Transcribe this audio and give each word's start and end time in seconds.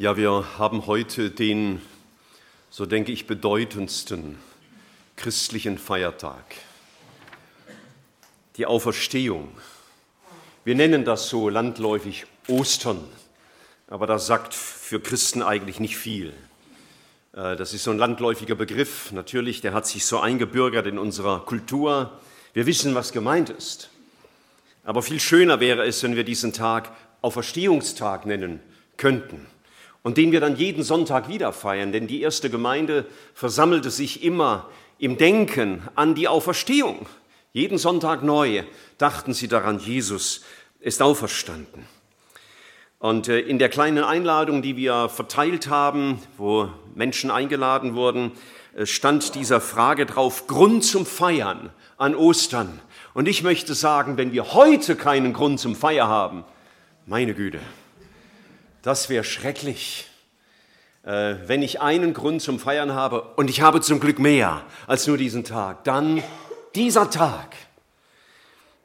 Ja, 0.00 0.16
wir 0.16 0.44
haben 0.58 0.86
heute 0.86 1.28
den, 1.28 1.82
so 2.70 2.86
denke 2.86 3.10
ich, 3.10 3.26
bedeutendsten 3.26 4.38
christlichen 5.16 5.76
Feiertag, 5.76 6.44
die 8.56 8.66
Auferstehung. 8.66 9.50
Wir 10.64 10.76
nennen 10.76 11.04
das 11.04 11.28
so 11.28 11.48
landläufig 11.48 12.26
Ostern, 12.46 13.04
aber 13.88 14.06
das 14.06 14.28
sagt 14.28 14.54
für 14.54 15.00
Christen 15.00 15.42
eigentlich 15.42 15.80
nicht 15.80 15.96
viel. 15.96 16.32
Äh, 17.32 17.56
das 17.56 17.74
ist 17.74 17.82
so 17.82 17.90
ein 17.90 17.98
landläufiger 17.98 18.54
Begriff, 18.54 19.10
natürlich, 19.10 19.62
der 19.62 19.74
hat 19.74 19.88
sich 19.88 20.06
so 20.06 20.20
eingebürgert 20.20 20.86
in 20.86 21.00
unserer 21.00 21.40
Kultur. 21.40 22.20
Wir 22.52 22.66
wissen, 22.66 22.94
was 22.94 23.10
gemeint 23.10 23.50
ist. 23.50 23.90
Aber 24.84 25.02
viel 25.02 25.18
schöner 25.18 25.58
wäre 25.58 25.84
es, 25.84 26.04
wenn 26.04 26.14
wir 26.14 26.22
diesen 26.22 26.52
Tag 26.52 26.92
Auferstehungstag 27.20 28.26
nennen 28.26 28.60
könnten 28.96 29.44
und 30.02 30.16
den 30.16 30.32
wir 30.32 30.40
dann 30.40 30.56
jeden 30.56 30.82
Sonntag 30.82 31.28
wieder 31.28 31.52
feiern, 31.52 31.92
denn 31.92 32.06
die 32.06 32.20
erste 32.20 32.50
Gemeinde 32.50 33.06
versammelte 33.34 33.90
sich 33.90 34.22
immer 34.22 34.68
im 34.98 35.16
Denken 35.16 35.82
an 35.94 36.14
die 36.14 36.28
Auferstehung. 36.28 37.06
Jeden 37.52 37.78
Sonntag 37.78 38.22
neu 38.22 38.62
dachten 38.98 39.32
sie 39.32 39.48
daran, 39.48 39.78
Jesus 39.78 40.42
ist 40.80 41.02
auferstanden. 41.02 41.86
Und 42.98 43.28
äh, 43.28 43.38
in 43.38 43.58
der 43.58 43.68
kleinen 43.68 44.02
Einladung, 44.02 44.60
die 44.60 44.76
wir 44.76 45.08
verteilt 45.08 45.68
haben, 45.68 46.20
wo 46.36 46.68
Menschen 46.94 47.30
eingeladen 47.30 47.94
wurden, 47.94 48.32
äh, 48.76 48.86
stand 48.86 49.36
dieser 49.36 49.60
Frage 49.60 50.04
drauf, 50.04 50.48
Grund 50.48 50.84
zum 50.84 51.06
Feiern 51.06 51.70
an 51.96 52.16
Ostern. 52.16 52.80
Und 53.14 53.28
ich 53.28 53.42
möchte 53.42 53.74
sagen, 53.74 54.16
wenn 54.16 54.32
wir 54.32 54.52
heute 54.52 54.96
keinen 54.96 55.32
Grund 55.32 55.60
zum 55.60 55.76
Feier 55.76 56.08
haben, 56.08 56.44
meine 57.06 57.34
Güte, 57.34 57.60
das 58.82 59.08
wäre 59.08 59.24
schrecklich, 59.24 60.06
äh, 61.04 61.36
wenn 61.46 61.62
ich 61.62 61.80
einen 61.80 62.14
Grund 62.14 62.42
zum 62.42 62.58
Feiern 62.58 62.92
habe 62.92 63.22
und 63.36 63.50
ich 63.50 63.60
habe 63.60 63.80
zum 63.80 64.00
Glück 64.00 64.18
mehr 64.18 64.64
als 64.86 65.06
nur 65.06 65.16
diesen 65.16 65.44
Tag, 65.44 65.84
dann 65.84 66.22
dieser 66.74 67.10
Tag. 67.10 67.56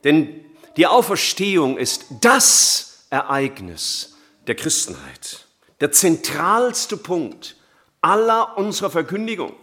Denn 0.04 0.44
die 0.78 0.88
Auferstehung 0.88 1.78
ist 1.78 2.06
das 2.22 3.06
Ereignis 3.10 4.16
der 4.48 4.56
Christenheit, 4.56 5.46
der 5.80 5.92
zentralste 5.92 6.98
Punkt 6.98 7.56
aller 8.02 8.58
unserer 8.58 8.90
Verkündigung. 8.90 9.54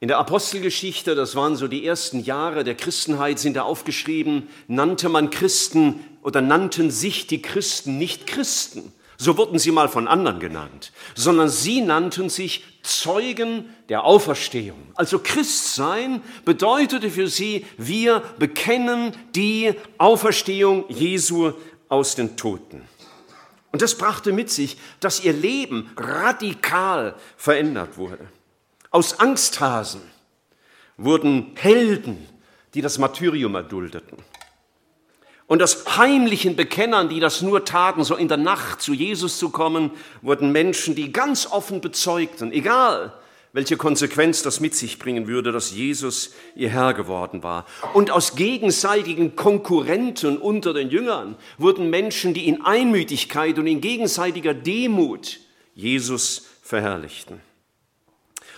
In 0.00 0.06
der 0.06 0.18
Apostelgeschichte, 0.18 1.16
das 1.16 1.34
waren 1.34 1.56
so 1.56 1.66
die 1.66 1.84
ersten 1.84 2.20
Jahre 2.20 2.62
der 2.62 2.76
Christenheit, 2.76 3.40
sind 3.40 3.56
da 3.56 3.62
aufgeschrieben, 3.62 4.48
nannte 4.68 5.08
man 5.08 5.30
Christen 5.30 6.04
oder 6.22 6.40
nannten 6.40 6.92
sich 6.92 7.26
die 7.26 7.42
Christen 7.42 7.98
nicht 7.98 8.28
Christen. 8.28 8.92
So 9.16 9.36
wurden 9.36 9.58
sie 9.58 9.72
mal 9.72 9.88
von 9.88 10.06
anderen 10.06 10.38
genannt, 10.38 10.92
sondern 11.16 11.48
sie 11.48 11.80
nannten 11.80 12.28
sich 12.28 12.62
Zeugen 12.82 13.64
der 13.88 14.04
Auferstehung. 14.04 14.92
Also 14.94 15.18
Christsein 15.18 16.22
bedeutete 16.44 17.10
für 17.10 17.26
sie, 17.26 17.66
wir 17.76 18.22
bekennen 18.38 19.12
die 19.34 19.74
Auferstehung 19.98 20.84
Jesu 20.88 21.54
aus 21.88 22.14
den 22.14 22.36
Toten. 22.36 22.82
Und 23.72 23.82
das 23.82 23.98
brachte 23.98 24.32
mit 24.32 24.48
sich, 24.48 24.76
dass 25.00 25.24
ihr 25.24 25.32
Leben 25.32 25.90
radikal 25.96 27.16
verändert 27.36 27.98
wurde. 27.98 28.28
Aus 28.90 29.20
Angsthasen 29.20 30.00
wurden 30.96 31.52
Helden, 31.56 32.26
die 32.74 32.80
das 32.80 32.98
Martyrium 32.98 33.54
erduldeten. 33.54 34.18
Und 35.46 35.62
aus 35.62 35.96
heimlichen 35.96 36.56
Bekennern, 36.56 37.08
die 37.08 37.20
das 37.20 37.40
nur 37.40 37.64
taten, 37.64 38.04
so 38.04 38.16
in 38.16 38.28
der 38.28 38.36
Nacht 38.36 38.82
zu 38.82 38.92
Jesus 38.92 39.38
zu 39.38 39.48
kommen, 39.50 39.90
wurden 40.20 40.52
Menschen, 40.52 40.94
die 40.94 41.12
ganz 41.12 41.46
offen 41.46 41.80
bezeugten, 41.80 42.52
egal 42.52 43.14
welche 43.54 43.78
Konsequenz 43.78 44.42
das 44.42 44.60
mit 44.60 44.74
sich 44.74 44.98
bringen 44.98 45.26
würde, 45.26 45.52
dass 45.52 45.72
Jesus 45.72 46.34
ihr 46.54 46.68
Herr 46.68 46.92
geworden 46.92 47.42
war. 47.42 47.64
Und 47.94 48.10
aus 48.10 48.36
gegenseitigen 48.36 49.36
Konkurrenten 49.36 50.36
unter 50.36 50.74
den 50.74 50.90
Jüngern 50.90 51.34
wurden 51.56 51.88
Menschen, 51.88 52.34
die 52.34 52.46
in 52.46 52.62
Einmütigkeit 52.62 53.58
und 53.58 53.66
in 53.66 53.80
gegenseitiger 53.80 54.52
Demut 54.52 55.40
Jesus 55.74 56.46
verherrlichten 56.62 57.47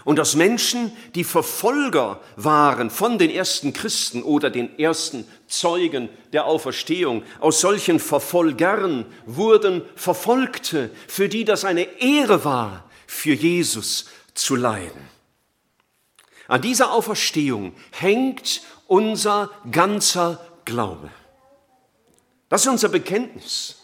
und 0.05 0.17
dass 0.17 0.35
Menschen, 0.35 0.93
die 1.15 1.25
Verfolger 1.25 2.21
waren 2.37 2.91
von 2.91 3.19
den 3.19 3.31
ersten 3.31 3.73
Christen 3.73 4.23
oder 4.23 4.51
den 4.51 4.79
ersten 4.79 5.27
Zeugen 5.47 6.09
der 6.33 6.47
Auferstehung, 6.47 7.23
aus 7.41 7.61
solchen 7.61 8.01
Verfolgern 8.01 9.07
wurden 9.27 9.83
Verfolgte, 9.97 10.91
für 11.07 11.29
die 11.29 11.45
das 11.45 11.65
eine 11.65 12.01
Ehre 12.01 12.45
war, 12.45 12.89
für 13.07 13.35
Jesus 13.35 14.07
zu 14.35 14.57
leiden. 14.57 15.09
An 16.49 16.63
dieser 16.63 16.93
Auferstehung 16.93 17.75
hängt 17.93 18.63
unser 18.87 19.51
ganzer 19.71 20.45
Glaube. 20.65 21.11
Das 22.49 22.63
ist 22.63 22.69
unser 22.69 22.89
Bekenntnis. 22.89 23.80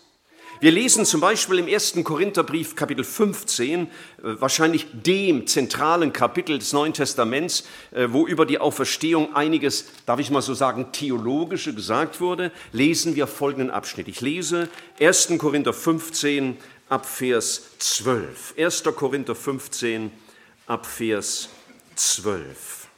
Wir 0.58 0.70
lesen 0.70 1.04
zum 1.04 1.20
Beispiel 1.20 1.58
im 1.58 1.68
ersten 1.68 2.02
Korintherbrief 2.02 2.76
Kapitel 2.76 3.04
15, 3.04 3.82
äh, 3.82 3.88
wahrscheinlich 4.22 4.86
dem 4.90 5.46
zentralen 5.46 6.14
Kapitel 6.14 6.58
des 6.58 6.72
Neuen 6.72 6.94
Testaments, 6.94 7.64
äh, 7.90 8.08
wo 8.10 8.26
über 8.26 8.46
die 8.46 8.58
Auferstehung 8.58 9.36
einiges, 9.36 9.84
darf 10.06 10.18
ich 10.18 10.30
mal 10.30 10.40
so 10.40 10.54
sagen, 10.54 10.92
theologische 10.92 11.74
gesagt 11.74 12.22
wurde, 12.22 12.52
lesen 12.72 13.16
wir 13.16 13.26
folgenden 13.26 13.70
Abschnitt. 13.70 14.08
Ich 14.08 14.22
lese 14.22 14.70
1. 14.98 15.36
Korinther 15.36 15.74
15 15.74 16.56
ab 16.88 17.04
Vers 17.04 17.62
12. 17.78 18.54
1. 18.56 18.82
Korinther 18.96 19.34
15 19.34 20.10
ab 20.66 20.86
Vers 20.86 21.50
12. 21.96 22.88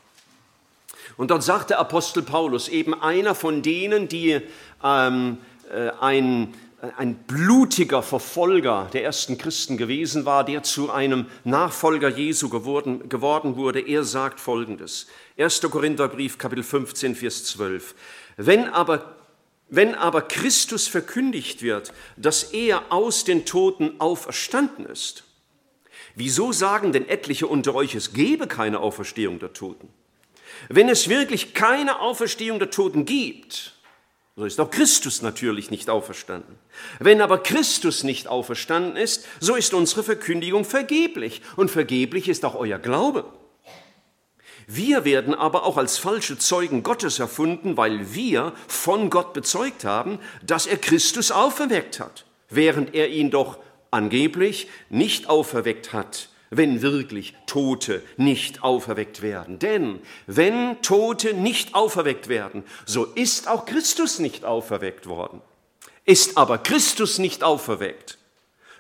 Und 1.17 1.33
dort 1.33 1.43
sagt 1.43 1.71
der 1.71 1.81
Apostel 1.81 2.23
Paulus, 2.23 2.69
eben 2.69 2.95
einer 2.95 3.35
von 3.35 3.63
denen, 3.63 4.07
die 4.07 4.41
ähm, 4.85 5.39
äh, 5.73 5.91
ein 6.01 6.55
ein 6.97 7.15
blutiger 7.15 8.03
Verfolger 8.03 8.89
der 8.93 9.03
ersten 9.03 9.37
Christen 9.37 9.77
gewesen 9.77 10.25
war, 10.25 10.45
der 10.45 10.63
zu 10.63 10.91
einem 10.91 11.27
Nachfolger 11.45 12.09
Jesu 12.09 12.49
geworden, 12.49 13.09
geworden 13.09 13.57
wurde. 13.57 13.81
Er 13.81 14.05
sagt 14.05 14.39
Folgendes. 14.39 15.09
1. 15.37 15.61
Korintherbrief, 15.63 16.39
Kapitel 16.39 16.63
15, 16.63 17.17
Vers 17.17 17.45
12. 17.47 17.95
Wenn 18.37 18.69
aber, 18.69 19.17
wenn 19.69 19.97
aber 19.97 20.23
Christus 20.23 20.87
verkündigt 20.87 21.63
wird, 21.63 21.93
dass 22.17 22.45
er 22.45 22.93
aus 22.93 23.25
den 23.25 23.45
Toten 23.45 24.01
auferstanden 24.01 24.87
ist, 24.87 25.25
wieso 26.15 26.53
sagen 26.53 26.93
denn 26.93 27.09
etliche 27.09 27.49
unter 27.49 27.75
euch, 27.75 27.97
es 27.97 28.13
gebe 28.13 28.47
keine 28.47 28.79
Auferstehung 28.79 29.41
der 29.41 29.53
Toten? 29.53 29.89
Wenn 30.69 30.89
es 30.89 31.09
wirklich 31.09 31.55
keine 31.55 31.99
Auferstehung 32.01 32.61
der 32.61 32.71
Toten 32.71 33.05
gibt, 33.05 33.78
so 34.39 34.45
ist 34.45 34.61
auch 34.61 34.71
Christus 34.71 35.21
natürlich 35.21 35.73
nicht 35.73 35.91
auferstanden. 35.91 36.61
Wenn 37.01 37.21
aber 37.21 37.39
Christus 37.39 38.05
nicht 38.05 38.29
auferstanden 38.29 38.95
ist, 38.95 39.27
so 39.41 39.57
ist 39.57 39.75
unsere 39.75 40.05
Verkündigung 40.05 40.65
vergeblich 40.65 41.43
und 41.57 41.73
vergeblich 41.73 42.29
ist 42.29 42.45
auch 42.45 42.55
euer 42.55 42.79
Glaube. 42.79 43.25
Wir 44.69 45.05
werden 45.05 45.35
aber 45.35 45.65
auch 45.65 45.77
als 45.77 45.99
falsche 45.99 46.39
Zeugen 46.39 46.85
Gottes 46.85 47.19
erfunden, 47.19 47.77
weil 47.77 48.15
wir 48.15 48.53
von 48.69 49.11
Gott 49.11 49.33
bezeugt 49.33 49.85
haben, 49.85 50.21
dass 50.47 50.69
er 50.69 50.77
Christus 50.77 51.33
auferweckt 51.33 51.99
hat, 51.99 52.25
während 52.49 52.95
er 52.95 53.09
ihn 53.09 53.33
doch 53.33 53.59
angeblich 53.91 54.69
nicht 54.89 55.29
auferweckt 55.29 55.93
hat 55.93 56.29
wenn 56.51 56.83
wirklich 56.83 57.35
Tote 57.47 58.03
nicht 58.17 58.63
auferweckt 58.63 59.23
werden. 59.23 59.59
Denn 59.59 60.01
wenn 60.27 60.81
Tote 60.83 61.35
nicht 61.35 61.75
auferweckt 61.75 62.29
werden, 62.29 62.65
so 62.87 63.05
ist 63.05 63.49
auch 63.49 63.67
Christus 63.67 64.19
nicht 64.19 64.45
auferweckt 64.45 65.07
worden. 65.07 65.43
Ist 66.05 66.39
aber 66.39 66.59
Christus 66.59 67.19
nicht 67.19 67.45
auferweckt, 67.45 68.19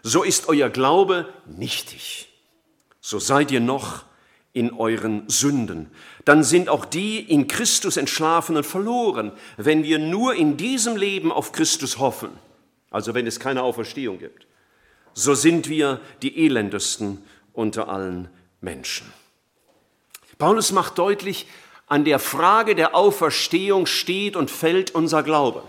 so 0.03 0.23
ist 0.23 0.49
euer 0.49 0.71
Glaube 0.71 1.29
nichtig. 1.47 2.29
So 3.01 3.19
seid 3.19 3.51
ihr 3.51 3.61
noch 3.61 4.05
in 4.53 4.73
euren 4.73 5.29
Sünden. 5.29 5.91
Dann 6.25 6.43
sind 6.43 6.69
auch 6.69 6.85
die 6.85 7.21
in 7.21 7.47
Christus 7.47 7.97
Entschlafenen 7.97 8.65
verloren, 8.65 9.33
wenn 9.57 9.85
wir 9.85 9.99
nur 9.99 10.35
in 10.35 10.57
diesem 10.57 10.97
Leben 10.97 11.31
auf 11.31 11.53
Christus 11.53 11.99
hoffen, 11.99 12.31
also 12.91 13.15
wenn 13.15 13.27
es 13.27 13.41
keine 13.41 13.63
Auferstehung 13.63 14.19
gibt. 14.19 14.47
So 15.15 15.35
sind 15.35 15.69
wir 15.69 16.01
die 16.23 16.45
elendesten 16.45 17.23
unter 17.59 17.89
allen 17.89 18.29
Menschen. 18.61 19.13
Paulus 20.39 20.71
macht 20.71 20.97
deutlich, 20.97 21.49
an 21.89 22.05
der 22.05 22.19
Frage 22.19 22.75
der 22.75 22.95
Auferstehung 22.95 23.87
steht 23.87 24.37
und 24.37 24.51
fällt 24.51 24.95
unser 24.95 25.23
Glaube. 25.23 25.65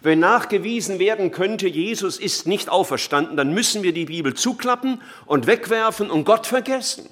Wenn 0.00 0.20
nachgewiesen 0.20 1.00
werden 1.00 1.32
könnte, 1.32 1.66
Jesus 1.66 2.18
ist 2.18 2.46
nicht 2.46 2.68
auferstanden, 2.68 3.36
dann 3.36 3.52
müssen 3.52 3.82
wir 3.82 3.92
die 3.92 4.04
Bibel 4.04 4.34
zuklappen 4.34 5.02
und 5.26 5.48
wegwerfen 5.48 6.10
und 6.10 6.24
Gott 6.24 6.46
vergessen. 6.46 7.08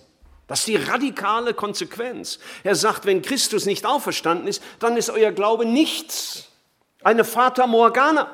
Das 0.46 0.60
ist 0.60 0.68
die 0.68 0.76
radikale 0.76 1.54
Konsequenz. 1.54 2.38
Er 2.62 2.76
sagt, 2.76 3.06
wenn 3.06 3.22
Christus 3.22 3.66
nicht 3.66 3.84
auferstanden 3.84 4.46
ist, 4.46 4.62
dann 4.78 4.96
ist 4.96 5.10
euer 5.10 5.32
Glaube 5.32 5.66
nichts. 5.66 6.48
Eine 7.02 7.24
Fata 7.24 7.66
Morgana. 7.66 8.30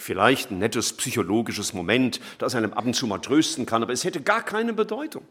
Vielleicht 0.00 0.50
ein 0.50 0.58
nettes 0.58 0.94
psychologisches 0.94 1.74
Moment, 1.74 2.20
das 2.38 2.54
einem 2.54 2.72
ab 2.72 2.86
und 2.86 2.94
zu 2.94 3.06
mal 3.06 3.18
trösten 3.18 3.66
kann, 3.66 3.82
aber 3.82 3.92
es 3.92 4.02
hätte 4.02 4.22
gar 4.22 4.42
keine 4.42 4.72
Bedeutung. 4.72 5.26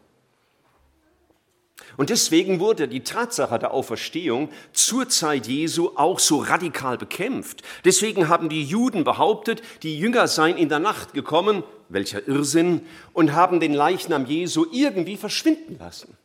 Und 1.96 2.08
deswegen 2.08 2.60
wurde 2.60 2.86
die 2.86 3.00
Tatsache 3.00 3.58
der 3.58 3.74
Auferstehung 3.74 4.48
zur 4.72 5.08
Zeit 5.08 5.48
Jesu 5.48 5.90
auch 5.96 6.20
so 6.20 6.38
radikal 6.38 6.96
bekämpft. 6.96 7.62
Deswegen 7.84 8.28
haben 8.28 8.48
die 8.48 8.62
Juden 8.62 9.02
behauptet, 9.02 9.60
die 9.82 9.98
Jünger 9.98 10.28
seien 10.28 10.56
in 10.56 10.68
der 10.68 10.78
Nacht 10.78 11.14
gekommen, 11.14 11.64
welcher 11.88 12.28
Irrsinn, 12.28 12.82
und 13.12 13.32
haben 13.32 13.58
den 13.58 13.74
Leichnam 13.74 14.24
Jesu 14.24 14.66
irgendwie 14.70 15.16
verschwinden 15.16 15.78
lassen. 15.80 16.16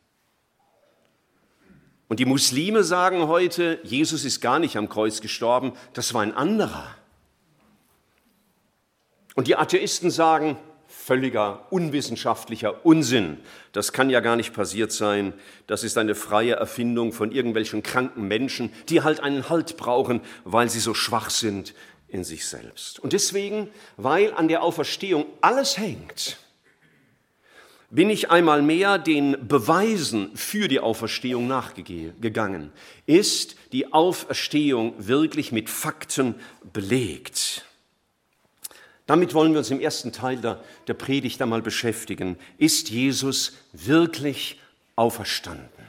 Und 2.09 2.19
die 2.19 2.25
Muslime 2.25 2.83
sagen 2.83 3.27
heute, 3.27 3.80
Jesus 3.81 4.24
ist 4.24 4.39
gar 4.39 4.59
nicht 4.59 4.77
am 4.77 4.88
Kreuz 4.88 5.19
gestorben, 5.19 5.74
das 5.94 6.13
war 6.13 6.21
ein 6.21 6.36
anderer. 6.36 6.95
Und 9.36 9.48
die 9.48 9.56
Atheisten 9.56 10.10
sagen, 10.10 10.58
völliger 10.88 11.68
unwissenschaftlicher 11.72 12.86
Unsinn. 12.86 13.38
Das 13.74 13.94
kann 13.94 14.10
ja 14.10 14.22
gar 14.22 14.36
nicht 14.36 14.54
passiert 14.54 14.92
sein. 14.92 15.34
Das 15.68 15.84
ist 15.84 15.98
eine 15.98 16.16
freie 16.16 16.54
Erfindung 16.54 17.12
von 17.12 17.32
irgendwelchen 17.32 17.84
kranken 17.84 18.28
Menschen, 18.28 18.72
die 18.90 19.02
halt 19.02 19.20
einen 19.20 19.50
Halt 19.50 19.78
brauchen, 19.78 20.22
weil 20.46 20.70
sie 20.70 20.80
so 20.80 20.94
schwach 20.94 21.30
sind 21.30 21.74
in 22.08 22.24
sich 22.24 22.48
selbst. 22.48 23.00
Und 23.00 23.14
deswegen, 23.14 23.70
weil 23.98 24.34
an 24.34 24.48
der 24.48 24.64
Auferstehung 24.64 25.26
alles 25.42 25.78
hängt, 25.78 26.38
bin 27.90 28.10
ich 28.10 28.32
einmal 28.32 28.62
mehr 28.62 28.98
den 28.98 29.48
Beweisen 29.48 30.36
für 30.36 30.68
die 30.68 30.80
Auferstehung 30.80 31.48
nachgegangen. 31.48 32.72
Ist 33.06 33.56
die 33.72 33.94
Auferstehung 33.94 34.94
wirklich 34.98 35.52
mit 35.52 35.70
Fakten 35.70 36.36
belegt? 36.74 37.66
Damit 39.06 39.34
wollen 39.34 39.52
wir 39.52 39.60
uns 39.60 39.69
im 39.69 39.80
ersten 39.80 40.12
Teil 40.12 40.38
der, 40.38 40.63
der 40.88 40.96
Predigt 40.96 41.42
einmal 41.42 41.62
beschäftigen. 41.62 42.38
Ist 42.57 42.90
Jesus 42.90 43.54
wirklich 43.72 44.60
auferstanden? 44.96 45.86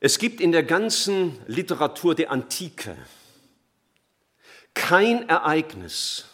Es 0.00 0.18
gibt 0.18 0.40
in 0.40 0.52
der 0.52 0.62
ganzen 0.62 1.38
Literatur 1.46 2.14
der 2.14 2.30
Antike 2.30 2.96
kein 4.74 5.28
Ereignis, 5.28 6.26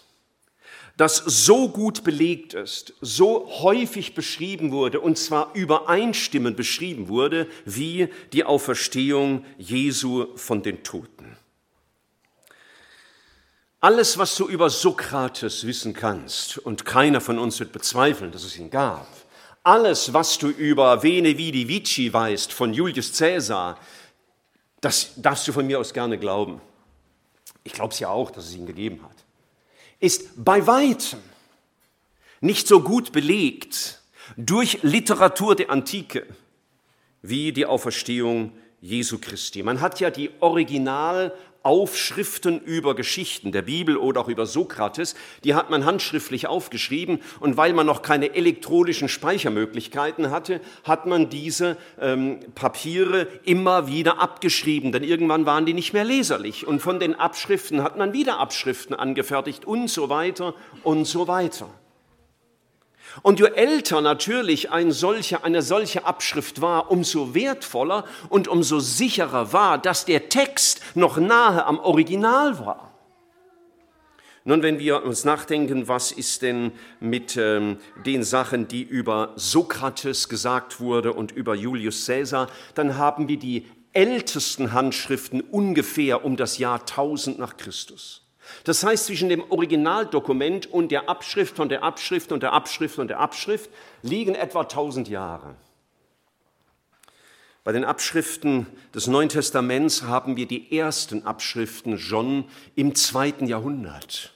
das 0.97 1.17
so 1.17 1.69
gut 1.69 2.05
belegt 2.05 2.55
ist, 2.55 2.95
so 3.01 3.49
häufig 3.63 4.15
beschrieben 4.15 4.73
wurde, 4.73 5.01
und 5.01 5.19
zwar 5.19 5.55
übereinstimmend 5.55 6.57
beschrieben 6.57 7.09
wurde, 7.09 7.49
wie 7.65 8.09
die 8.33 8.45
Auferstehung 8.45 9.45
Jesu 9.57 10.37
von 10.37 10.63
den 10.63 10.83
Toten. 10.83 11.37
Alles, 13.81 14.19
was 14.19 14.37
du 14.37 14.47
über 14.47 14.69
Sokrates 14.69 15.67
wissen 15.67 15.95
kannst, 15.95 16.59
und 16.59 16.85
keiner 16.85 17.21
von 17.21 17.39
uns 17.39 17.59
wird 17.61 17.73
bezweifeln, 17.73 18.31
dass 18.31 18.45
es 18.45 18.59
ihn 18.59 18.71
gab, 18.71 19.09
alles, 19.63 20.13
was 20.13 20.39
du 20.39 20.49
über 20.49 21.03
Vene 21.03 21.37
Vidi 21.37 21.69
Vici 21.69 22.13
weißt 22.13 22.53
von 22.53 22.73
Julius 22.73 23.17
Caesar, 23.17 23.79
das 24.81 25.13
darfst 25.17 25.47
du 25.49 25.53
von 25.53 25.67
mir 25.67 25.79
aus 25.79 25.93
gerne 25.93 26.19
glauben. 26.19 26.61
Ich 27.65 27.73
glaube 27.73 27.93
es 27.93 28.01
ja 28.01 28.09
auch, 28.09 28.31
dass 28.31 28.47
es 28.47 28.55
ihn 28.55 28.67
gegeben 28.67 29.03
hat 29.03 29.21
ist 30.01 30.43
bei 30.43 30.67
weitem 30.67 31.21
nicht 32.41 32.67
so 32.67 32.81
gut 32.81 33.13
belegt 33.13 34.01
durch 34.37 34.83
Literatur 34.83 35.55
der 35.55 35.71
Antike 35.71 36.27
wie 37.23 37.53
die 37.53 37.67
Auferstehung 37.67 38.53
Jesu 38.81 39.19
Christi. 39.19 39.63
Man 39.63 39.83
hat 39.83 40.01
ja 40.01 40.11
die 40.11 40.31
Original 40.41 41.35
Aufschriften 41.63 42.61
über 42.61 42.95
Geschichten 42.95 43.53
der 43.53 43.63
Bibel 43.63 43.97
oder 43.97 44.21
auch 44.23 44.29
über 44.29 44.47
Sokrates, 44.47 45.15
die 45.45 45.55
hat 45.55 45.71
man 45.71 45.85
handschriftlich 45.85 46.47
aufgeschrieben 46.47 47.21
und 47.41 47.57
weil 47.57 47.73
man 47.73 47.87
noch 47.87 48.03
keine 48.03 48.35
elektronischen 48.35 49.09
Speichermöglichkeiten 49.09 50.31
hatte, 50.31 50.61
hat 50.85 51.07
man 51.07 51.29
diese 51.29 51.77
ähm, 52.01 52.41
Papiere 52.55 53.27
immer 53.45 53.89
wieder 53.89 54.21
abgeschrieben, 54.21 54.93
denn 54.93 55.05
irgendwann 55.05 55.47
waren 55.47 55.67
die 55.67 55.75
nicht 55.75 55.93
mehr 55.93 56.05
leserlich 56.05 56.67
und 56.67 56.81
von 56.81 56.99
den 56.99 57.15
Abschriften 57.15 57.83
hat 57.83 57.99
man 57.99 58.13
wieder 58.13 58.39
Abschriften 58.39 58.95
angefertigt 58.95 59.65
und 59.65 59.89
so 59.89 60.09
weiter 60.09 60.55
und 60.83 61.05
so 61.07 61.29
weiter. 61.29 61.69
Und 63.23 63.41
je 63.41 63.47
älter 63.47 64.01
natürlich 64.01 64.71
ein 64.71 64.93
solcher, 64.93 65.45
eine 65.45 65.63
solche 65.63 66.05
Abschrift 66.05 66.61
war, 66.61 66.91
umso 66.91 67.35
wertvoller 67.35 68.05
und 68.29 68.49
umso 68.49 68.81
sicherer 68.81 69.53
war, 69.53 69.79
dass 69.79 70.05
der 70.05 70.29
Text 70.29 70.81
noch 70.95 71.17
nahe 71.17 71.65
am 71.65 71.79
Original 71.79 72.59
war. 72.65 72.91
Nun, 74.45 74.63
wenn 74.63 74.79
wir 74.79 75.05
uns 75.05 75.25
nachdenken, 75.25 75.87
was 75.87 76.13
ist 76.13 76.41
denn 76.43 76.73
mit 76.99 77.37
ähm, 77.37 77.77
den 78.07 78.25
Sachen, 78.25 78.69
die 78.69 78.83
über 78.83 79.33
Sokrates 79.37 80.31
gesagt 80.31 80.81
wurde 80.81 81.13
und 81.13 81.31
über 81.31 81.55
Julius 81.55 82.07
Caesar, 82.07 82.49
dann 82.75 82.97
haben 82.97 83.29
wir 83.29 83.39
die 83.39 83.67
ältesten 83.93 84.73
Handschriften 84.73 85.43
ungefähr 85.43 86.25
um 86.25 86.37
das 86.37 86.57
Jahr 86.57 86.81
1000 86.81 87.39
nach 87.39 87.59
Christus. 87.59 88.30
Das 88.65 88.85
heißt, 88.85 89.07
zwischen 89.07 89.29
dem 89.29 89.43
Originaldokument 89.51 90.67
und 90.67 90.91
der 90.91 91.09
Abschrift 91.09 91.57
von 91.57 91.69
der 91.69 91.83
Abschrift 91.83 92.33
und 92.33 92.43
der 92.43 92.53
Abschrift 92.53 92.99
und 92.99 93.09
der 93.09 93.21
Abschrift 93.21 93.71
liegen 94.03 94.35
etwa 94.35 94.63
1000 94.63 95.09
Jahre. 95.09 95.57
Bei 97.63 97.73
den 97.73 97.85
Abschriften 97.85 98.67
des 98.95 99.07
Neuen 99.07 99.29
Testaments 99.29 100.03
haben 100.03 100.37
wir 100.37 100.47
die 100.47 100.77
ersten 100.77 101.27
Abschriften 101.27 101.99
schon 101.99 102.47
im 102.75 102.95
zweiten 102.95 103.47
Jahrhundert. 103.47 104.33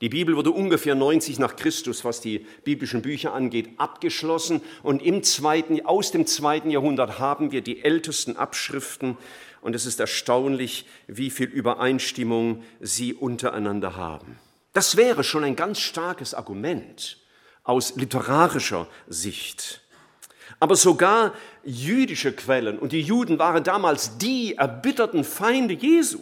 Die 0.00 0.08
Bibel 0.08 0.36
wurde 0.36 0.50
ungefähr 0.50 0.96
90 0.96 1.38
nach 1.38 1.54
Christus, 1.54 2.04
was 2.04 2.20
die 2.20 2.44
biblischen 2.64 3.00
Bücher 3.00 3.32
angeht, 3.32 3.70
abgeschlossen. 3.78 4.60
Und 4.82 5.02
im 5.02 5.22
zweiten, 5.22 5.86
aus 5.86 6.10
dem 6.10 6.26
zweiten 6.26 6.70
Jahrhundert 6.70 7.20
haben 7.20 7.52
wir 7.52 7.62
die 7.62 7.84
ältesten 7.84 8.36
Abschriften 8.36 9.16
und 9.64 9.74
es 9.74 9.86
ist 9.86 9.98
erstaunlich, 9.98 10.84
wie 11.06 11.30
viel 11.30 11.48
Übereinstimmung 11.48 12.62
sie 12.80 13.14
untereinander 13.14 13.96
haben. 13.96 14.38
Das 14.74 14.96
wäre 14.96 15.24
schon 15.24 15.42
ein 15.42 15.56
ganz 15.56 15.78
starkes 15.78 16.34
Argument 16.34 17.16
aus 17.62 17.96
literarischer 17.96 18.86
Sicht. 19.08 19.80
Aber 20.60 20.76
sogar 20.76 21.32
jüdische 21.64 22.32
Quellen, 22.32 22.78
und 22.78 22.92
die 22.92 23.00
Juden 23.00 23.38
waren 23.38 23.64
damals 23.64 24.18
die 24.18 24.56
erbitterten 24.56 25.24
Feinde 25.24 25.72
Jesu, 25.72 26.18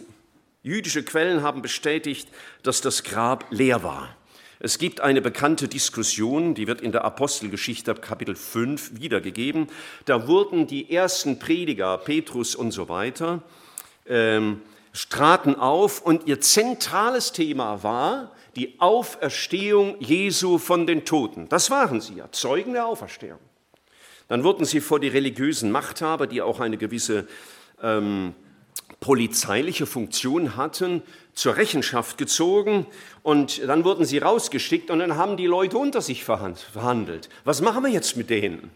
jüdische 0.61 1.03
Quellen 1.03 1.43
haben 1.43 1.61
bestätigt, 1.61 2.29
dass 2.63 2.79
das 2.79 3.03
Grab 3.03 3.45
leer 3.49 3.83
war. 3.83 4.15
Es 4.59 4.77
gibt 4.77 5.01
eine 5.01 5.21
bekannte 5.21 5.67
Diskussion, 5.67 6.53
die 6.53 6.67
wird 6.67 6.81
in 6.81 6.91
der 6.91 7.03
Apostelgeschichte 7.03 7.93
Kapitel 7.95 8.35
5 8.35 8.99
wiedergegeben. 8.99 9.67
Da 10.05 10.27
wurden 10.27 10.67
die 10.67 10.91
ersten 10.93 11.39
Prediger, 11.39 11.97
Petrus 11.97 12.55
und 12.55 12.71
so 12.71 12.87
weiter, 12.87 13.41
ähm, 14.05 14.61
straten 14.93 15.55
auf 15.55 16.01
und 16.01 16.27
ihr 16.27 16.39
zentrales 16.39 17.31
Thema 17.31 17.83
war 17.83 18.31
die 18.55 18.79
Auferstehung 18.79 19.95
Jesu 19.99 20.59
von 20.59 20.85
den 20.85 21.05
Toten. 21.05 21.49
Das 21.49 21.71
waren 21.71 21.99
sie 21.99 22.15
ja, 22.15 22.31
Zeugen 22.31 22.73
der 22.73 22.85
Auferstehung. 22.85 23.39
Dann 24.27 24.43
wurden 24.43 24.65
sie 24.65 24.79
vor 24.79 24.99
die 24.99 25.07
religiösen 25.07 25.71
Machthaber, 25.71 26.27
die 26.27 26.41
auch 26.41 26.59
eine 26.59 26.77
gewisse 26.77 27.27
ähm, 27.81 28.35
polizeiliche 28.99 29.85
Funktion 29.85 30.55
hatten, 30.55 31.01
zur 31.33 31.57
Rechenschaft 31.57 32.17
gezogen 32.17 32.85
und 33.21 33.67
dann 33.67 33.83
wurden 33.83 34.05
sie 34.05 34.19
rausgeschickt 34.19 34.89
und 34.89 34.99
dann 34.99 35.17
haben 35.17 35.35
die 35.35 35.47
Leute 35.47 35.77
unter 35.77 36.01
sich 36.01 36.23
verhandelt. 36.23 37.29
Was 37.43 37.61
machen 37.61 37.83
wir 37.83 37.91
jetzt 37.91 38.15
mit 38.15 38.29
denen? 38.29 38.71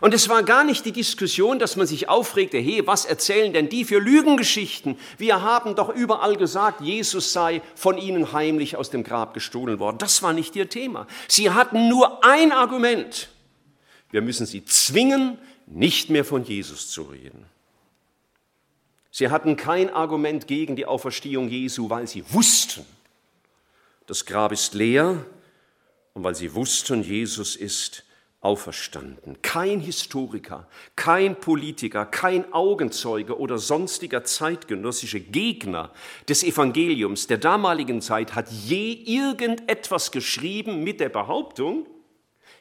Und 0.00 0.12
es 0.12 0.28
war 0.28 0.42
gar 0.42 0.64
nicht 0.64 0.84
die 0.84 0.92
Diskussion, 0.92 1.58
dass 1.58 1.76
man 1.76 1.86
sich 1.86 2.08
aufregte, 2.08 2.58
hey, 2.58 2.86
was 2.86 3.04
erzählen 3.06 3.52
denn 3.52 3.68
die 3.68 3.84
für 3.84 3.98
Lügengeschichten? 3.98 4.98
Wir 5.16 5.42
haben 5.42 5.74
doch 5.74 5.88
überall 5.88 6.36
gesagt, 6.36 6.82
Jesus 6.82 7.32
sei 7.32 7.62
von 7.74 7.96
ihnen 7.96 8.32
heimlich 8.32 8.76
aus 8.76 8.90
dem 8.90 9.04
Grab 9.04 9.32
gestohlen 9.32 9.78
worden. 9.78 9.98
Das 9.98 10.22
war 10.22 10.32
nicht 10.32 10.54
ihr 10.54 10.68
Thema. 10.68 11.06
Sie 11.28 11.50
hatten 11.50 11.88
nur 11.88 12.24
ein 12.24 12.52
Argument. 12.52 13.30
Wir 14.10 14.20
müssen 14.20 14.46
sie 14.46 14.64
zwingen, 14.64 15.38
nicht 15.66 16.10
mehr 16.10 16.24
von 16.24 16.44
Jesus 16.44 16.90
zu 16.90 17.02
reden. 17.02 17.46
Sie 19.18 19.30
hatten 19.30 19.56
kein 19.56 19.88
Argument 19.88 20.46
gegen 20.46 20.76
die 20.76 20.84
Auferstehung 20.84 21.48
Jesu, 21.48 21.88
weil 21.88 22.06
sie 22.06 22.22
wussten, 22.34 22.84
das 24.04 24.26
Grab 24.26 24.52
ist 24.52 24.74
leer 24.74 25.24
und 26.12 26.22
weil 26.22 26.34
sie 26.34 26.54
wussten, 26.54 27.02
Jesus 27.02 27.56
ist 27.56 28.04
auferstanden. 28.42 29.40
Kein 29.40 29.80
Historiker, 29.80 30.68
kein 30.96 31.40
Politiker, 31.40 32.04
kein 32.04 32.52
Augenzeuge 32.52 33.40
oder 33.40 33.56
sonstiger 33.56 34.22
zeitgenössische 34.22 35.20
Gegner 35.20 35.92
des 36.28 36.44
Evangeliums 36.44 37.26
der 37.26 37.38
damaligen 37.38 38.02
Zeit 38.02 38.34
hat 38.34 38.50
je 38.50 38.92
irgendetwas 38.92 40.12
geschrieben 40.12 40.84
mit 40.84 41.00
der 41.00 41.08
Behauptung, 41.08 41.86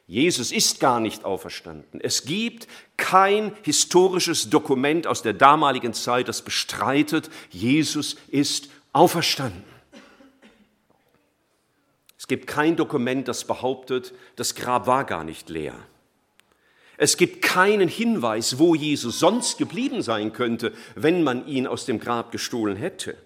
Jesus 0.08 0.52
ist 0.52 0.80
gar 0.80 1.00
nicht 1.00 1.26
auferstanden. 1.26 2.00
Es 2.00 2.26
gibt 2.26 2.68
kein 2.96 3.52
historisches 3.64 4.50
Dokument 4.50 5.08
aus 5.08 5.24
der 5.24 5.34
damaligen 5.34 5.94
Zeit, 5.94 6.28
das 6.28 6.44
bestreitet, 6.44 7.30
Jesus 7.50 8.16
ist 8.28 8.70
auferstanden. 8.94 9.64
Es 12.18 12.28
gibt 12.28 12.48
kein 12.48 12.76
Dokument, 12.76 13.28
das 13.28 13.46
behauptet, 13.46 14.14
das 14.36 14.56
Grab 14.56 14.88
war 14.88 15.06
gar 15.06 15.24
nicht 15.24 15.50
leer. 15.50 15.76
Es 16.98 17.18
gibt 17.18 17.42
keinen 17.42 17.90
Hinweis, 17.90 18.58
wo 18.58 18.74
Jesus 18.74 19.20
sonst 19.20 19.58
geblieben 19.58 20.02
sein 20.02 20.34
könnte, 20.34 20.72
wenn 20.96 21.24
man 21.24 21.46
ihn 21.48 21.68
aus 21.68 21.86
dem 21.86 22.00
Grab 22.00 22.32
gestohlen 22.32 22.78
hätte. 22.78 23.18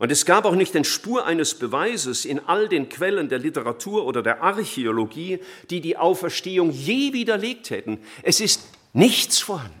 Und 0.00 0.10
es 0.10 0.24
gab 0.24 0.46
auch 0.46 0.54
nicht 0.54 0.72
den 0.72 0.84
Spur 0.84 1.26
eines 1.26 1.54
Beweises 1.54 2.24
in 2.24 2.40
all 2.48 2.70
den 2.70 2.88
Quellen 2.88 3.28
der 3.28 3.38
Literatur 3.38 4.06
oder 4.06 4.22
der 4.22 4.42
Archäologie, 4.42 5.40
die 5.68 5.82
die 5.82 5.98
Auferstehung 5.98 6.70
je 6.70 7.12
widerlegt 7.12 7.68
hätten. 7.68 7.98
Es 8.22 8.40
ist 8.40 8.66
nichts 8.94 9.40
vorhanden. 9.40 9.78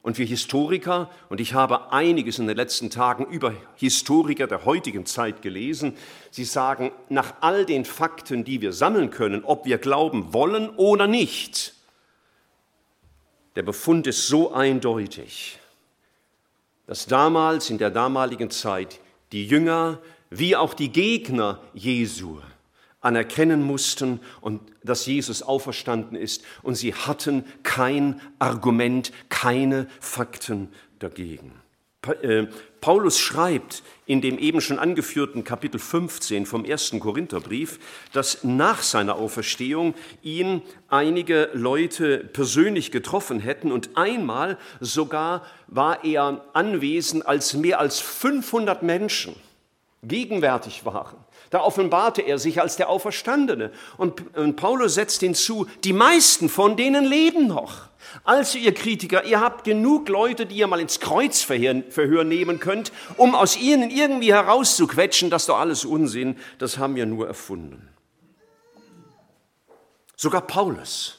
Und 0.00 0.16
wir 0.16 0.24
Historiker, 0.24 1.10
und 1.28 1.42
ich 1.42 1.52
habe 1.52 1.92
einiges 1.92 2.38
in 2.38 2.46
den 2.46 2.56
letzten 2.56 2.88
Tagen 2.88 3.26
über 3.26 3.54
Historiker 3.76 4.46
der 4.46 4.64
heutigen 4.64 5.04
Zeit 5.04 5.42
gelesen, 5.42 5.94
sie 6.30 6.44
sagen, 6.44 6.90
nach 7.10 7.34
all 7.42 7.66
den 7.66 7.84
Fakten, 7.84 8.44
die 8.44 8.62
wir 8.62 8.72
sammeln 8.72 9.10
können, 9.10 9.44
ob 9.44 9.66
wir 9.66 9.76
glauben 9.76 10.32
wollen 10.32 10.70
oder 10.70 11.06
nicht, 11.06 11.74
der 13.56 13.62
Befund 13.62 14.06
ist 14.06 14.26
so 14.26 14.54
eindeutig, 14.54 15.58
dass 16.92 17.06
damals, 17.06 17.70
in 17.70 17.78
der 17.78 17.90
damaligen 17.90 18.50
Zeit, 18.50 19.00
die 19.32 19.46
Jünger 19.46 19.98
wie 20.28 20.56
auch 20.56 20.74
die 20.74 20.92
Gegner 20.92 21.58
Jesu 21.72 22.40
anerkennen 23.00 23.62
mussten 23.62 24.20
und 24.42 24.60
dass 24.84 25.06
Jesus 25.06 25.42
auferstanden 25.42 26.18
ist 26.18 26.44
und 26.60 26.74
sie 26.74 26.92
hatten 26.92 27.46
kein 27.62 28.20
Argument, 28.38 29.10
keine 29.30 29.86
Fakten 30.00 30.68
dagegen. 30.98 31.61
Äh, 32.22 32.46
Paulus 32.80 33.20
schreibt 33.20 33.84
in 34.06 34.20
dem 34.20 34.36
eben 34.38 34.60
schon 34.60 34.80
angeführten 34.80 35.44
Kapitel 35.44 35.78
15 35.78 36.46
vom 36.46 36.64
ersten 36.64 36.98
Korintherbrief, 36.98 37.78
dass 38.12 38.42
nach 38.42 38.82
seiner 38.82 39.14
Auferstehung 39.14 39.94
ihn 40.20 40.62
einige 40.88 41.50
Leute 41.52 42.18
persönlich 42.18 42.90
getroffen 42.90 43.38
hätten 43.38 43.70
und 43.70 43.96
einmal 43.96 44.58
sogar 44.80 45.46
war 45.68 46.04
er 46.04 46.44
anwesend, 46.54 47.24
als 47.24 47.54
mehr 47.54 47.78
als 47.78 48.00
500 48.00 48.82
Menschen 48.82 49.36
gegenwärtig 50.02 50.84
waren. 50.84 51.21
Da 51.52 51.60
offenbarte 51.60 52.22
er 52.22 52.38
sich 52.38 52.62
als 52.62 52.76
der 52.76 52.88
Auferstandene. 52.88 53.72
Und, 53.98 54.56
Paulus 54.56 54.94
setzt 54.94 55.20
hinzu, 55.20 55.66
die 55.84 55.92
meisten 55.92 56.48
von 56.48 56.78
denen 56.78 57.04
leben 57.04 57.46
noch. 57.46 57.88
Also 58.24 58.56
ihr 58.56 58.72
Kritiker, 58.72 59.24
ihr 59.24 59.38
habt 59.38 59.64
genug 59.64 60.08
Leute, 60.08 60.46
die 60.46 60.56
ihr 60.56 60.66
mal 60.66 60.80
ins 60.80 60.98
Kreuzverhör 60.98 62.24
nehmen 62.24 62.58
könnt, 62.58 62.90
um 63.18 63.34
aus 63.34 63.58
ihnen 63.58 63.90
irgendwie 63.90 64.32
herauszuquetschen, 64.32 65.28
das 65.28 65.42
ist 65.42 65.50
doch 65.50 65.58
alles 65.58 65.84
Unsinn, 65.84 66.38
das 66.56 66.78
haben 66.78 66.96
wir 66.96 67.04
nur 67.04 67.26
erfunden. 67.26 67.86
Sogar 70.16 70.40
Paulus 70.40 71.18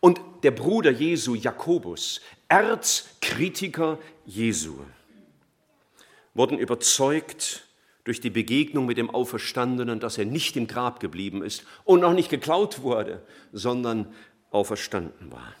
und 0.00 0.20
der 0.42 0.50
Bruder 0.50 0.90
Jesu 0.90 1.34
Jakobus, 1.34 2.20
Erzkritiker 2.48 3.98
Jesu, 4.26 4.74
wurden 6.34 6.58
überzeugt 6.58 7.64
durch 8.04 8.20
die 8.20 8.30
Begegnung 8.30 8.86
mit 8.86 8.98
dem 8.98 9.10
Auferstandenen, 9.10 9.98
dass 9.98 10.18
er 10.18 10.26
nicht 10.26 10.56
im 10.56 10.66
Grab 10.66 11.00
geblieben 11.00 11.42
ist 11.42 11.64
und 11.84 12.04
auch 12.04 12.12
nicht 12.12 12.30
geklaut 12.30 12.82
wurde, 12.82 13.22
sondern 13.52 14.06
auferstanden 14.50 15.32
war. 15.32 15.54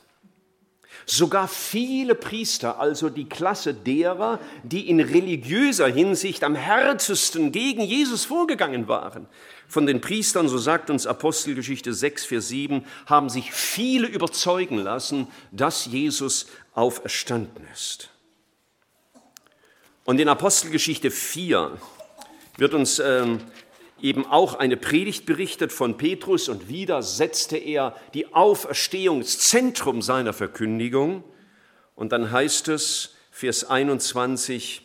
Sogar 1.06 1.48
viele 1.48 2.14
Priester, 2.14 2.78
also 2.78 3.10
die 3.10 3.28
Klasse 3.28 3.74
derer, 3.74 4.38
die 4.62 4.88
in 4.88 5.00
religiöser 5.00 5.88
Hinsicht 5.88 6.44
am 6.44 6.54
härtesten 6.54 7.52
gegen 7.52 7.82
Jesus 7.82 8.24
vorgegangen 8.24 8.88
waren, 8.88 9.26
von 9.66 9.86
den 9.86 10.00
Priestern, 10.00 10.48
so 10.48 10.58
sagt 10.58 10.90
uns 10.90 11.06
Apostelgeschichte 11.06 11.92
6, 11.92 12.26
Vers 12.26 12.48
7, 12.48 12.84
haben 13.06 13.28
sich 13.28 13.52
viele 13.52 14.06
überzeugen 14.06 14.78
lassen, 14.78 15.26
dass 15.52 15.86
Jesus 15.86 16.46
auferstanden 16.74 17.66
ist. 17.72 18.10
Und 20.04 20.20
in 20.20 20.28
Apostelgeschichte 20.28 21.10
4 21.10 21.78
wird 22.56 22.74
uns 22.74 22.98
ähm, 22.98 23.40
eben 24.00 24.26
auch 24.26 24.54
eine 24.54 24.76
Predigt 24.76 25.26
berichtet 25.26 25.72
von 25.72 25.96
Petrus 25.96 26.48
und 26.48 26.68
wieder 26.68 27.02
setzte 27.02 27.56
er 27.56 27.96
die 28.12 28.34
Auferstehung 28.34 29.18
ins 29.18 29.38
Zentrum 29.38 30.02
seiner 30.02 30.32
Verkündigung. 30.32 31.24
Und 31.94 32.12
dann 32.12 32.30
heißt 32.30 32.68
es, 32.68 33.14
Vers 33.30 33.64
21, 33.64 34.82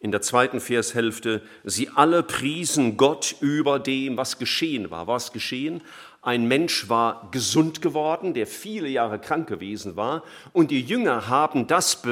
in 0.00 0.12
der 0.12 0.20
zweiten 0.20 0.60
Vershälfte, 0.60 1.42
sie 1.64 1.88
alle 1.94 2.22
priesen 2.22 2.96
Gott 2.96 3.36
über 3.40 3.78
dem, 3.78 4.16
was 4.16 4.38
geschehen 4.38 4.90
war. 4.90 5.06
Was 5.06 5.32
geschehen? 5.32 5.82
Ein 6.20 6.46
Mensch 6.46 6.88
war 6.88 7.28
gesund 7.30 7.80
geworden, 7.80 8.34
der 8.34 8.46
viele 8.46 8.88
Jahre 8.88 9.18
krank 9.18 9.48
gewesen 9.48 9.96
war, 9.96 10.24
und 10.52 10.70
die 10.70 10.82
Jünger 10.82 11.28
haben 11.28 11.66
das 11.66 12.02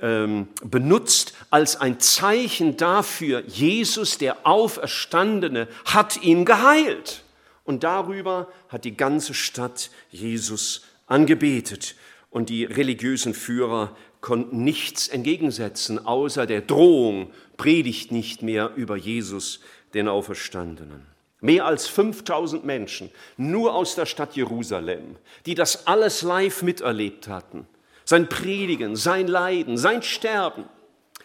ähm, 0.00 0.48
benutzt 0.62 1.34
als 1.50 1.80
ein 1.80 2.00
Zeichen 2.00 2.76
dafür, 2.76 3.42
Jesus, 3.46 4.18
der 4.18 4.46
Auferstandene, 4.46 5.68
hat 5.84 6.22
ihn 6.22 6.44
geheilt. 6.44 7.22
Und 7.64 7.82
darüber 7.82 8.48
hat 8.68 8.84
die 8.84 8.96
ganze 8.96 9.34
Stadt 9.34 9.90
Jesus 10.10 10.82
angebetet. 11.06 11.96
Und 12.30 12.48
die 12.50 12.64
religiösen 12.64 13.34
Führer 13.34 13.96
konnten 14.20 14.64
nichts 14.64 15.08
entgegensetzen, 15.08 16.04
außer 16.04 16.46
der 16.46 16.60
Drohung, 16.60 17.30
predigt 17.56 18.12
nicht 18.12 18.42
mehr 18.42 18.72
über 18.76 18.96
Jesus, 18.96 19.60
den 19.94 20.08
Auferstandenen. 20.08 21.06
Mehr 21.40 21.64
als 21.64 21.86
5000 21.88 22.64
Menschen, 22.64 23.10
nur 23.36 23.74
aus 23.74 23.94
der 23.94 24.06
Stadt 24.06 24.36
Jerusalem, 24.36 25.16
die 25.46 25.54
das 25.54 25.86
alles 25.86 26.22
live 26.22 26.62
miterlebt 26.62 27.28
hatten 27.28 27.66
sein 28.06 28.28
Predigen, 28.28 28.96
sein 28.96 29.26
Leiden, 29.26 29.76
sein 29.76 30.02
Sterben, 30.02 30.64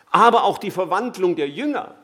aber 0.10 0.44
auch 0.44 0.58
die 0.58 0.72
Verwandlung 0.72 1.38
der 1.38 1.48
Jünger, 1.48 1.96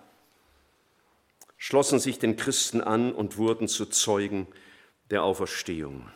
schlossen 1.58 2.00
sich 2.00 2.20
den 2.20 2.38
Christen 2.38 2.80
an 2.80 3.12
und 3.12 3.38
wurden 3.38 3.68
zu 3.68 3.88
Zeugen 3.88 4.48
der 5.10 5.24
Auferstehung. 5.24 6.10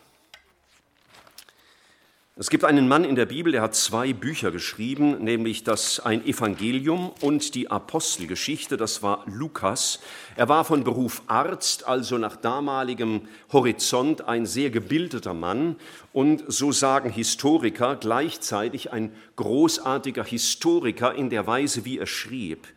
Es 2.41 2.50
gibt 2.50 2.63
einen 2.63 2.88
Mann 2.88 3.03
in 3.03 3.13
der 3.13 3.27
Bibel, 3.27 3.51
der 3.51 3.62
hat 3.62 3.75
zwei 3.75 4.13
Bücher 4.13 4.50
geschrieben, 4.50 5.24
nämlich 5.24 5.63
das 5.63 6.00
ein 6.00 6.25
Evangelium 6.25 7.12
und 7.21 7.53
die 7.53 7.69
Apostelgeschichte, 7.69 8.77
das 8.77 9.03
war 9.03 9.24
Lukas. 9.27 10.00
Er 10.36 10.50
war 10.50 10.65
von 10.65 10.83
Beruf 10.83 11.21
Arzt, 11.27 11.88
also 11.88 12.17
nach 12.17 12.36
damaligem 12.36 13.27
Horizont 13.53 14.27
ein 14.27 14.48
sehr 14.48 14.71
gebildeter 14.71 15.36
Mann 15.36 15.75
und 16.13 16.43
so 16.48 16.71
sagen 16.71 17.12
Historiker 17.12 17.95
gleichzeitig 17.95 18.91
ein 18.91 19.12
großartiger 19.36 20.24
Historiker 20.24 21.13
in 21.13 21.29
der 21.29 21.45
Weise, 21.45 21.86
wie 21.86 22.00
er 22.00 22.07
schrieb. 22.07 22.67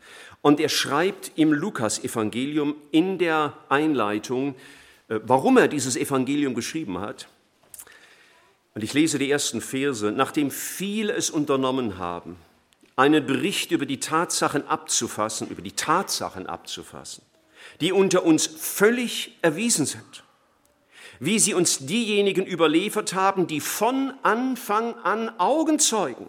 Und 0.42 0.60
er 0.60 0.68
schreibt 0.68 1.32
im 1.36 1.54
Lukas-Evangelium 1.54 2.74
in 2.90 3.16
der 3.16 3.54
Einleitung, 3.70 4.56
äh, 5.08 5.20
warum 5.22 5.56
er 5.56 5.68
dieses 5.68 5.96
Evangelium 5.96 6.54
geschrieben 6.54 6.98
hat. 6.98 7.28
Und 8.74 8.82
ich 8.82 8.92
lese 8.92 9.18
die 9.18 9.30
ersten 9.30 9.60
Verse. 9.60 10.10
Nachdem 10.10 10.50
viele 10.50 11.12
es 11.12 11.30
unternommen 11.30 11.98
haben, 11.98 12.36
einen 12.96 13.24
Bericht 13.26 13.70
über 13.70 13.86
die 13.86 14.00
Tatsachen 14.00 14.66
abzufassen, 14.66 15.48
über 15.48 15.62
die 15.62 15.72
Tatsachen 15.72 16.46
abzufassen, 16.46 17.22
die 17.80 17.92
unter 17.92 18.24
uns 18.24 18.46
völlig 18.46 19.36
erwiesen 19.42 19.86
sind, 19.86 20.24
wie 21.20 21.38
sie 21.38 21.54
uns 21.54 21.86
diejenigen 21.86 22.46
überliefert 22.46 23.14
haben, 23.14 23.46
die 23.46 23.60
von 23.60 24.12
Anfang 24.22 24.94
an 24.98 25.30
Augenzeugen 25.38 26.28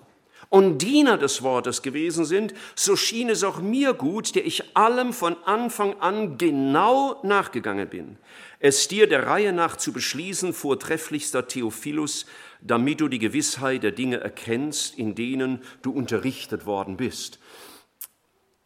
und 0.49 0.79
Diener 0.79 1.17
des 1.17 1.41
Wortes 1.41 1.81
gewesen 1.81 2.25
sind, 2.25 2.53
so 2.75 2.95
schien 2.95 3.29
es 3.29 3.43
auch 3.43 3.59
mir 3.59 3.93
gut, 3.93 4.35
der 4.35 4.45
ich 4.45 4.75
allem 4.75 5.13
von 5.13 5.35
Anfang 5.43 5.99
an 5.99 6.37
genau 6.37 7.19
nachgegangen 7.23 7.89
bin, 7.89 8.17
es 8.65 8.87
dir 8.87 9.05
der 9.05 9.27
Reihe 9.27 9.53
nach 9.53 9.77
zu 9.77 9.93
beschließen, 9.93 10.51
vortrefflichster 10.51 11.47
Theophilus, 11.47 12.25
damit 12.61 12.99
du 12.99 13.07
die 13.07 13.19
Gewissheit 13.19 13.83
der 13.83 13.91
Dinge 13.91 14.21
erkennst, 14.21 14.97
in 14.97 15.13
denen 15.13 15.61
du 15.83 15.91
unterrichtet 15.91 16.65
worden 16.65 16.97
bist. 16.97 17.37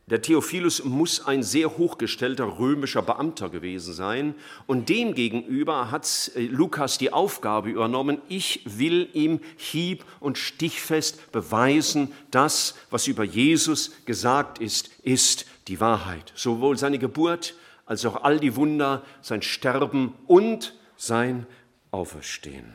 Der 0.05 0.21
Theophilus 0.21 0.85
muss 0.85 1.25
ein 1.25 1.43
sehr 1.43 1.77
hochgestellter 1.77 2.59
römischer 2.59 3.01
Beamter 3.01 3.49
gewesen 3.49 3.93
sein 3.93 4.35
und 4.67 4.87
demgegenüber 4.87 5.91
hat 5.91 6.31
äh, 6.33 6.45
Lukas 6.45 6.97
die 6.97 7.11
Aufgabe 7.11 7.69
übernommen, 7.69 8.19
ich 8.29 8.61
will 8.63 9.09
ihm 9.11 9.41
hieb- 9.57 10.05
und 10.21 10.37
stichfest 10.37 11.29
beweisen, 11.33 12.13
das, 12.31 12.75
was 12.89 13.05
über 13.07 13.25
Jesus 13.25 13.91
gesagt 14.05 14.59
ist, 14.59 14.91
ist 15.03 15.45
die 15.67 15.81
Wahrheit. 15.81 16.31
Sowohl 16.35 16.77
seine 16.77 16.99
Geburt 16.99 17.53
als 17.89 18.05
auch 18.05 18.24
all 18.24 18.39
die 18.39 18.55
Wunder, 18.55 19.01
sein 19.19 19.41
Sterben 19.41 20.13
und 20.27 20.75
sein 20.96 21.48
Auferstehen. 21.89 22.72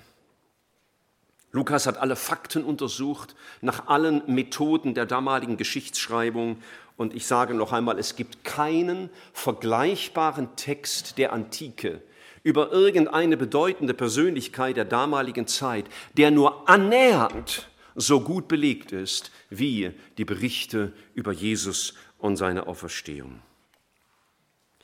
Lukas 1.52 1.86
hat 1.86 1.98
alle 1.98 2.16
Fakten 2.16 2.64
untersucht, 2.64 3.36
nach 3.60 3.86
allen 3.86 4.22
Methoden 4.26 4.92
der 4.92 5.06
damaligen 5.06 5.56
Geschichtsschreibung. 5.56 6.58
Und 6.96 7.14
ich 7.14 7.28
sage 7.28 7.54
noch 7.54 7.72
einmal, 7.72 7.96
es 8.00 8.16
gibt 8.16 8.42
keinen 8.42 9.08
vergleichbaren 9.32 10.56
Text 10.56 11.16
der 11.16 11.32
Antike 11.32 12.02
über 12.42 12.72
irgendeine 12.72 13.36
bedeutende 13.36 13.94
Persönlichkeit 13.94 14.76
der 14.76 14.84
damaligen 14.84 15.46
Zeit, 15.46 15.84
der 16.16 16.32
nur 16.32 16.68
annähernd 16.68 17.68
so 17.94 18.20
gut 18.20 18.48
belegt 18.48 18.90
ist 18.90 19.30
wie 19.48 19.92
die 20.18 20.24
Berichte 20.24 20.92
über 21.14 21.30
Jesus 21.30 21.94
und 22.18 22.34
seine 22.34 22.66
Auferstehung. 22.66 23.40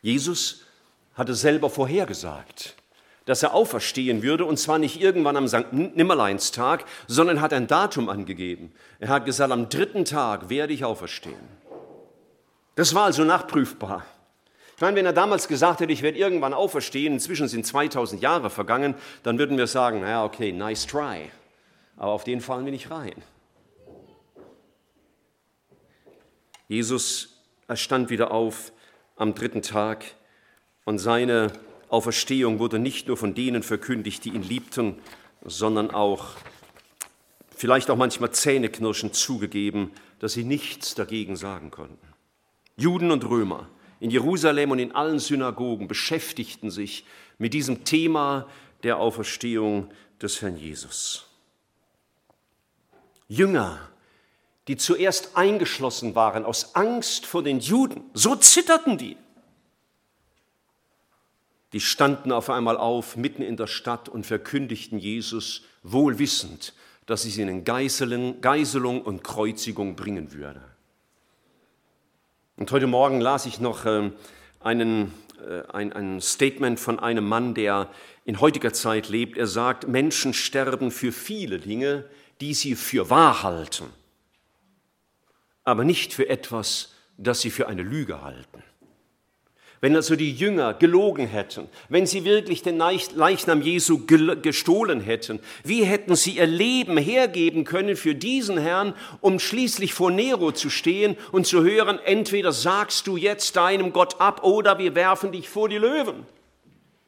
Jesus 0.02 0.62
hatte 1.14 1.35
selber 1.35 1.69
vorhergesagt, 1.69 2.76
dass 3.26 3.42
er 3.42 3.54
auferstehen 3.54 4.23
würde, 4.23 4.45
und 4.45 4.59
zwar 4.59 4.78
nicht 4.78 5.00
irgendwann 5.00 5.37
am 5.37 5.47
St. 5.47 5.73
Nimmerleinstag, 5.73 6.85
sondern 7.07 7.40
hat 7.40 7.52
ein 7.52 7.66
Datum 7.66 8.09
angegeben. 8.09 8.73
Er 8.99 9.09
hat 9.09 9.26
gesagt, 9.26 9.52
am 9.52 9.69
dritten 9.69 10.04
Tag 10.04 10.49
werde 10.49 10.73
ich 10.73 10.85
auferstehen. 10.85 11.61
Das 12.76 12.95
war 12.95 13.04
also 13.04 13.25
nachprüfbar. 13.25 14.07
Ich 14.75 14.80
meine, 14.80 14.97
wenn 14.97 15.04
er 15.04 15.12
damals 15.12 15.47
gesagt 15.47 15.80
hätte, 15.80 15.92
ich 15.92 16.00
werde 16.00 16.16
irgendwann 16.16 16.54
auferstehen, 16.54 17.12
inzwischen 17.12 17.49
sind 17.49 17.66
2000 17.66 18.23
Jahre 18.23 18.49
vergangen, 18.49 18.95
dann 19.23 19.38
würden 19.38 19.59
wir 19.59 19.66
sagen, 19.66 20.00
naja, 20.00 20.25
okay, 20.25 20.52
nice 20.52 20.87
try. 20.87 21.30
Aber 21.99 22.12
auf 22.12 22.25
den 22.25 22.40
fallen 22.40 22.64
wir 22.64 22.73
nicht 22.73 22.90
rein. 22.90 23.23
Jesus 26.66 27.37
er 27.71 27.76
stand 27.76 28.11
wieder 28.11 28.33
auf 28.33 28.73
am 29.21 29.35
dritten 29.35 29.61
Tag 29.61 30.07
und 30.85 30.99
seine 30.99 31.53
Auferstehung 31.91 32.59
wurde 32.59 32.79
nicht 32.79 33.07
nur 33.07 33.19
von 33.19 33.35
denen 33.35 33.62
verkündigt, 33.62 34.25
die 34.25 34.31
ihn 34.31 34.43
liebten, 34.43 34.97
sondern 35.45 35.91
auch, 35.91 36.37
vielleicht 37.55 37.91
auch 37.91 37.97
manchmal 37.97 38.31
zähneknirschend 38.31 39.15
zugegeben, 39.15 39.91
dass 40.21 40.33
sie 40.33 40.45
nichts 40.45 40.95
dagegen 40.95 41.37
sagen 41.37 41.71
konnten. 41.71 42.09
Juden 42.77 43.11
und 43.11 43.29
Römer 43.29 43.69
in 44.00 44.11
Jerusalem 44.11 44.71
und 44.71 44.79
in 44.79 44.93
allen 44.93 45.19
Synagogen 45.19 45.87
beschäftigten 45.87 46.71
sich 46.71 47.05
mit 47.37 47.53
diesem 47.53 47.85
Thema 47.85 48.49
der 48.85 48.97
Auferstehung 48.97 49.91
des 50.23 50.41
Herrn 50.41 50.57
Jesus. 50.57 51.27
Jünger 53.29 53.89
die 54.69 54.76
zuerst 54.76 55.37
eingeschlossen 55.37 56.14
waren 56.14 56.45
aus 56.45 56.75
Angst 56.75 57.26
vor 57.26 57.43
den 57.43 57.61
Juden. 57.61 58.02
So 58.14 58.37
zitterten 58.37 58.99
die. 58.99 59.17
Die 61.73 61.81
standen 61.81 62.33
auf 62.33 62.50
einmal 62.50 62.76
auf 62.76 63.17
mitten 63.17 63.43
in 63.43 63.57
der 63.57 63.69
Stadt 63.69 64.09
und 64.09 64.26
verkündigten 64.26 64.99
Jesus, 64.99 65.62
wohlwissend, 65.83 66.75
dass 67.07 67.25
es 67.25 67.38
ihnen 67.38 67.64
Geiselung 67.64 69.02
und 69.02 69.23
Kreuzigung 69.23 69.97
bringen 69.97 70.33
würde. 70.33 70.61
Und 72.57 72.71
heute 72.73 72.87
Morgen 72.87 73.21
las 73.21 73.47
ich 73.47 73.61
noch 73.61 73.87
ähm, 73.87 74.12
einen, 74.59 75.14
äh, 75.49 75.62
ein, 75.73 75.93
ein 75.93 76.21
Statement 76.21 76.79
von 76.79 76.99
einem 76.99 77.26
Mann, 77.26 77.55
der 77.55 77.88
in 78.25 78.40
heutiger 78.40 78.73
Zeit 78.73 79.09
lebt. 79.09 79.38
Er 79.38 79.47
sagt, 79.47 79.88
Menschen 79.88 80.35
sterben 80.35 80.90
für 80.90 81.12
viele 81.12 81.59
Dinge, 81.59 82.05
die 82.40 82.52
sie 82.52 82.75
für 82.75 83.09
wahr 83.09 83.43
halten 83.43 83.87
aber 85.71 85.85
nicht 85.85 86.12
für 86.12 86.29
etwas, 86.29 86.95
das 87.17 87.41
sie 87.41 87.50
für 87.50 87.69
eine 87.69 87.83
Lüge 87.83 88.23
halten. 88.23 88.62
Wenn 89.83 89.97
also 89.97 90.15
die 90.15 90.33
Jünger 90.33 90.75
gelogen 90.75 91.27
hätten, 91.27 91.67
wenn 91.89 92.05
sie 92.05 92.25
wirklich 92.27 92.62
den 92.62 92.77
Leichnam 92.77 93.62
Jesu 93.62 94.05
gestohlen 94.05 95.00
hätten, 95.00 95.41
wie 95.65 95.85
hätten 95.85 96.17
sie 96.17 96.33
ihr 96.33 96.47
Leben 96.47 96.99
hergeben 96.99 97.65
können 97.65 97.97
für 97.97 98.15
diesen 98.15 98.59
Herrn, 98.59 98.93
um 99.23 99.39
schließlich 99.39 99.95
vor 99.95 100.11
Nero 100.11 100.53
zu 100.53 100.69
stehen 100.69 101.17
und 101.33 101.47
zu 101.47 101.62
hören, 101.62 101.99
entweder 102.05 102.53
sagst 102.53 103.07
du 103.07 103.17
jetzt 103.17 103.57
deinem 103.57 103.95
Gott 103.95 104.21
ab 104.21 104.45
oder 104.45 104.79
wir 104.79 104.94
werfen 104.94 105.33
dich 105.33 105.49
vor 105.49 105.71
die 105.71 105.79
Löwen. 105.79 106.27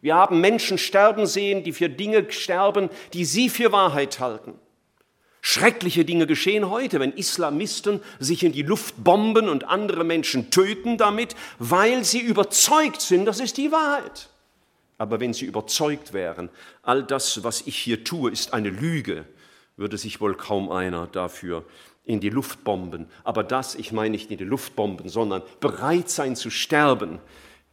Wir 0.01 0.15
haben 0.15 0.41
Menschen 0.41 0.79
sterben 0.79 1.27
sehen, 1.27 1.65
die 1.65 1.73
für 1.73 1.91
Dinge 1.91 2.31
sterben, 2.33 2.89
die 3.13 3.27
sie 3.27 3.51
für 3.51 3.71
Wahrheit 3.71 4.19
halten. 4.19 4.55
Schreckliche 5.45 6.05
Dinge 6.05 6.29
geschehen 6.29 6.71
heute, 6.71 7.01
wenn 7.01 7.13
Islamisten 7.13 8.01
sich 8.21 8.45
in 8.45 8.53
die 8.53 8.63
Luft 8.63 9.03
bomben 9.03 9.49
und 9.49 9.65
andere 9.65 10.05
Menschen 10.05 10.51
töten 10.51 10.99
damit, 10.99 11.35
weil 11.59 12.05
sie 12.05 12.21
überzeugt 12.21 13.01
sind, 13.01 13.25
das 13.25 13.41
ist 13.41 13.57
die 13.57 13.73
Wahrheit. 13.73 14.29
Aber 14.99 15.19
wenn 15.19 15.35
sie 15.35 15.47
überzeugt 15.47 16.13
wären, 16.13 16.49
all 16.83 17.03
das, 17.03 17.43
was 17.43 17.63
ich 17.67 17.77
hier 17.77 18.05
tue, 18.05 18.31
ist 18.31 18.55
eine 18.55 18.71
Lüge, 18.71 19.25
würde 19.77 19.99
sich 19.99 20.21
wohl 20.21 20.37
kaum 20.37 20.71
einer 20.71 21.09
dafür 21.09 21.65
in 22.05 22.21
die 22.21 22.31
Luft 22.31 22.63
bomben. 22.63 23.09
Aber 23.25 23.43
das, 23.43 23.75
ich 23.75 23.91
meine 23.91 24.11
nicht 24.11 24.31
in 24.31 24.39
die 24.39 24.45
Luft 24.45 24.77
bomben, 24.77 25.09
sondern 25.09 25.43
bereit 25.59 26.09
sein 26.09 26.37
zu 26.37 26.51
sterben 26.51 27.19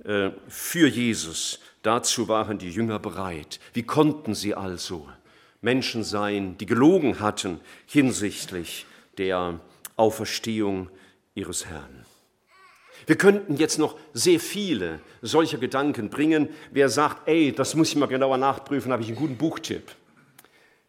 äh, 0.04 0.32
für 0.48 0.88
Jesus, 0.88 1.60
dazu 1.84 2.28
waren 2.28 2.58
die 2.58 2.72
Jünger 2.72 2.98
bereit. 2.98 3.60
Wie 3.74 3.84
konnten 3.84 4.34
sie 4.34 4.56
also? 4.56 5.08
Menschen 5.62 6.04
sein, 6.04 6.58
die 6.58 6.66
gelogen 6.66 7.20
hatten 7.20 7.60
hinsichtlich 7.86 8.86
der 9.18 9.60
Auferstehung 9.96 10.90
ihres 11.36 11.66
Herrn. 11.66 12.06
Wir 13.06 13.18
könnten 13.18 13.58
jetzt 13.58 13.80
noch 13.80 13.98
sehr 14.14 14.40
viele 14.40 15.00
solcher 15.22 15.58
Gedanken 15.58 16.10
bringen. 16.10 16.50
Wer 16.72 16.90
sagt, 16.90 17.28
ey, 17.28 17.52
das 17.52 17.76
muss 17.76 17.90
ich 17.90 17.96
mal 17.96 18.08
genauer 18.08 18.38
nachprüfen, 18.38 18.92
habe 18.92 19.02
ich 19.02 19.08
einen 19.10 19.18
guten 19.18 19.38
Buchtipp. 19.38 19.96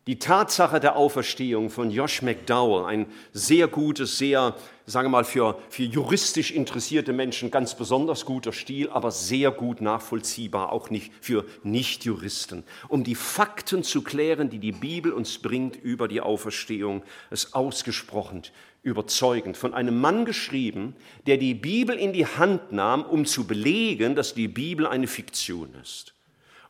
Die 0.06 0.18
Tatsache 0.18 0.80
der 0.80 0.96
Auferstehung 0.96 1.70
von 1.70 1.90
Josh 1.90 2.22
McDowell, 2.22 2.84
ein 2.86 3.06
sehr 3.32 3.68
gutes, 3.68 4.18
sehr, 4.18 4.56
sagen 4.90 5.06
wir 5.06 5.10
mal, 5.10 5.24
für, 5.24 5.58
für 5.70 5.84
juristisch 5.84 6.50
interessierte 6.50 7.12
Menschen 7.12 7.50
ganz 7.50 7.74
besonders 7.74 8.24
guter 8.24 8.52
Stil, 8.52 8.90
aber 8.90 9.10
sehr 9.10 9.50
gut 9.50 9.80
nachvollziehbar, 9.80 10.72
auch 10.72 10.90
nicht 10.90 11.12
für 11.20 11.44
Nichtjuristen. 11.62 12.64
Um 12.88 13.04
die 13.04 13.14
Fakten 13.14 13.82
zu 13.82 14.02
klären, 14.02 14.50
die 14.50 14.58
die 14.58 14.72
Bibel 14.72 15.12
uns 15.12 15.38
bringt 15.38 15.76
über 15.76 16.08
die 16.08 16.20
Auferstehung, 16.20 17.02
ist 17.30 17.54
ausgesprochen 17.54 18.42
überzeugend. 18.82 19.56
Von 19.56 19.74
einem 19.74 20.00
Mann 20.00 20.24
geschrieben, 20.24 20.96
der 21.26 21.36
die 21.36 21.54
Bibel 21.54 21.96
in 21.96 22.12
die 22.12 22.26
Hand 22.26 22.72
nahm, 22.72 23.04
um 23.04 23.26
zu 23.26 23.46
belegen, 23.46 24.14
dass 24.14 24.34
die 24.34 24.48
Bibel 24.48 24.86
eine 24.86 25.06
Fiktion 25.06 25.74
ist 25.82 26.14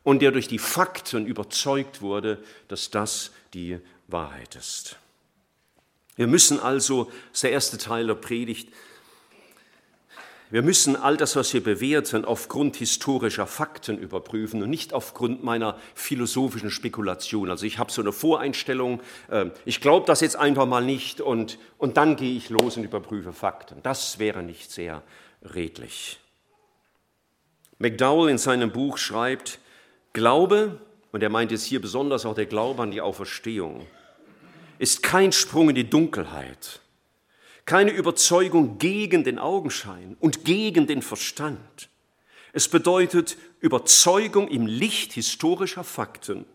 und 0.03 0.23
der 0.23 0.33
durch 0.33 0.49
die 0.49 0.59
Fakten 0.59 1.27
überzeugt 1.27 2.03
wurde, 2.03 2.43
dass 2.69 2.91
das 2.91 3.33
die 3.55 3.79
Wahrheit 4.09 4.57
ist. 4.57 5.00
Wir 6.21 6.27
müssen 6.27 6.61
also, 6.61 7.05
das 7.05 7.15
ist 7.33 7.43
der 7.45 7.53
erste 7.53 7.79
Teil 7.79 8.07
der 8.07 8.15
Predigt, 8.15 8.69
wir 10.51 10.61
müssen 10.61 10.95
all 10.95 11.17
das, 11.17 11.35
was 11.35 11.55
wir 11.55 11.65
bewerten, 11.65 12.27
aufgrund 12.27 12.77
historischer 12.77 13.47
Fakten 13.47 13.97
überprüfen 13.97 14.63
und 14.63 14.69
nicht 14.69 14.93
aufgrund 14.93 15.43
meiner 15.43 15.79
philosophischen 15.95 16.71
Spekulation. 16.71 17.49
Also 17.49 17.65
ich 17.65 17.79
habe 17.79 17.91
so 17.91 18.03
eine 18.03 18.13
Voreinstellung, 18.13 19.01
äh, 19.31 19.47
ich 19.65 19.81
glaube 19.81 20.05
das 20.05 20.21
jetzt 20.21 20.37
einfach 20.37 20.67
mal 20.67 20.85
nicht 20.85 21.23
und, 21.23 21.59
und 21.79 21.97
dann 21.97 22.17
gehe 22.17 22.37
ich 22.37 22.51
los 22.51 22.77
und 22.77 22.85
überprüfe 22.85 23.33
Fakten. 23.33 23.83
Das 23.83 24.19
wäre 24.19 24.43
nicht 24.43 24.71
sehr 24.71 25.03
redlich. 25.43 26.21
McDowell 27.79 28.29
in 28.29 28.37
seinem 28.37 28.73
Buch 28.73 28.99
schreibt, 28.99 29.59
Glaube, 30.13 30.83
und 31.13 31.23
er 31.23 31.31
meint 31.31 31.51
jetzt 31.51 31.65
hier 31.65 31.81
besonders 31.81 32.27
auch 32.27 32.35
der 32.35 32.45
Glaube 32.45 32.83
an 32.83 32.91
die 32.91 33.01
Auferstehung, 33.01 33.87
ist 34.81 35.03
kein 35.03 35.31
Sprung 35.31 35.69
in 35.69 35.75
die 35.75 35.91
Dunkelheit, 35.91 36.81
keine 37.67 37.91
Überzeugung 37.91 38.79
gegen 38.79 39.25
den 39.25 39.39
Augenschein 39.39 40.17
und 40.21 40.47
gegen 40.47 40.87
den 40.87 41.03
Verstand. 41.03 41.91
Es 42.55 42.67
bedeutet 42.67 43.37
Überzeugung 43.61 44.49
im 44.49 44.67
Licht 44.67 45.13
historischer 45.13 45.85
Fakten, 45.85 46.47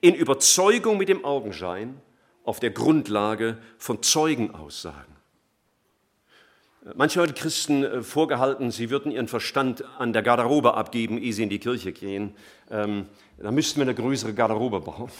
in 0.00 0.14
Überzeugung 0.14 0.98
mit 0.98 1.08
dem 1.08 1.24
Augenschein 1.24 2.00
auf 2.44 2.60
der 2.60 2.70
Grundlage 2.70 3.58
von 3.76 4.04
Zeugenaussagen. 4.04 5.16
Manche 6.94 7.20
heute 7.20 7.34
Christen 7.34 7.82
äh, 7.82 8.02
vorgehalten, 8.02 8.70
sie 8.70 8.88
würden 8.88 9.10
ihren 9.10 9.26
Verstand 9.26 9.84
an 9.98 10.12
der 10.12 10.22
Garderobe 10.22 10.74
abgeben, 10.74 11.18
ehe 11.18 11.32
sie 11.32 11.42
in 11.42 11.50
die 11.50 11.58
Kirche 11.58 11.92
gehen. 11.92 12.36
Ähm, 12.70 13.06
da 13.36 13.50
müssten 13.50 13.80
wir 13.80 13.82
eine 13.82 13.96
größere 13.96 14.32
Garderobe 14.32 14.80
bauen. 14.80 15.10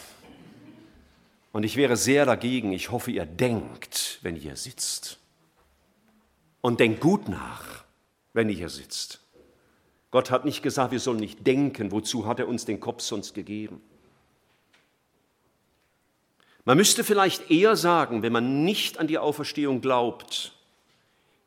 Und 1.52 1.64
ich 1.64 1.76
wäre 1.76 1.96
sehr 1.96 2.26
dagegen. 2.26 2.72
Ich 2.72 2.90
hoffe, 2.90 3.10
ihr 3.10 3.26
denkt, 3.26 4.18
wenn 4.22 4.36
ihr 4.36 4.42
hier 4.42 4.56
sitzt. 4.56 5.18
Und 6.60 6.80
denkt 6.80 7.00
gut 7.00 7.28
nach, 7.28 7.84
wenn 8.32 8.48
ihr 8.48 8.56
hier 8.56 8.68
sitzt. 8.68 9.20
Gott 10.10 10.30
hat 10.30 10.44
nicht 10.44 10.62
gesagt, 10.62 10.92
wir 10.92 11.00
sollen 11.00 11.20
nicht 11.20 11.46
denken. 11.46 11.92
Wozu 11.92 12.26
hat 12.26 12.38
er 12.38 12.48
uns 12.48 12.64
den 12.64 12.80
Kopf 12.80 13.02
sonst 13.02 13.34
gegeben? 13.34 13.80
Man 16.64 16.76
müsste 16.76 17.02
vielleicht 17.02 17.50
eher 17.50 17.76
sagen, 17.76 18.22
wenn 18.22 18.32
man 18.32 18.64
nicht 18.64 18.98
an 18.98 19.06
die 19.06 19.18
Auferstehung 19.18 19.80
glaubt, 19.80 20.52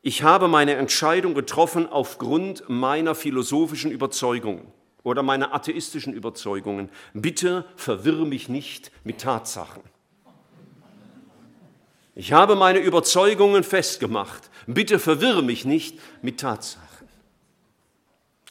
ich 0.03 0.23
habe 0.23 0.47
meine 0.47 0.73
Entscheidung 0.75 1.35
getroffen 1.35 1.87
aufgrund 1.87 2.67
meiner 2.67 3.13
philosophischen 3.13 3.91
Überzeugungen 3.91 4.65
oder 5.03 5.21
meiner 5.21 5.53
atheistischen 5.53 6.13
Überzeugungen. 6.13 6.89
Bitte 7.13 7.65
verwirre 7.75 8.25
mich 8.25 8.49
nicht 8.49 8.91
mit 9.03 9.21
Tatsachen. 9.21 9.83
Ich 12.13 12.33
habe 12.33 12.55
meine 12.55 12.79
Überzeugungen 12.79 13.63
festgemacht. 13.63 14.49
Bitte 14.67 14.99
verwirre 14.99 15.43
mich 15.43 15.65
nicht 15.65 15.99
mit 16.21 16.39
Tatsachen. 16.39 17.07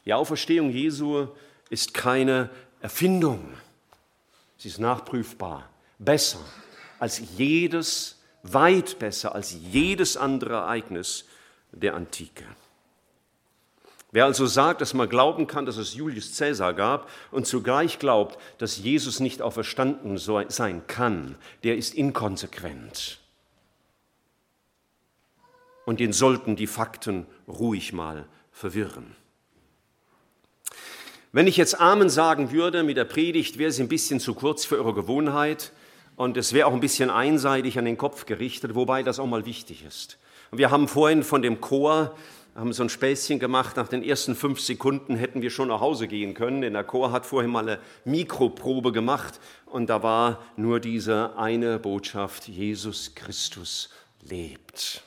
Die 0.04 0.14
Auferstehung 0.14 0.70
Jesu 0.70 1.28
ist 1.68 1.94
keine 1.94 2.50
Erfindung. 2.80 3.52
Sie 4.56 4.68
ist 4.68 4.78
nachprüfbar, 4.78 5.68
besser 5.98 6.40
als 6.98 7.22
jedes, 7.36 8.18
weit 8.42 8.98
besser 8.98 9.34
als 9.34 9.52
jedes 9.52 10.16
andere 10.16 10.54
Ereignis 10.54 11.26
der 11.72 11.94
Antike. 11.94 12.44
Wer 14.12 14.24
also 14.24 14.46
sagt, 14.46 14.80
dass 14.80 14.92
man 14.94 15.08
glauben 15.08 15.46
kann, 15.46 15.66
dass 15.66 15.76
es 15.76 15.94
Julius 15.94 16.36
Caesar 16.36 16.74
gab 16.74 17.08
und 17.30 17.46
zugleich 17.46 17.98
glaubt, 17.98 18.38
dass 18.58 18.78
Jesus 18.78 19.20
nicht 19.20 19.40
auferstanden 19.40 20.18
sein 20.18 20.86
kann, 20.88 21.36
der 21.62 21.76
ist 21.76 21.94
inkonsequent. 21.94 23.20
Und 25.86 26.00
den 26.00 26.12
sollten 26.12 26.56
die 26.56 26.66
Fakten 26.66 27.26
ruhig 27.48 27.92
mal 27.92 28.26
verwirren. 28.52 29.16
Wenn 31.32 31.46
ich 31.46 31.56
jetzt 31.56 31.80
Amen 31.80 32.10
sagen 32.10 32.50
würde 32.50 32.82
mit 32.82 32.96
der 32.96 33.04
Predigt, 33.04 33.58
wäre 33.58 33.70
sie 33.70 33.82
ein 33.82 33.88
bisschen 33.88 34.18
zu 34.18 34.34
kurz 34.34 34.64
für 34.64 34.76
eure 34.76 34.94
Gewohnheit 34.94 35.72
und 36.16 36.36
es 36.36 36.52
wäre 36.52 36.66
auch 36.66 36.72
ein 36.72 36.80
bisschen 36.80 37.08
einseitig 37.08 37.78
an 37.78 37.84
den 37.84 37.96
Kopf 37.96 38.26
gerichtet, 38.26 38.74
wobei 38.74 39.02
das 39.02 39.20
auch 39.20 39.26
mal 39.26 39.46
wichtig 39.46 39.84
ist. 39.84 40.18
Wir 40.50 40.72
haben 40.72 40.88
vorhin 40.88 41.22
von 41.22 41.42
dem 41.42 41.60
Chor 41.60 42.16
haben 42.54 42.72
so 42.72 42.82
ein 42.82 42.88
Späßchen 42.88 43.38
gemacht. 43.38 43.76
Nach 43.76 43.88
den 43.88 44.02
ersten 44.02 44.34
fünf 44.34 44.60
Sekunden 44.60 45.16
hätten 45.16 45.40
wir 45.42 45.50
schon 45.50 45.68
nach 45.68 45.80
Hause 45.80 46.08
gehen 46.08 46.34
können, 46.34 46.60
denn 46.62 46.72
der 46.72 46.84
Chor 46.84 47.12
hat 47.12 47.26
vorhin 47.26 47.50
mal 47.50 47.68
eine 47.68 47.78
Mikroprobe 48.04 48.92
gemacht 48.92 49.40
und 49.66 49.88
da 49.88 50.02
war 50.02 50.42
nur 50.56 50.80
diese 50.80 51.36
eine 51.38 51.78
Botschaft: 51.78 52.48
Jesus 52.48 53.14
Christus 53.14 53.90
lebt. 54.22 55.02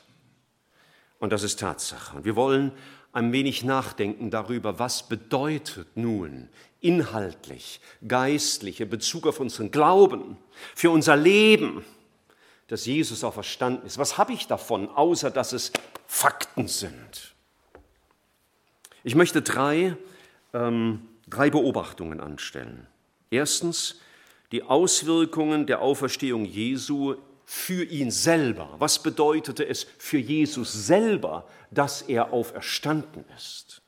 Und 1.23 1.29
das 1.29 1.43
ist 1.43 1.62
Tatsache. 1.62 2.17
Und 2.17 2.25
wir 2.25 2.36
wollen 2.36 2.73
ein 3.13 3.31
wenig 3.31 3.63
nachdenken 3.63 4.29
darüber, 4.29 4.77
was 4.77 5.07
bedeutet 5.07 5.88
nun 5.95 6.49
inhaltlich, 6.81 7.79
geistlich 8.05 8.81
in 8.81 8.89
Bezug 8.89 9.25
auf 9.25 9.39
unseren 9.39 9.71
Glauben, 9.71 10.36
für 10.75 10.89
unser 10.89 11.15
Leben, 11.15 11.86
dass 12.67 12.86
Jesus 12.86 13.23
auch 13.23 13.36
verstanden 13.36 13.88
ist. 13.88 13.97
Was 13.97 14.17
habe 14.17 14.33
ich 14.33 14.47
davon, 14.47 14.89
außer 14.89 15.31
dass 15.31 15.53
es 15.53 15.71
Fakten 16.07 16.67
sind? 16.67 17.33
Ich 19.05 19.15
möchte 19.15 19.41
drei, 19.41 19.95
ähm, 20.51 21.07
drei 21.29 21.49
Beobachtungen 21.49 22.19
anstellen. 22.19 22.86
Erstens 23.29 24.01
die 24.51 24.63
Auswirkungen 24.63 25.67
der 25.67 25.81
Auferstehung 25.81 26.43
Jesu 26.43 27.15
für 27.53 27.83
ihn 27.83 28.09
selber. 28.09 28.73
Was 28.79 29.03
bedeutete 29.03 29.63
es 29.63 29.85
für 29.99 30.17
Jesus 30.17 30.73
selber, 30.73 31.47
dass 31.69 32.01
er 32.01 32.33
auferstanden 32.33 33.23
ist? 33.37 33.83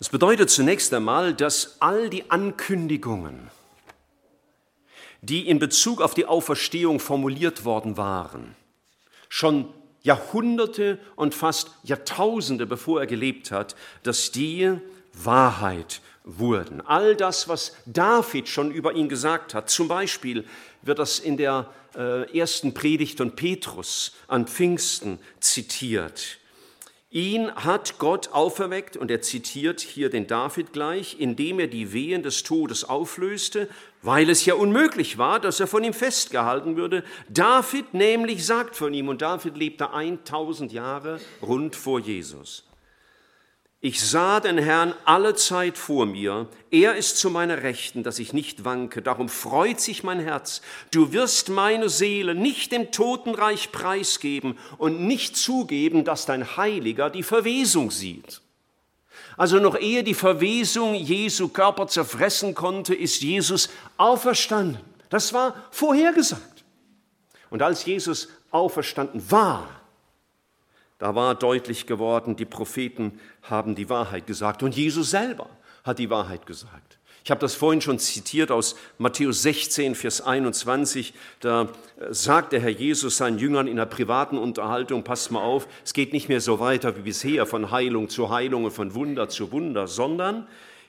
Das 0.00 0.08
bedeutet 0.08 0.50
zunächst 0.50 0.92
einmal, 0.92 1.32
dass 1.32 1.80
all 1.80 2.10
die 2.10 2.28
Ankündigungen, 2.28 3.52
die 5.22 5.48
in 5.48 5.60
Bezug 5.60 6.02
auf 6.02 6.12
die 6.12 6.26
Auferstehung 6.26 6.98
formuliert 6.98 7.64
worden 7.64 7.96
waren, 7.96 8.56
schon 9.28 9.72
Jahrhunderte 10.02 10.98
und 11.14 11.36
fast 11.36 11.70
Jahrtausende 11.84 12.66
bevor 12.66 12.98
er 12.98 13.06
gelebt 13.06 13.52
hat, 13.52 13.76
dass 14.02 14.32
die 14.32 14.76
Wahrheit 15.12 16.00
wurden. 16.24 16.80
All 16.80 17.14
das, 17.14 17.48
was 17.48 17.76
David 17.86 18.48
schon 18.48 18.70
über 18.70 18.94
ihn 18.94 19.08
gesagt 19.08 19.54
hat, 19.54 19.70
zum 19.70 19.88
Beispiel 19.88 20.44
wird 20.82 20.98
das 20.98 21.18
in 21.18 21.36
der 21.36 21.70
äh, 21.94 22.36
ersten 22.36 22.74
Predigt 22.74 23.18
von 23.18 23.36
Petrus 23.36 24.12
an 24.26 24.46
Pfingsten 24.46 25.18
zitiert. 25.40 26.38
Ihn 27.10 27.54
hat 27.54 27.98
Gott 27.98 28.30
auferweckt, 28.32 28.96
und 28.96 29.08
er 29.08 29.22
zitiert 29.22 29.80
hier 29.80 30.10
den 30.10 30.26
David 30.26 30.72
gleich, 30.72 31.20
indem 31.20 31.60
er 31.60 31.68
die 31.68 31.92
Wehen 31.92 32.24
des 32.24 32.42
Todes 32.42 32.82
auflöste, 32.82 33.68
weil 34.02 34.28
es 34.28 34.44
ja 34.46 34.54
unmöglich 34.54 35.16
war, 35.16 35.38
dass 35.38 35.60
er 35.60 35.68
von 35.68 35.84
ihm 35.84 35.92
festgehalten 35.92 36.76
würde. 36.76 37.04
David 37.28 37.94
nämlich 37.94 38.44
sagt 38.44 38.74
von 38.74 38.92
ihm, 38.92 39.06
und 39.06 39.22
David 39.22 39.56
lebte 39.56 39.92
1000 39.92 40.72
Jahre 40.72 41.20
rund 41.40 41.76
vor 41.76 42.00
Jesus. 42.00 42.63
Ich 43.86 44.02
sah 44.02 44.40
den 44.40 44.56
Herrn 44.56 44.94
alle 45.04 45.34
Zeit 45.34 45.76
vor 45.76 46.06
mir. 46.06 46.48
Er 46.70 46.96
ist 46.96 47.18
zu 47.18 47.28
meiner 47.28 47.62
Rechten, 47.62 48.02
dass 48.02 48.18
ich 48.18 48.32
nicht 48.32 48.64
wanke. 48.64 49.02
Darum 49.02 49.28
freut 49.28 49.78
sich 49.78 50.02
mein 50.02 50.20
Herz. 50.20 50.62
Du 50.90 51.12
wirst 51.12 51.50
meine 51.50 51.90
Seele 51.90 52.34
nicht 52.34 52.72
dem 52.72 52.92
Totenreich 52.92 53.72
preisgeben 53.72 54.56
und 54.78 55.02
nicht 55.06 55.36
zugeben, 55.36 56.02
dass 56.06 56.24
dein 56.24 56.56
Heiliger 56.56 57.10
die 57.10 57.22
Verwesung 57.22 57.90
sieht. 57.90 58.40
Also 59.36 59.58
noch 59.58 59.78
ehe 59.78 60.02
die 60.02 60.14
Verwesung 60.14 60.94
Jesu 60.94 61.48
Körper 61.48 61.86
zerfressen 61.86 62.54
konnte, 62.54 62.94
ist 62.94 63.20
Jesus 63.20 63.68
auferstanden. 63.98 64.80
Das 65.10 65.34
war 65.34 65.62
vorhergesagt. 65.70 66.64
Und 67.50 67.60
als 67.60 67.84
Jesus 67.84 68.30
auferstanden 68.50 69.30
war, 69.30 69.83
da 70.98 71.14
war 71.14 71.34
deutlich 71.34 71.86
geworden, 71.86 72.36
die 72.36 72.44
Propheten 72.44 73.18
haben 73.42 73.74
die 73.74 73.88
Wahrheit 73.88 74.26
gesagt 74.26 74.62
und 74.62 74.76
Jesus 74.76 75.10
selber 75.10 75.48
hat 75.82 75.98
die 75.98 76.10
Wahrheit 76.10 76.46
gesagt. 76.46 76.98
Ich 77.24 77.30
habe 77.30 77.40
das 77.40 77.54
vorhin 77.54 77.80
schon 77.80 77.98
zitiert 77.98 78.50
aus 78.50 78.76
Matthäus 78.98 79.40
16, 79.40 79.94
Vers 79.94 80.20
21. 80.20 81.14
Da 81.40 81.62
äh, 81.98 82.12
sagt 82.12 82.52
der 82.52 82.60
Herr 82.60 82.68
Jesus 82.68 83.16
seinen 83.16 83.38
Jüngern 83.38 83.66
in 83.66 83.78
einer 83.78 83.86
privaten 83.86 84.36
Unterhaltung, 84.36 85.04
passt 85.04 85.30
mal 85.30 85.42
auf, 85.42 85.66
es 85.82 85.94
geht 85.94 86.12
nicht 86.12 86.28
mehr 86.28 86.42
so 86.42 86.60
weiter 86.60 86.96
wie 86.98 87.00
bisher 87.00 87.46
von 87.46 87.70
Heilung 87.70 88.10
zu 88.10 88.28
Heilung 88.28 88.66
und 88.66 88.72
von 88.72 88.94
Wunder 88.94 89.30
zu 89.30 89.52
Wunder, 89.52 89.86
sondern 89.86 90.46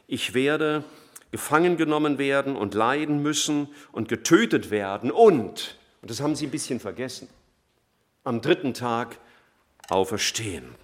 ich 0.07 0.33
werde 0.33 0.83
gefangen 1.31 1.77
genommen 1.77 2.17
werden 2.17 2.57
und 2.57 2.73
leiden 2.73 3.23
müssen 3.23 3.69
und 3.93 4.09
getötet 4.09 4.71
werden 4.71 5.11
und, 5.11 5.77
und 6.01 6.11
das 6.11 6.19
haben 6.19 6.35
sie 6.35 6.47
ein 6.47 6.51
bisschen 6.51 6.81
vergessen, 6.81 7.29
am 8.25 8.41
dritten 8.41 8.73
Tag 8.73 9.19
auferstehen. 9.89 10.75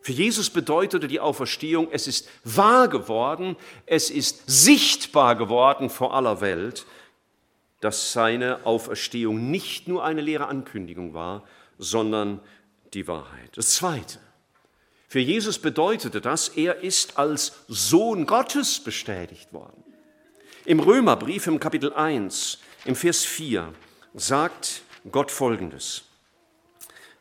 Für 0.00 0.12
Jesus 0.12 0.50
bedeutete 0.50 1.08
die 1.08 1.18
Auferstehung, 1.18 1.88
es 1.90 2.06
ist 2.06 2.28
wahr 2.44 2.86
geworden, 2.86 3.56
es 3.86 4.08
ist 4.08 4.44
sichtbar 4.46 5.34
geworden 5.34 5.90
vor 5.90 6.14
aller 6.14 6.40
Welt, 6.40 6.86
dass 7.80 8.12
seine 8.12 8.64
Auferstehung 8.64 9.50
nicht 9.50 9.88
nur 9.88 10.04
eine 10.04 10.20
leere 10.20 10.46
Ankündigung 10.46 11.12
war, 11.12 11.42
sondern 11.78 12.40
die 12.94 13.08
Wahrheit. 13.08 13.50
Das 13.56 13.70
Zweite. 13.74 14.20
Für 15.08 15.20
Jesus 15.20 15.58
bedeutete 15.58 16.20
das, 16.20 16.48
er 16.50 16.82
ist 16.82 17.18
als 17.18 17.64
Sohn 17.68 18.26
Gottes 18.26 18.80
bestätigt 18.80 19.52
worden. 19.52 19.82
Im 20.64 20.80
Römerbrief 20.80 21.46
im 21.46 21.60
Kapitel 21.60 21.92
1, 21.92 22.58
im 22.84 22.96
Vers 22.96 23.24
4 23.24 23.72
sagt 24.14 24.82
Gott 25.10 25.30
Folgendes. 25.30 26.02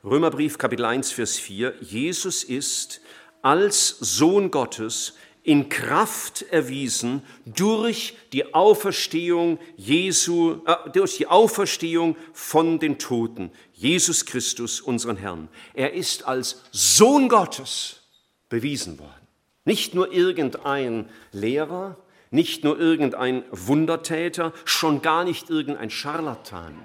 Römerbrief 0.05 0.59
Kapitel 0.59 0.85
1, 0.85 1.13
Vers 1.13 1.39
4, 1.39 1.81
Jesus 1.81 2.43
ist 2.43 3.01
als 3.41 3.89
Sohn 3.89 4.51
Gottes 4.51 5.15
in 5.41 5.67
Kraft 5.67 6.43
erwiesen 6.51 7.23
durch 7.47 8.15
die 8.31 8.53
Auferstehung 8.53 9.57
Jesu, 9.77 10.61
äh, 10.67 10.91
durch 10.91 11.17
die 11.17 11.25
Auferstehung 11.25 12.17
von 12.33 12.77
den 12.77 12.99
Toten, 12.99 13.49
Jesus 13.73 14.27
Christus, 14.27 14.79
unseren 14.79 15.17
Herrn. 15.17 15.47
Er 15.73 15.93
ist 15.93 16.27
als 16.27 16.61
Sohn 16.71 17.27
Gottes 17.27 18.01
bewiesen 18.47 18.99
worden. 18.99 19.27
Nicht 19.63 19.95
nur 19.95 20.13
irgendein 20.13 21.09
Lehrer, 21.31 21.97
nicht 22.29 22.63
nur 22.63 22.79
irgendein 22.79 23.43
Wundertäter, 23.49 24.53
schon 24.65 25.01
gar 25.01 25.23
nicht 25.23 25.49
irgendein 25.49 25.89
Scharlatan, 25.89 26.75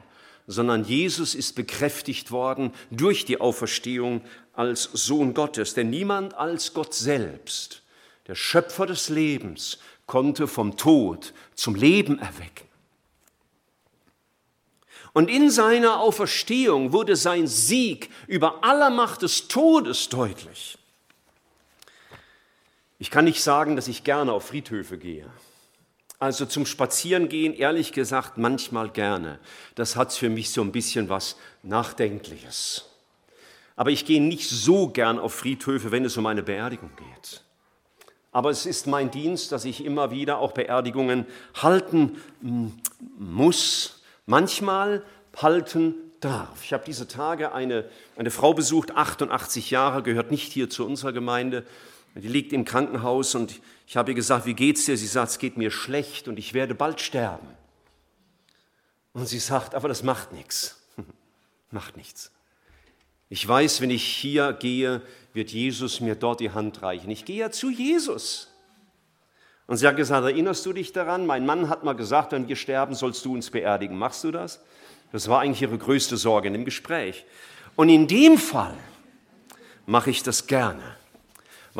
sondern 0.50 0.84
Jesus 0.84 1.36
ist 1.36 1.54
bekräftigt 1.54 2.32
worden 2.32 2.72
durch 2.90 3.24
die 3.24 3.40
Auferstehung 3.40 4.22
als 4.52 4.82
Sohn 4.82 5.32
Gottes. 5.32 5.74
Denn 5.74 5.90
niemand 5.90 6.34
als 6.34 6.74
Gott 6.74 6.92
selbst, 6.92 7.82
der 8.26 8.34
Schöpfer 8.34 8.86
des 8.86 9.08
Lebens, 9.10 9.78
konnte 10.06 10.48
vom 10.48 10.76
Tod 10.76 11.34
zum 11.54 11.76
Leben 11.76 12.18
erwecken. 12.18 12.66
Und 15.12 15.30
in 15.30 15.50
seiner 15.50 16.00
Auferstehung 16.00 16.92
wurde 16.92 17.14
sein 17.14 17.46
Sieg 17.46 18.10
über 18.26 18.64
aller 18.64 18.90
Macht 18.90 19.22
des 19.22 19.46
Todes 19.46 20.08
deutlich. 20.08 20.78
Ich 22.98 23.12
kann 23.12 23.24
nicht 23.24 23.40
sagen, 23.42 23.76
dass 23.76 23.86
ich 23.86 24.02
gerne 24.02 24.32
auf 24.32 24.48
Friedhöfe 24.48 24.98
gehe. 24.98 25.30
Also 26.20 26.44
zum 26.44 26.66
Spazierengehen, 26.66 27.54
ehrlich 27.54 27.92
gesagt, 27.92 28.36
manchmal 28.36 28.90
gerne. 28.90 29.38
Das 29.74 29.96
hat 29.96 30.12
für 30.12 30.28
mich 30.28 30.50
so 30.50 30.60
ein 30.60 30.70
bisschen 30.70 31.08
was 31.08 31.36
Nachdenkliches. 31.62 32.84
Aber 33.74 33.90
ich 33.90 34.04
gehe 34.04 34.22
nicht 34.22 34.48
so 34.48 34.88
gern 34.88 35.18
auf 35.18 35.32
Friedhöfe, 35.32 35.90
wenn 35.90 36.04
es 36.04 36.18
um 36.18 36.26
eine 36.26 36.42
Beerdigung 36.42 36.90
geht. 36.96 37.42
Aber 38.32 38.50
es 38.50 38.66
ist 38.66 38.86
mein 38.86 39.10
Dienst, 39.10 39.50
dass 39.50 39.64
ich 39.64 39.82
immer 39.82 40.10
wieder 40.10 40.38
auch 40.38 40.52
Beerdigungen 40.52 41.24
halten 41.54 42.20
hm, 42.42 42.74
muss, 43.18 44.02
manchmal 44.26 45.02
halten 45.34 45.94
darf. 46.20 46.62
Ich 46.62 46.74
habe 46.74 46.84
diese 46.84 47.08
Tage 47.08 47.52
eine, 47.52 47.86
eine 48.16 48.30
Frau 48.30 48.52
besucht, 48.52 48.94
88 48.94 49.70
Jahre, 49.70 50.02
gehört 50.02 50.30
nicht 50.30 50.52
hier 50.52 50.68
zu 50.68 50.84
unserer 50.84 51.12
Gemeinde. 51.12 51.64
Die 52.14 52.28
liegt 52.28 52.52
im 52.52 52.64
Krankenhaus 52.64 53.34
und 53.34 53.60
ich 53.86 53.96
habe 53.96 54.10
ihr 54.10 54.14
gesagt, 54.14 54.46
wie 54.46 54.54
geht's 54.54 54.84
dir? 54.84 54.96
Sie 54.96 55.06
sagt, 55.06 55.30
es 55.30 55.38
geht 55.38 55.56
mir 55.56 55.70
schlecht 55.70 56.28
und 56.28 56.38
ich 56.38 56.54
werde 56.54 56.74
bald 56.74 57.00
sterben. 57.00 57.48
Und 59.12 59.26
sie 59.26 59.38
sagt, 59.38 59.74
aber 59.74 59.88
das 59.88 60.02
macht 60.02 60.32
nichts. 60.32 60.80
macht 61.70 61.96
nichts. 61.96 62.30
Ich 63.28 63.46
weiß, 63.46 63.80
wenn 63.80 63.90
ich 63.90 64.04
hier 64.04 64.52
gehe, 64.52 65.02
wird 65.32 65.50
Jesus 65.50 66.00
mir 66.00 66.16
dort 66.16 66.40
die 66.40 66.50
Hand 66.50 66.82
reichen. 66.82 67.10
Ich 67.10 67.24
gehe 67.24 67.38
ja 67.38 67.50
zu 67.50 67.70
Jesus. 67.70 68.48
Und 69.68 69.76
sie 69.76 69.86
hat 69.86 69.96
gesagt, 69.96 70.24
erinnerst 70.24 70.66
du 70.66 70.72
dich 70.72 70.92
daran? 70.92 71.26
Mein 71.26 71.46
Mann 71.46 71.68
hat 71.68 71.84
mal 71.84 71.92
gesagt, 71.92 72.32
wenn 72.32 72.48
wir 72.48 72.56
sterben, 72.56 72.96
sollst 72.96 73.24
du 73.24 73.34
uns 73.34 73.50
beerdigen. 73.50 73.96
Machst 73.96 74.24
du 74.24 74.32
das? 74.32 74.60
Das 75.12 75.28
war 75.28 75.40
eigentlich 75.40 75.62
ihre 75.62 75.78
größte 75.78 76.16
Sorge 76.16 76.48
in 76.48 76.54
dem 76.54 76.64
Gespräch. 76.64 77.24
Und 77.76 77.88
in 77.88 78.08
dem 78.08 78.36
Fall 78.36 78.76
mache 79.86 80.10
ich 80.10 80.24
das 80.24 80.48
gerne, 80.48 80.82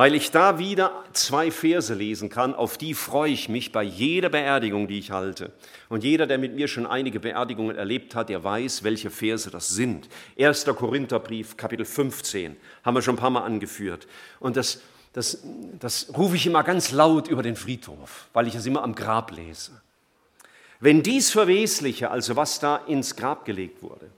weil 0.00 0.14
ich 0.14 0.30
da 0.30 0.58
wieder 0.58 1.04
zwei 1.12 1.50
Verse 1.50 1.92
lesen 1.92 2.30
kann, 2.30 2.54
auf 2.54 2.78
die 2.78 2.94
freue 2.94 3.32
ich 3.32 3.50
mich 3.50 3.70
bei 3.70 3.82
jeder 3.82 4.30
Beerdigung, 4.30 4.88
die 4.88 4.98
ich 4.98 5.10
halte. 5.10 5.52
Und 5.90 6.04
jeder, 6.04 6.26
der 6.26 6.38
mit 6.38 6.54
mir 6.54 6.68
schon 6.68 6.86
einige 6.86 7.20
Beerdigungen 7.20 7.76
erlebt 7.76 8.14
hat, 8.14 8.30
der 8.30 8.42
weiß, 8.42 8.82
welche 8.82 9.10
Verse 9.10 9.50
das 9.50 9.68
sind. 9.68 10.08
1. 10.38 10.64
Korintherbrief, 10.64 11.58
Kapitel 11.58 11.84
15, 11.84 12.56
haben 12.82 12.94
wir 12.94 13.02
schon 13.02 13.16
ein 13.16 13.18
paar 13.18 13.28
Mal 13.28 13.42
angeführt. 13.42 14.08
Und 14.38 14.56
das, 14.56 14.80
das, 15.12 15.42
das 15.78 16.10
rufe 16.16 16.36
ich 16.36 16.46
immer 16.46 16.64
ganz 16.64 16.92
laut 16.92 17.28
über 17.28 17.42
den 17.42 17.56
Friedhof, 17.56 18.28
weil 18.32 18.46
ich 18.46 18.54
es 18.54 18.64
immer 18.64 18.82
am 18.82 18.94
Grab 18.94 19.32
lese. 19.32 19.82
Wenn 20.80 21.02
dies 21.02 21.30
Verwesliche, 21.30 22.10
also 22.10 22.36
was 22.36 22.58
da 22.58 22.76
ins 22.76 23.16
Grab 23.16 23.44
gelegt 23.44 23.82
wurde, 23.82 24.10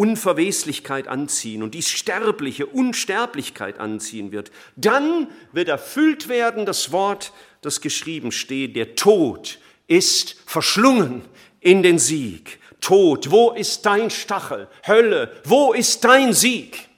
Unverweslichkeit 0.00 1.08
anziehen 1.08 1.62
und 1.62 1.74
dies 1.74 1.90
Sterbliche 1.90 2.64
Unsterblichkeit 2.64 3.78
anziehen 3.78 4.32
wird, 4.32 4.50
dann 4.74 5.28
wird 5.52 5.68
erfüllt 5.68 6.30
werden 6.30 6.64
das 6.64 6.90
Wort, 6.90 7.34
das 7.60 7.82
geschrieben 7.82 8.32
steht, 8.32 8.76
der 8.76 8.94
Tod 8.94 9.58
ist 9.88 10.36
verschlungen 10.46 11.20
in 11.60 11.82
den 11.82 11.98
Sieg. 11.98 12.60
Tod, 12.80 13.30
wo 13.30 13.50
ist 13.50 13.84
dein 13.84 14.08
Stachel? 14.08 14.68
Hölle, 14.86 15.38
wo 15.44 15.74
ist 15.74 16.02
dein 16.02 16.32
Sieg? 16.32 16.88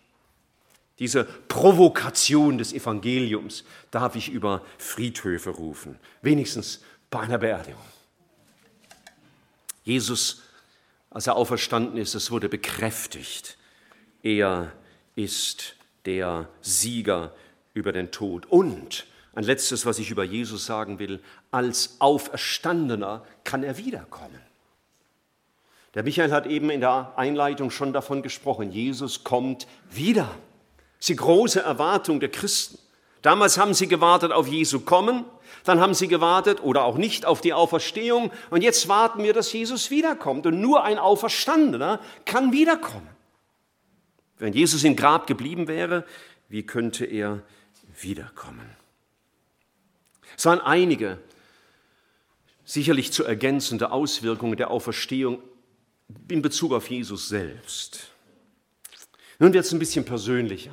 Diese 1.00 1.24
Provokation 1.24 2.56
des 2.56 2.72
Evangeliums 2.72 3.64
darf 3.90 4.14
ich 4.14 4.28
über 4.28 4.64
Friedhöfe 4.78 5.50
rufen, 5.50 5.98
wenigstens 6.20 6.84
bei 7.10 7.18
einer 7.18 7.38
Beerdigung. 7.38 7.82
Jesus, 9.82 10.41
als 11.12 11.26
er 11.26 11.36
auferstanden 11.36 11.98
ist, 11.98 12.14
es 12.14 12.30
wurde 12.30 12.48
bekräftigt. 12.48 13.58
Er 14.22 14.72
ist 15.14 15.76
der 16.06 16.48
Sieger 16.60 17.32
über 17.74 17.92
den 17.92 18.10
Tod. 18.10 18.46
Und 18.46 19.06
ein 19.34 19.44
letztes, 19.44 19.86
was 19.86 19.98
ich 19.98 20.10
über 20.10 20.24
Jesus 20.24 20.66
sagen 20.66 20.98
will, 20.98 21.20
als 21.50 21.96
Auferstandener 22.00 23.24
kann 23.44 23.62
er 23.62 23.76
wiederkommen. 23.78 24.40
Der 25.94 26.02
Michael 26.02 26.32
hat 26.32 26.46
eben 26.46 26.70
in 26.70 26.80
der 26.80 27.12
Einleitung 27.16 27.70
schon 27.70 27.92
davon 27.92 28.22
gesprochen, 28.22 28.72
Jesus 28.72 29.24
kommt 29.24 29.66
wieder. 29.90 30.24
Das 30.24 31.00
ist 31.00 31.08
die 31.10 31.16
große 31.16 31.60
Erwartung 31.60 32.20
der 32.20 32.30
Christen. 32.30 32.78
Damals 33.20 33.58
haben 33.58 33.74
sie 33.74 33.86
gewartet 33.86 34.32
auf 34.32 34.48
Jesu 34.48 34.80
kommen, 34.80 35.24
dann 35.64 35.80
haben 35.80 35.94
sie 35.94 36.08
gewartet 36.08 36.62
oder 36.62 36.84
auch 36.84 36.96
nicht 36.96 37.24
auf 37.26 37.40
die 37.40 37.52
Auferstehung 37.52 38.32
und 38.50 38.62
jetzt 38.62 38.88
warten 38.88 39.22
wir, 39.22 39.32
dass 39.32 39.52
Jesus 39.52 39.90
wiederkommt. 39.90 40.46
Und 40.46 40.60
nur 40.60 40.84
ein 40.84 40.98
Auferstandener 40.98 42.00
kann 42.24 42.52
wiederkommen. 42.52 43.08
Wenn 44.38 44.52
Jesus 44.52 44.82
im 44.84 44.96
Grab 44.96 45.26
geblieben 45.26 45.68
wäre, 45.68 46.04
wie 46.48 46.64
könnte 46.64 47.04
er 47.04 47.42
wiederkommen? 48.00 48.68
Es 50.36 50.46
waren 50.46 50.60
einige 50.60 51.18
sicherlich 52.64 53.12
zu 53.12 53.24
ergänzende 53.24 53.92
Auswirkungen 53.92 54.56
der 54.56 54.70
Auferstehung 54.70 55.42
in 56.28 56.42
Bezug 56.42 56.72
auf 56.72 56.90
Jesus 56.90 57.28
selbst. 57.28 58.08
Nun 59.38 59.52
wird 59.52 59.64
es 59.64 59.72
ein 59.72 59.78
bisschen 59.78 60.04
persönlicher. 60.04 60.72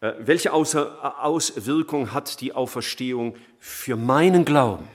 Äh, 0.00 0.14
welche 0.18 0.52
Auswirkung 0.52 2.12
hat 2.12 2.40
die 2.40 2.52
Auferstehung 2.52 3.36
für 3.58 3.96
meinen 3.96 4.44
Glauben, 4.44 4.88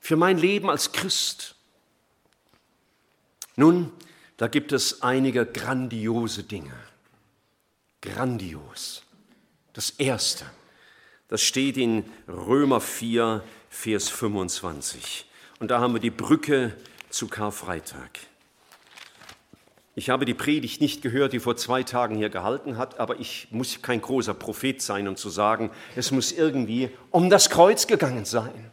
für 0.00 0.16
mein 0.16 0.38
Leben 0.38 0.68
als 0.68 0.92
Christ? 0.92 1.54
Nun, 3.54 3.92
da 4.36 4.48
gibt 4.48 4.72
es 4.72 5.02
einige 5.02 5.46
grandiose 5.46 6.42
Dinge. 6.42 6.74
Grandios. 8.00 9.04
Das 9.72 9.90
Erste, 9.90 10.44
das 11.28 11.40
steht 11.40 11.76
in 11.76 12.04
Römer 12.26 12.80
4, 12.80 13.44
Vers 13.70 14.08
25. 14.08 15.26
Und 15.60 15.70
da 15.70 15.80
haben 15.80 15.94
wir 15.94 16.00
die 16.00 16.10
Brücke 16.10 16.76
zu 17.08 17.28
Karfreitag. 17.28 18.18
Ich 19.94 20.08
habe 20.08 20.24
die 20.24 20.34
Predigt 20.34 20.80
nicht 20.80 21.02
gehört, 21.02 21.34
die 21.34 21.40
vor 21.40 21.56
zwei 21.56 21.82
Tagen 21.82 22.16
hier 22.16 22.30
gehalten 22.30 22.78
hat, 22.78 22.98
aber 22.98 23.20
ich 23.20 23.48
muss 23.50 23.82
kein 23.82 24.00
großer 24.00 24.32
Prophet 24.32 24.80
sein, 24.80 25.06
um 25.06 25.16
zu 25.16 25.28
sagen, 25.28 25.70
es 25.96 26.10
muss 26.10 26.32
irgendwie 26.32 26.88
um 27.10 27.28
das 27.28 27.50
Kreuz 27.50 27.86
gegangen 27.86 28.24
sein, 28.24 28.70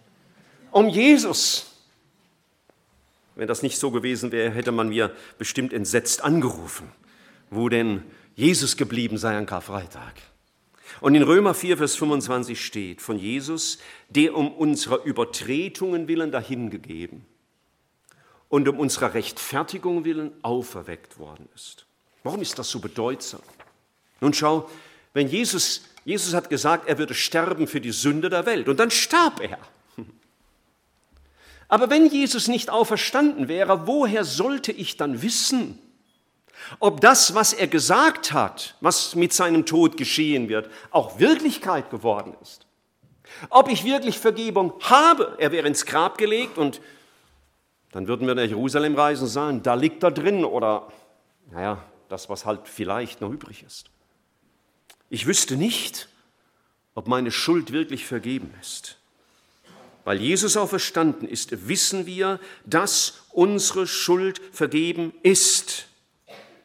um 0.71 0.87
Jesus. 0.87 1.75
Wenn 3.35 3.47
das 3.47 3.63
nicht 3.63 3.77
so 3.77 3.91
gewesen 3.91 4.31
wäre, 4.31 4.51
hätte 4.51 4.71
man 4.71 4.89
mir 4.89 5.13
bestimmt 5.37 5.73
entsetzt 5.73 6.23
angerufen, 6.23 6.89
wo 7.49 7.67
denn 7.67 8.03
Jesus 8.35 8.77
geblieben 8.77 9.17
sei 9.17 9.37
an 9.37 9.45
Karfreitag. 9.45 10.13
Und 11.01 11.15
in 11.15 11.23
Römer 11.23 11.53
4, 11.53 11.77
Vers 11.77 11.95
25 11.95 12.63
steht 12.63 13.01
von 13.01 13.17
Jesus, 13.17 13.79
der 14.09 14.35
um 14.35 14.51
unserer 14.51 15.03
Übertretungen 15.03 16.07
willen 16.07 16.31
dahingegeben 16.31 17.25
und 18.49 18.67
um 18.67 18.79
unserer 18.79 19.13
Rechtfertigung 19.13 20.03
willen 20.03 20.33
auferweckt 20.41 21.19
worden 21.19 21.47
ist. 21.55 21.85
Warum 22.23 22.41
ist 22.41 22.59
das 22.59 22.69
so 22.69 22.79
bedeutsam? 22.79 23.41
Nun 24.19 24.33
schau, 24.33 24.69
wenn 25.13 25.27
Jesus, 25.27 25.83
Jesus 26.03 26.33
hat 26.33 26.49
gesagt, 26.49 26.87
er 26.87 26.97
würde 26.97 27.13
sterben 27.13 27.67
für 27.67 27.79
die 27.79 27.91
Sünde 27.91 28.29
der 28.29 28.45
Welt 28.45 28.67
und 28.67 28.77
dann 28.79 28.91
starb 28.91 29.39
er. 29.39 29.59
Aber 31.67 31.89
wenn 31.89 32.07
Jesus 32.07 32.47
nicht 32.47 32.69
auferstanden 32.69 33.47
wäre, 33.47 33.87
woher 33.87 34.25
sollte 34.25 34.71
ich 34.71 34.97
dann 34.97 35.21
wissen, 35.21 35.79
ob 36.79 36.99
das, 36.99 37.35
was 37.35 37.53
er 37.53 37.67
gesagt 37.67 38.33
hat, 38.33 38.75
was 38.81 39.15
mit 39.15 39.31
seinem 39.31 39.65
Tod 39.65 39.95
geschehen 39.95 40.49
wird, 40.49 40.69
auch 40.91 41.19
Wirklichkeit 41.19 41.89
geworden 41.89 42.35
ist? 42.41 42.65
Ob 43.49 43.69
ich 43.69 43.85
wirklich 43.85 44.19
Vergebung 44.19 44.73
habe? 44.81 45.35
Er 45.37 45.51
wäre 45.51 45.67
ins 45.67 45.85
Grab 45.85 46.17
gelegt 46.17 46.57
und 46.57 46.81
dann 47.91 48.07
würden 48.07 48.27
wir 48.27 48.35
nach 48.35 48.43
Jerusalem 48.43 48.95
reisen 48.95 49.23
und 49.23 49.29
sagen, 49.29 49.63
da 49.63 49.73
liegt 49.73 50.03
er 50.03 50.11
drin 50.11 50.45
oder, 50.45 50.91
naja, 51.51 51.83
das, 52.09 52.29
was 52.29 52.45
halt 52.45 52.67
vielleicht 52.67 53.21
noch 53.21 53.31
übrig 53.31 53.63
ist. 53.63 53.89
Ich 55.09 55.25
wüsste 55.25 55.57
nicht, 55.57 56.07
ob 56.95 57.07
meine 57.07 57.31
Schuld 57.31 57.71
wirklich 57.71 58.05
vergeben 58.05 58.53
ist. 58.61 58.97
Weil 60.05 60.21
Jesus 60.21 60.57
auferstanden 60.57 61.27
ist, 61.27 61.67
wissen 61.67 62.05
wir, 62.05 62.39
dass 62.65 63.25
unsere 63.31 63.87
Schuld 63.87 64.41
vergeben 64.51 65.13
ist. 65.23 65.87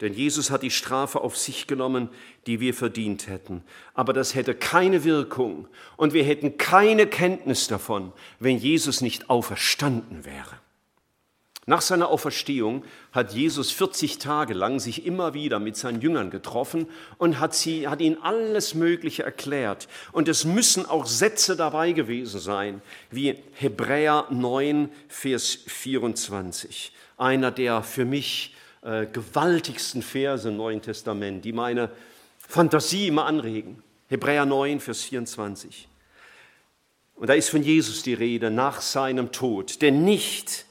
Denn 0.00 0.12
Jesus 0.12 0.50
hat 0.50 0.62
die 0.62 0.70
Strafe 0.70 1.20
auf 1.20 1.36
sich 1.36 1.66
genommen, 1.66 2.08
die 2.46 2.60
wir 2.60 2.74
verdient 2.74 3.28
hätten. 3.28 3.62
Aber 3.94 4.12
das 4.12 4.34
hätte 4.34 4.54
keine 4.54 5.04
Wirkung 5.04 5.68
und 5.96 6.12
wir 6.12 6.24
hätten 6.24 6.58
keine 6.58 7.06
Kenntnis 7.06 7.68
davon, 7.68 8.12
wenn 8.38 8.58
Jesus 8.58 9.00
nicht 9.00 9.30
auferstanden 9.30 10.24
wäre. 10.24 10.58
Nach 11.66 11.80
seiner 11.80 12.08
Auferstehung 12.08 12.84
hat 13.12 13.32
Jesus 13.32 13.70
40 13.70 14.18
Tage 14.18 14.52
lang 14.52 14.80
sich 14.80 15.06
immer 15.06 15.32
wieder 15.32 15.58
mit 15.58 15.76
seinen 15.76 16.02
Jüngern 16.02 16.30
getroffen 16.30 16.86
und 17.16 17.40
hat, 17.40 17.54
sie, 17.54 17.88
hat 17.88 18.02
ihnen 18.02 18.22
alles 18.22 18.74
Mögliche 18.74 19.22
erklärt. 19.22 19.88
Und 20.12 20.28
es 20.28 20.44
müssen 20.44 20.84
auch 20.84 21.06
Sätze 21.06 21.56
dabei 21.56 21.92
gewesen 21.92 22.38
sein, 22.38 22.82
wie 23.10 23.38
Hebräer 23.54 24.26
9, 24.28 24.90
Vers 25.08 25.58
24. 25.66 26.92
Einer 27.16 27.50
der 27.50 27.82
für 27.82 28.04
mich 28.04 28.54
äh, 28.82 29.06
gewaltigsten 29.06 30.02
Verse 30.02 30.46
im 30.48 30.58
Neuen 30.58 30.82
Testament, 30.82 31.46
die 31.46 31.52
meine 31.52 31.90
Fantasie 32.36 33.08
immer 33.08 33.24
anregen. 33.24 33.82
Hebräer 34.08 34.44
9, 34.44 34.80
Vers 34.80 35.02
24. 35.04 35.88
Und 37.14 37.28
da 37.28 37.32
ist 37.32 37.48
von 37.48 37.62
Jesus 37.62 38.02
die 38.02 38.12
Rede 38.12 38.50
nach 38.50 38.82
seinem 38.82 39.32
Tod, 39.32 39.80
denn 39.80 40.04
nicht 40.04 40.66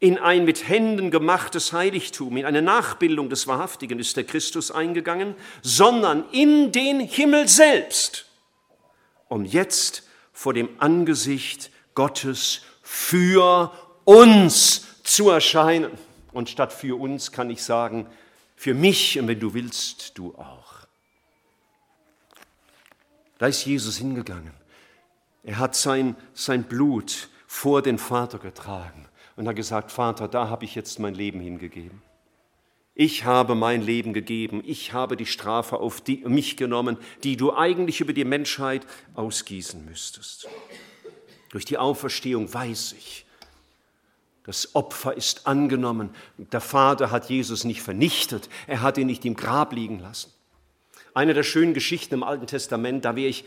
in 0.00 0.18
ein 0.18 0.44
mit 0.44 0.68
Händen 0.68 1.10
gemachtes 1.10 1.72
Heiligtum, 1.72 2.36
in 2.36 2.44
eine 2.44 2.62
Nachbildung 2.62 3.30
des 3.30 3.46
Wahrhaftigen 3.46 3.98
ist 3.98 4.16
der 4.16 4.24
Christus 4.24 4.70
eingegangen, 4.70 5.34
sondern 5.62 6.24
in 6.30 6.70
den 6.70 7.00
Himmel 7.00 7.48
selbst, 7.48 8.26
um 9.28 9.44
jetzt 9.44 10.04
vor 10.32 10.54
dem 10.54 10.68
Angesicht 10.78 11.70
Gottes 11.94 12.62
für 12.82 13.72
uns 14.04 15.02
zu 15.02 15.30
erscheinen. 15.30 15.90
Und 16.32 16.48
statt 16.48 16.72
für 16.72 16.98
uns 17.00 17.32
kann 17.32 17.50
ich 17.50 17.62
sagen, 17.62 18.06
für 18.54 18.74
mich 18.74 19.18
und 19.18 19.26
wenn 19.26 19.40
du 19.40 19.52
willst, 19.54 20.16
du 20.16 20.34
auch. 20.36 20.86
Da 23.38 23.46
ist 23.46 23.64
Jesus 23.64 23.96
hingegangen. 23.96 24.52
Er 25.42 25.58
hat 25.58 25.74
sein, 25.74 26.16
sein 26.34 26.64
Blut 26.64 27.28
vor 27.46 27.82
den 27.82 27.98
Vater 27.98 28.38
getragen 28.38 29.07
und 29.38 29.46
hat 29.46 29.54
gesagt, 29.54 29.92
Vater, 29.92 30.26
da 30.26 30.48
habe 30.48 30.64
ich 30.64 30.74
jetzt 30.74 30.98
mein 30.98 31.14
Leben 31.14 31.38
hingegeben. 31.38 32.02
Ich 32.96 33.24
habe 33.24 33.54
mein 33.54 33.82
Leben 33.82 34.12
gegeben, 34.12 34.64
ich 34.66 34.92
habe 34.92 35.16
die 35.16 35.26
Strafe 35.26 35.78
auf 35.78 36.00
die, 36.00 36.24
mich 36.26 36.56
genommen, 36.56 36.96
die 37.22 37.36
du 37.36 37.54
eigentlich 37.54 38.00
über 38.00 38.12
die 38.12 38.24
Menschheit 38.24 38.84
ausgießen 39.14 39.84
müsstest. 39.84 40.48
Durch 41.50 41.64
die 41.64 41.78
Auferstehung 41.78 42.52
weiß 42.52 42.96
ich, 42.98 43.26
das 44.42 44.74
Opfer 44.74 45.16
ist 45.16 45.46
angenommen. 45.46 46.10
Der 46.36 46.60
Vater 46.60 47.12
hat 47.12 47.30
Jesus 47.30 47.62
nicht 47.62 47.80
vernichtet, 47.80 48.48
er 48.66 48.82
hat 48.82 48.98
ihn 48.98 49.06
nicht 49.06 49.24
im 49.24 49.36
Grab 49.36 49.72
liegen 49.72 50.00
lassen. 50.00 50.32
Eine 51.14 51.32
der 51.32 51.44
schönen 51.44 51.74
Geschichten 51.74 52.14
im 52.14 52.24
Alten 52.24 52.48
Testament, 52.48 53.04
da 53.04 53.14
wäre 53.14 53.28
ich 53.28 53.44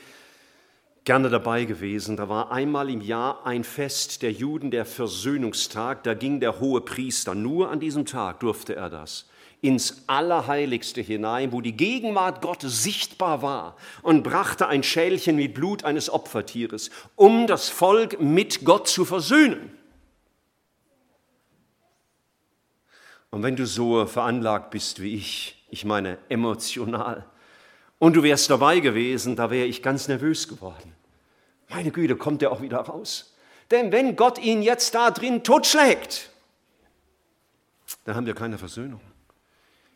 gerne 1.04 1.30
dabei 1.30 1.66
gewesen. 1.66 2.18
Da 2.18 2.30
war 2.30 2.52
einmal 2.52 2.90
im 2.90 3.02
Jahr 3.02 3.46
ein 3.46 3.64
Fest 3.64 4.22
der 4.22 4.32
Juden, 4.32 4.72
der 4.72 4.86
Versöhnungstag. 4.86 6.04
Da 6.04 6.14
ging 6.14 6.40
der 6.40 6.60
hohe 6.60 6.82
Priester, 6.82 7.36
nur 7.36 7.70
an 7.70 7.80
diesem 7.80 8.06
Tag 8.06 8.40
durfte 8.40 8.76
er 8.76 8.90
das, 8.90 9.28
ins 9.62 10.04
Allerheiligste 10.08 11.02
hinein, 11.02 11.52
wo 11.52 11.62
die 11.62 11.76
Gegenwart 11.76 12.42
Gottes 12.42 12.84
sichtbar 12.84 13.42
war 13.42 13.76
und 14.02 14.24
brachte 14.24 14.68
ein 14.68 14.84
Schälchen 14.84 15.36
mit 15.36 15.54
Blut 15.54 15.84
eines 15.84 16.10
Opfertieres, 16.10 16.92
um 17.16 17.48
das 17.48 17.70
Volk 17.70 18.20
mit 18.20 18.66
Gott 18.66 18.88
zu 18.88 19.06
versöhnen. 19.06 19.72
Und 23.32 23.44
wenn 23.44 23.56
du 23.56 23.66
so 23.66 24.06
veranlagt 24.06 24.72
bist 24.72 25.02
wie 25.02 25.16
ich, 25.16 25.66
ich 25.70 25.86
meine 25.86 26.18
emotional, 26.28 27.26
und 28.02 28.16
du 28.16 28.24
wärst 28.24 28.50
dabei 28.50 28.80
gewesen, 28.80 29.36
da 29.36 29.52
wäre 29.52 29.68
ich 29.68 29.84
ganz 29.84 30.08
nervös 30.08 30.48
geworden. 30.48 30.96
Meine 31.70 31.92
Güte, 31.92 32.16
kommt 32.16 32.42
er 32.42 32.52
auch 32.52 32.60
wieder 32.60 32.80
raus? 32.80 33.36
Denn 33.70 33.92
wenn 33.92 34.16
Gott 34.16 34.40
ihn 34.40 34.64
jetzt 34.64 34.96
da 34.96 35.12
drin 35.12 35.44
totschlägt, 35.44 36.32
dann 38.04 38.16
haben 38.16 38.26
wir 38.26 38.34
keine 38.34 38.58
Versöhnung. 38.58 39.02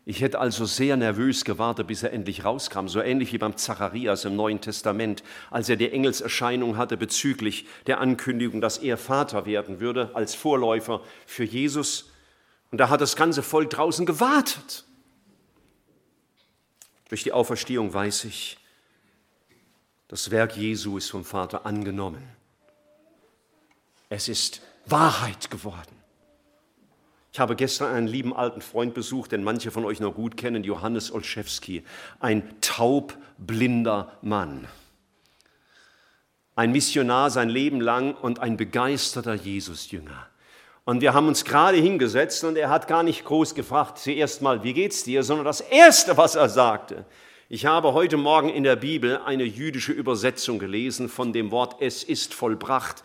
Ich 0.06 0.22
hätte 0.22 0.38
also 0.38 0.66
sehr 0.66 0.98
nervös 0.98 1.46
gewartet, 1.46 1.88
bis 1.88 2.04
er 2.04 2.14
endlich 2.14 2.46
rauskam, 2.46 2.88
so 2.88 3.02
ähnlich 3.02 3.34
wie 3.34 3.40
beim 3.40 3.58
Zacharias 3.58 4.24
im 4.24 4.36
Neuen 4.36 4.62
Testament, 4.62 5.24
als 5.50 5.68
er 5.68 5.76
die 5.76 5.92
Engelserscheinung 5.92 6.78
hatte 6.78 6.98
bezüglich 6.98 7.66
der 7.88 8.02
Ankündigung, 8.02 8.62
dass 8.62 8.78
er 8.78 9.00
Vater 9.00 9.48
werden 9.48 9.80
würde 9.80 10.12
als 10.14 10.36
Vorläufer 10.36 11.02
für 11.26 11.44
Jesus. 11.44 12.12
Und 12.70 12.78
da 12.78 12.90
hat 12.90 13.02
das 13.02 13.16
ganze 13.16 13.42
Volk 13.42 13.72
draußen 13.72 14.06
gewartet. 14.06 14.86
Durch 17.10 17.24
die 17.24 17.32
Auferstehung 17.32 17.94
weiß 17.94 18.26
ich, 18.26 18.58
das 20.08 20.32
Werk 20.32 20.56
Jesu 20.56 20.98
ist 20.98 21.10
vom 21.10 21.26
Vater 21.26 21.66
angenommen. 21.66 22.24
Es 24.10 24.30
ist 24.30 24.62
Wahrheit 24.86 25.50
geworden. 25.50 25.96
Ich 27.34 27.40
habe 27.40 27.56
gestern 27.56 27.94
einen 27.94 28.08
lieben 28.08 28.34
alten 28.34 28.62
Freund 28.62 28.94
besucht, 28.94 29.34
den 29.34 29.44
manche 29.44 29.70
von 29.70 29.84
euch 29.84 30.00
noch 30.00 30.14
gut 30.14 30.38
kennen, 30.38 30.64
Johannes 30.64 31.12
Olszewski, 31.12 31.84
ein 32.20 32.62
taubblinder 32.62 34.18
Mann. 34.22 34.68
Ein 36.56 36.72
Missionar 36.72 37.30
sein 37.30 37.50
Leben 37.50 37.82
lang 37.82 38.16
und 38.16 38.40
ein 38.40 38.56
begeisterter 38.56 39.34
Jesusjünger. 39.34 40.30
Und 40.86 41.02
wir 41.02 41.16
haben 41.16 41.28
uns 41.28 41.44
gerade 41.44 41.78
hingesetzt 41.78 42.44
und 42.44 42.58
er 42.58 42.70
hat 42.70 42.88
gar 42.88 43.02
nicht 43.02 43.26
groß 43.26 43.56
gefragt, 43.56 43.98
zuerst 43.98 44.44
mal, 44.44 44.64
wie 44.64 44.74
geht's 44.74 45.04
dir, 45.04 45.24
sondern 45.24 45.46
das 45.46 45.62
Erste, 45.62 46.16
was 46.16 46.36
er 46.36 46.48
sagte. 46.48 47.06
Ich 47.50 47.66
habe 47.66 47.94
heute 47.94 48.18
Morgen 48.18 48.50
in 48.50 48.64
der 48.64 48.76
Bibel 48.76 49.20
eine 49.26 49.46
jüdische 49.46 49.92
Übersetzung 49.94 50.60
gelesen 50.60 51.10
von 51.10 51.34
dem 51.34 51.50
Wort 51.50 51.78
Es 51.80 52.04
ist 52.04 52.36
vollbracht. 52.36 53.04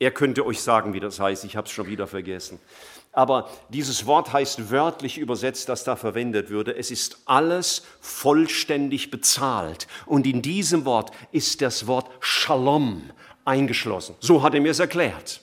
Er 0.00 0.10
könnte 0.10 0.44
euch 0.44 0.60
sagen, 0.60 0.94
wie 0.94 1.00
das 1.00 1.20
heißt, 1.20 1.44
ich 1.44 1.56
habe 1.56 1.68
es 1.68 1.72
schon 1.72 1.86
wieder 1.86 2.08
vergessen. 2.08 2.58
Aber 3.12 3.48
dieses 3.68 4.04
Wort 4.06 4.32
heißt 4.32 4.70
wörtlich 4.72 5.16
übersetzt, 5.16 5.68
das 5.68 5.84
da 5.84 5.94
verwendet 5.94 6.50
würde. 6.50 6.76
Es 6.76 6.90
ist 6.90 7.22
alles 7.24 7.82
vollständig 8.00 9.12
bezahlt. 9.12 9.86
Und 10.06 10.26
in 10.26 10.42
diesem 10.42 10.84
Wort 10.84 11.12
ist 11.30 11.62
das 11.62 11.86
Wort 11.86 12.10
Shalom 12.18 13.10
eingeschlossen. 13.44 14.16
So 14.18 14.42
hat 14.42 14.54
er 14.54 14.60
mir 14.60 14.72
es 14.72 14.80
erklärt. 14.80 15.40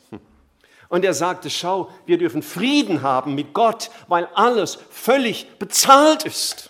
Und 0.94 1.04
er 1.04 1.16
sagte, 1.16 1.50
schau, 1.50 1.92
wir 2.06 2.20
dürfen 2.20 2.44
Frieden 2.44 3.02
haben 3.02 3.34
mit 3.34 3.52
Gott, 3.56 3.90
weil 4.10 4.28
alles 4.36 4.78
völlig 4.92 5.48
bezahlt 5.58 6.24
ist. 6.24 6.70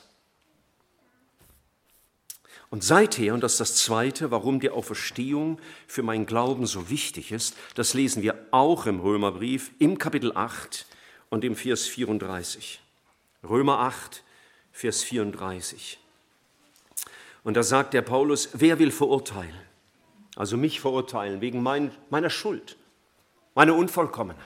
Und 2.70 2.86
seither, 2.86 3.34
und 3.34 3.42
das 3.42 3.52
ist 3.52 3.60
das 3.60 3.76
Zweite, 3.76 4.32
warum 4.32 4.62
die 4.62 4.70
Auferstehung 4.70 5.60
für 5.88 6.04
meinen 6.04 6.26
Glauben 6.26 6.66
so 6.68 6.90
wichtig 6.90 7.34
ist, 7.34 7.58
das 7.76 7.94
lesen 7.96 8.24
wir 8.24 8.48
auch 8.52 8.86
im 8.86 9.02
Römerbrief 9.02 9.72
im 9.78 9.98
Kapitel 9.98 10.32
8 10.34 10.86
und 11.30 11.44
im 11.44 11.58
Vers 11.58 11.86
34. 11.88 12.80
Römer 13.44 13.80
8, 13.80 14.24
Vers 14.72 15.04
34. 15.04 16.00
Und 17.44 17.58
da 17.58 17.64
sagt 17.64 17.94
der 17.94 18.04
Paulus, 18.04 18.52
wer 18.54 18.80
will 18.80 18.92
verurteilen? 18.92 19.60
Also 20.38 20.56
mich 20.56 20.80
verurteilen 20.80 21.42
wegen 21.42 21.62
mein, 21.62 21.92
meiner 22.10 22.30
Schuld 22.30 22.78
meine 23.56 23.74
Unvollkommenheit. 23.74 24.44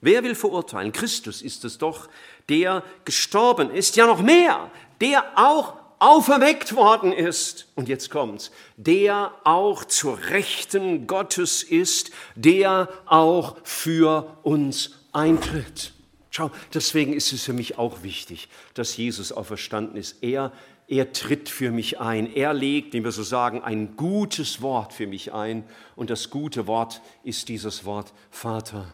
Wer 0.00 0.22
will 0.24 0.34
verurteilen? 0.34 0.92
Christus 0.92 1.42
ist 1.42 1.64
es 1.64 1.78
doch, 1.78 2.08
der 2.48 2.82
gestorben 3.04 3.70
ist, 3.70 3.96
ja 3.96 4.06
noch 4.06 4.22
mehr, 4.22 4.70
der 5.00 5.24
auch 5.36 5.74
auferweckt 5.98 6.74
worden 6.74 7.12
ist. 7.12 7.66
Und 7.74 7.88
jetzt 7.88 8.10
kommt's, 8.10 8.50
der 8.76 9.32
auch 9.44 9.84
zur 9.84 10.18
Rechten 10.30 11.06
Gottes 11.06 11.62
ist, 11.62 12.10
der 12.34 12.88
auch 13.06 13.56
für 13.62 14.38
uns 14.42 14.92
eintritt. 15.12 15.92
Schau, 16.30 16.50
deswegen 16.72 17.12
ist 17.12 17.32
es 17.32 17.42
für 17.42 17.52
mich 17.52 17.76
auch 17.76 18.02
wichtig, 18.02 18.48
dass 18.74 18.96
Jesus 18.96 19.32
auferstanden 19.32 19.96
ist. 19.96 20.22
Er 20.22 20.52
er 20.90 21.12
tritt 21.12 21.48
für 21.48 21.70
mich 21.70 22.00
ein. 22.00 22.34
Er 22.34 22.52
legt, 22.52 22.94
wie 22.94 23.04
wir 23.04 23.12
so 23.12 23.22
sagen, 23.22 23.62
ein 23.62 23.96
gutes 23.96 24.60
Wort 24.60 24.92
für 24.92 25.06
mich 25.06 25.32
ein. 25.32 25.62
Und 25.94 26.10
das 26.10 26.30
gute 26.30 26.66
Wort 26.66 27.00
ist 27.22 27.48
dieses 27.48 27.84
Wort, 27.84 28.12
Vater, 28.30 28.92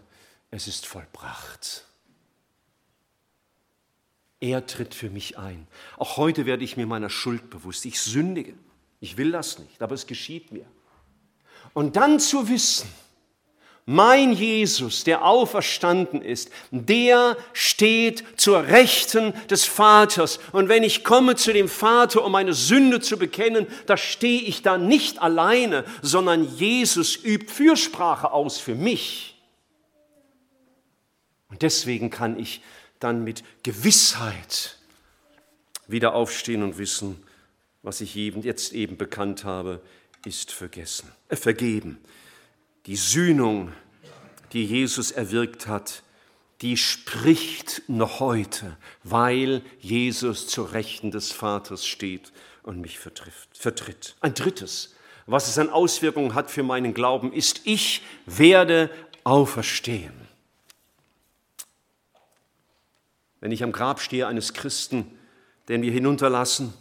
es 0.51 0.69
ist 0.69 0.85
vollbracht. 0.85 1.87
Er 4.41 4.67
tritt 4.67 4.95
für 4.95 5.09
mich 5.09 5.39
ein. 5.39 5.67
Auch 5.97 6.19
heute 6.19 6.45
werde 6.45 6.65
ich 6.65 6.77
mir 6.77 6.87
meiner 6.87 7.09
Schuld 7.09 7.49
bewusst. 7.49 7.87
Ich 7.87 7.99
sündige. 7.99 8.53
Ich 9.01 9.17
will 9.17 9.33
das 9.33 9.59
nicht, 9.59 9.81
aber 9.81 9.95
es 9.95 10.07
geschieht 10.07 10.53
mir. 10.53 10.67
Und 11.73 11.97
dann 11.97 12.21
zu 12.21 12.51
wissen, 12.51 12.91
mein 13.89 14.33
Jesus, 14.33 15.05
der 15.05 15.25
auferstanden 15.25 16.21
ist, 16.21 16.51
der 16.73 17.37
steht 17.53 18.25
zur 18.37 18.65
Rechten 18.65 19.33
des 19.49 19.65
Vaters. 19.65 20.41
Und 20.51 20.69
wenn 20.69 20.83
ich 20.83 21.05
komme 21.05 21.37
zu 21.37 21.53
dem 21.53 21.69
Vater, 21.69 22.25
um 22.25 22.33
meine 22.33 22.53
Sünde 22.53 23.01
zu 23.01 23.17
bekennen, 23.17 23.69
da 23.87 23.97
stehe 23.97 24.43
ich 24.43 24.63
da 24.63 24.77
nicht 24.77 25.23
alleine, 25.23 25.85
sondern 26.03 26.45
Jesus 26.57 27.17
übt 27.25 27.53
Fürsprache 27.53 28.33
aus 28.33 28.59
für 28.59 28.75
mich. 28.75 29.41
Und 31.49 31.63
deswegen 31.63 32.11
kann 32.11 32.41
ich 32.41 32.63
dann 32.99 33.23
mit 33.23 33.45
Gewissheit 33.63 34.79
wieder 35.87 36.13
aufstehen 36.13 36.65
und 36.65 36.79
wissen, 36.79 37.23
was 37.83 38.01
ich 38.01 38.17
jetzt 38.17 38.73
eben 38.73 38.97
bekannt 38.97 39.45
habe, 39.45 39.81
ist 40.25 40.51
vergessen, 40.51 41.13
äh, 41.29 41.37
vergeben. 41.37 41.99
Die 42.87 42.97
Sühnung, 42.97 43.73
die 44.53 44.65
Jesus 44.65 45.11
erwirkt 45.11 45.67
hat, 45.67 46.05
die 46.63 46.77
spricht 46.77 47.83
noch 47.89 48.21
heute, 48.21 48.77
weil 49.03 49.63
Jesus 49.81 50.47
zur 50.47 50.73
Rechten 50.73 51.11
des 51.11 51.33
Vaters 51.33 51.85
steht 51.85 52.33
und 52.63 52.81
mich 52.81 52.99
vertritt. 52.99 54.17
Ein 54.21 54.35
drittes, 54.35 54.95
was 55.27 55.49
es 55.49 55.59
an 55.59 55.69
Auswirkungen 55.69 56.35
hat 56.35 56.51
für 56.51 56.63
meinen 56.63 56.95
Glauben, 56.95 57.33
ist, 57.33 57.63
ich 57.65 58.03
werde 58.25 58.91
auferstehen. 59.25 60.15
Wenn 63.41 63.53
ich 63.53 63.63
am 63.65 63.73
Grab 63.73 64.01
stehe 64.01 64.29
eines 64.29 64.55
Christen, 64.55 65.19
den 65.69 65.83
wir 65.83 65.91
hinunterlassen, 65.91 66.73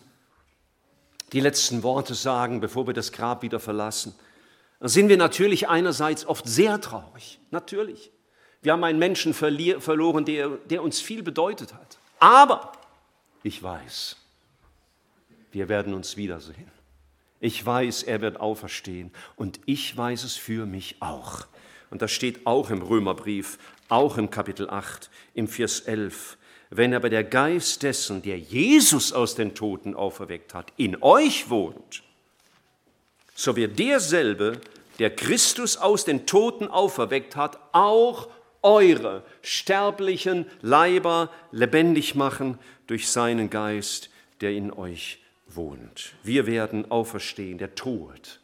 die 1.34 1.40
letzten 1.40 1.82
Worte 1.82 2.14
sagen, 2.14 2.62
bevor 2.62 2.86
wir 2.86 2.94
das 2.94 3.12
Grab 3.12 3.42
wieder 3.42 3.60
verlassen, 3.60 4.16
dann 4.80 4.90
sind 4.90 5.10
wir 5.10 5.18
natürlich 5.18 5.70
einerseits 5.70 6.26
oft 6.26 6.48
sehr 6.48 6.82
traurig, 6.82 7.40
natürlich. 7.52 8.12
Wir 8.62 8.74
haben 8.74 8.84
einen 8.84 9.00
Menschen 9.00 9.34
verloren, 9.34 10.26
der, 10.26 10.50
der 10.50 10.82
uns 10.82 11.00
viel 11.00 11.24
bedeutet 11.24 11.74
hat. 11.74 11.98
Aber 12.20 12.72
ich 13.44 13.62
weiß, 13.62 14.18
wir 15.52 15.70
werden 15.70 15.94
uns 15.94 16.18
wiedersehen. 16.18 16.72
Ich 17.40 17.64
weiß, 17.64 18.04
er 18.04 18.22
wird 18.22 18.40
auferstehen 18.40 19.12
und 19.36 19.60
ich 19.66 19.96
weiß 19.96 20.24
es 20.24 20.36
für 20.36 20.66
mich 20.66 20.96
auch. 21.02 21.46
Und 21.92 22.02
das 22.02 22.12
steht 22.12 22.48
auch 22.48 22.72
im 22.72 22.82
Römerbrief, 22.82 23.60
auch 23.88 24.18
im 24.18 24.30
Kapitel 24.32 24.70
8, 24.70 25.10
im 25.36 25.48
Vers 25.48 25.82
11. 25.82 26.38
Wenn 26.72 26.94
aber 26.94 27.10
der 27.10 27.24
Geist 27.24 27.84
dessen, 27.84 28.22
der 28.24 28.40
Jesus 28.40 29.14
aus 29.14 29.36
den 29.36 29.54
Toten 29.54 29.94
auferweckt 29.94 30.54
hat, 30.54 30.74
in 30.78 31.02
euch 31.04 31.50
wohnt, 31.50 32.04
so 33.36 33.56
wird 33.56 33.78
derselbe, 33.78 34.60
der 34.98 35.16
Christus 35.16 35.78
aus 35.78 36.06
den 36.06 36.26
Toten 36.26 36.68
auferweckt 36.68 37.36
hat, 37.36 37.60
auch 37.74 38.30
eure 38.64 39.24
sterblichen 39.44 40.48
Leiber 40.62 41.30
lebendig 41.52 42.16
machen 42.16 42.58
durch 42.88 43.10
seinen 43.10 43.52
Geist, 43.52 44.10
der 44.42 44.54
in 44.54 44.72
euch 44.72 45.20
wohnt. 45.48 46.14
Wir 46.24 46.48
werden 46.48 46.90
auferstehen. 46.90 47.58
Der 47.60 47.76
Tod 47.76 48.40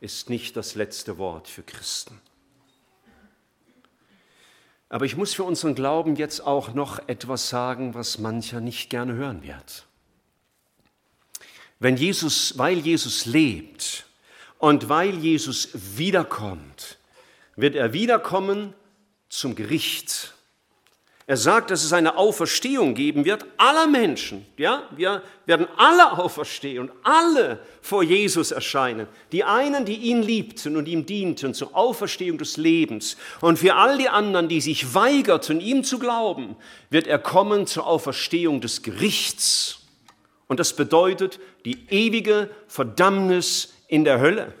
ist 0.00 0.28
nicht 0.28 0.56
das 0.56 0.74
letzte 0.74 1.16
Wort 1.16 1.48
für 1.48 1.62
Christen. 1.62 2.20
Aber 4.88 5.04
ich 5.04 5.16
muss 5.16 5.34
für 5.34 5.44
unseren 5.44 5.76
Glauben 5.76 6.16
jetzt 6.16 6.40
auch 6.40 6.74
noch 6.74 6.98
etwas 7.08 7.48
sagen, 7.48 7.94
was 7.94 8.18
mancher 8.18 8.60
nicht 8.60 8.90
gerne 8.90 9.14
hören 9.14 9.42
wird. 9.44 9.86
Wenn 11.80 11.96
Jesus, 11.96 12.56
weil 12.58 12.78
Jesus 12.78 13.24
lebt 13.24 14.04
und 14.58 14.88
weil 14.90 15.14
Jesus 15.14 15.70
wiederkommt, 15.72 16.98
wird 17.56 17.74
er 17.74 17.94
wiederkommen 17.94 18.74
zum 19.30 19.54
Gericht. 19.54 20.34
Er 21.26 21.36
sagt, 21.36 21.70
dass 21.70 21.84
es 21.84 21.92
eine 21.92 22.16
Auferstehung 22.16 22.94
geben 22.94 23.24
wird 23.24 23.46
aller 23.56 23.86
Menschen. 23.86 24.44
Ja, 24.56 24.82
wir 24.96 25.22
werden 25.46 25.68
alle 25.76 26.18
auferstehen 26.18 26.80
und 26.80 26.90
alle 27.04 27.60
vor 27.80 28.02
Jesus 28.02 28.50
erscheinen. 28.50 29.06
Die 29.30 29.44
einen, 29.44 29.84
die 29.84 29.94
ihn 29.94 30.22
liebten 30.22 30.76
und 30.76 30.88
ihm 30.88 31.06
dienten 31.06 31.54
zur 31.54 31.76
Auferstehung 31.76 32.36
des 32.36 32.56
Lebens. 32.56 33.16
Und 33.40 33.60
für 33.60 33.76
all 33.76 33.96
die 33.96 34.08
anderen, 34.08 34.48
die 34.48 34.60
sich 34.60 34.92
weigerten, 34.92 35.60
ihm 35.60 35.84
zu 35.84 35.98
glauben, 36.00 36.56
wird 36.90 37.06
er 37.06 37.20
kommen 37.20 37.66
zur 37.68 37.86
Auferstehung 37.86 38.60
des 38.60 38.82
Gerichts. 38.82 39.79
Und 40.50 40.58
das 40.58 40.74
bedeutet 40.74 41.38
die 41.64 41.86
ewige 41.90 42.50
Verdammnis 42.66 43.72
in 43.86 44.04
der 44.04 44.18
Hölle. 44.18 44.52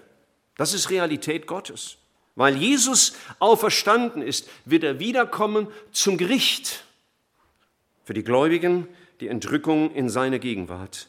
Das 0.56 0.72
ist 0.72 0.88
Realität 0.88 1.48
Gottes. 1.48 1.96
Weil 2.36 2.56
Jesus 2.56 3.14
auferstanden 3.40 4.22
ist, 4.22 4.48
wird 4.64 4.84
er 4.84 5.00
wiederkommen 5.00 5.66
zum 5.90 6.16
Gericht. 6.16 6.84
Für 8.04 8.14
die 8.14 8.22
Gläubigen 8.22 8.86
die 9.18 9.26
Entrückung 9.26 9.92
in 9.92 10.08
seine 10.08 10.38
Gegenwart 10.38 11.08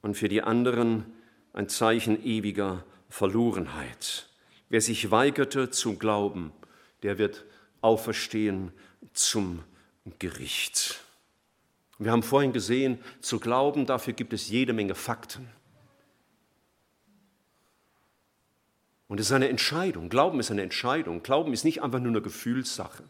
und 0.00 0.16
für 0.16 0.30
die 0.30 0.40
anderen 0.40 1.04
ein 1.52 1.68
Zeichen 1.68 2.24
ewiger 2.24 2.86
Verlorenheit. 3.10 4.30
Wer 4.70 4.80
sich 4.80 5.10
weigerte 5.10 5.68
zu 5.68 5.98
glauben, 5.98 6.52
der 7.02 7.18
wird 7.18 7.44
auferstehen 7.82 8.72
zum 9.12 9.62
Gericht. 10.18 10.98
Wir 11.98 12.12
haben 12.12 12.22
vorhin 12.22 12.52
gesehen, 12.52 12.98
zu 13.20 13.40
glauben, 13.40 13.86
dafür 13.86 14.12
gibt 14.12 14.32
es 14.32 14.48
jede 14.48 14.72
Menge 14.72 14.94
Fakten. 14.94 15.48
Und 19.08 19.18
es 19.20 19.26
ist 19.26 19.32
eine 19.32 19.48
Entscheidung. 19.48 20.08
Glauben 20.08 20.38
ist 20.38 20.50
eine 20.50 20.62
Entscheidung. 20.62 21.22
Glauben 21.22 21.52
ist 21.52 21.64
nicht 21.64 21.82
einfach 21.82 21.98
nur 21.98 22.10
eine 22.10 22.22
Gefühlssache 22.22 23.04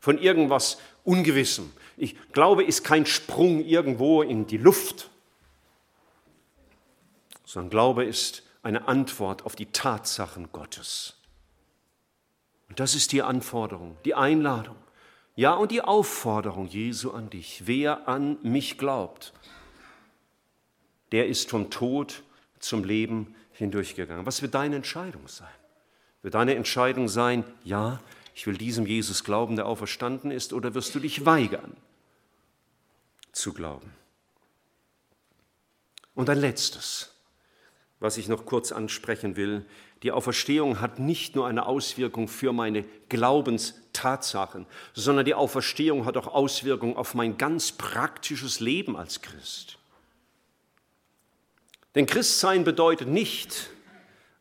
von 0.00 0.18
irgendwas 0.18 0.78
Ungewissem. 1.04 1.72
Ich 1.96 2.16
glaube, 2.32 2.62
ist 2.62 2.84
kein 2.84 3.06
Sprung 3.06 3.64
irgendwo 3.64 4.22
in 4.22 4.46
die 4.46 4.56
Luft, 4.56 5.10
sondern 7.44 7.70
Glaube 7.70 8.04
ist 8.04 8.42
eine 8.62 8.88
Antwort 8.88 9.44
auf 9.44 9.56
die 9.56 9.66
Tatsachen 9.66 10.50
Gottes. 10.52 11.16
Und 12.68 12.80
das 12.80 12.94
ist 12.94 13.12
die 13.12 13.22
Anforderung, 13.22 13.96
die 14.04 14.14
Einladung, 14.14 14.76
ja 15.36 15.54
und 15.54 15.70
die 15.70 15.82
Aufforderung 15.82 16.66
Jesu 16.66 17.12
an 17.12 17.30
dich. 17.30 17.62
Wer 17.66 18.08
an 18.08 18.38
mich 18.42 18.78
glaubt, 18.78 19.32
der 21.12 21.28
ist 21.28 21.50
vom 21.50 21.70
Tod 21.70 22.22
zum 22.58 22.82
Leben 22.82 23.34
hindurchgegangen. 23.52 24.26
Was 24.26 24.42
wird 24.42 24.54
deine 24.54 24.76
Entscheidung 24.76 25.28
sein? 25.28 25.48
Wird 26.22 26.34
deine 26.34 26.56
Entscheidung 26.56 27.08
sein, 27.08 27.44
ja, 27.62 28.00
ich 28.34 28.46
will 28.46 28.56
diesem 28.56 28.86
Jesus 28.86 29.24
glauben, 29.24 29.56
der 29.56 29.66
auferstanden 29.66 30.30
ist, 30.30 30.52
oder 30.52 30.74
wirst 30.74 30.94
du 30.94 31.00
dich 31.00 31.24
weigern 31.24 31.76
zu 33.32 33.52
glauben? 33.52 33.92
Und 36.14 36.28
ein 36.28 36.38
letztes, 36.38 37.14
was 38.00 38.16
ich 38.16 38.28
noch 38.28 38.44
kurz 38.44 38.72
ansprechen 38.72 39.36
will. 39.36 39.64
Die 40.02 40.12
Auferstehung 40.12 40.80
hat 40.80 40.98
nicht 40.98 41.34
nur 41.34 41.46
eine 41.46 41.66
Auswirkung 41.66 42.28
für 42.28 42.52
meine 42.52 42.84
Glaubenstatsachen, 43.96 44.66
sondern 44.94 45.24
die 45.24 45.34
Auferstehung 45.34 46.04
hat 46.04 46.16
auch 46.16 46.28
Auswirkungen 46.28 46.96
auf 46.96 47.14
mein 47.14 47.38
ganz 47.38 47.72
praktisches 47.72 48.60
Leben 48.60 48.96
als 48.96 49.22
Christ. 49.22 49.78
Denn 51.94 52.06
Christsein 52.06 52.64
bedeutet 52.64 53.08
nicht, 53.08 53.70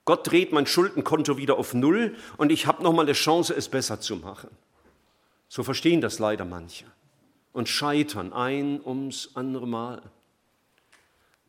Gott 0.03 0.29
dreht 0.29 0.51
mein 0.51 0.67
Schuldenkonto 0.67 1.37
wieder 1.37 1.57
auf 1.57 1.73
Null 1.73 2.15
und 2.37 2.51
ich 2.51 2.67
habe 2.67 2.83
nochmal 2.83 3.05
eine 3.05 3.13
Chance, 3.13 3.55
es 3.55 3.69
besser 3.69 3.99
zu 4.01 4.17
machen. 4.17 4.49
So 5.47 5.63
verstehen 5.63 6.01
das 6.01 6.19
leider 6.19 6.45
manche 6.45 6.85
und 7.53 7.69
scheitern 7.69 8.33
ein 8.33 8.81
ums 8.83 9.31
andere 9.35 9.67
Mal. 9.67 10.01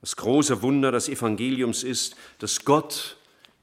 Das 0.01 0.15
große 0.15 0.63
Wunder 0.63 0.93
des 0.93 1.09
Evangeliums 1.09 1.83
ist, 1.83 2.15
dass 2.39 2.65
Gott 2.65 3.17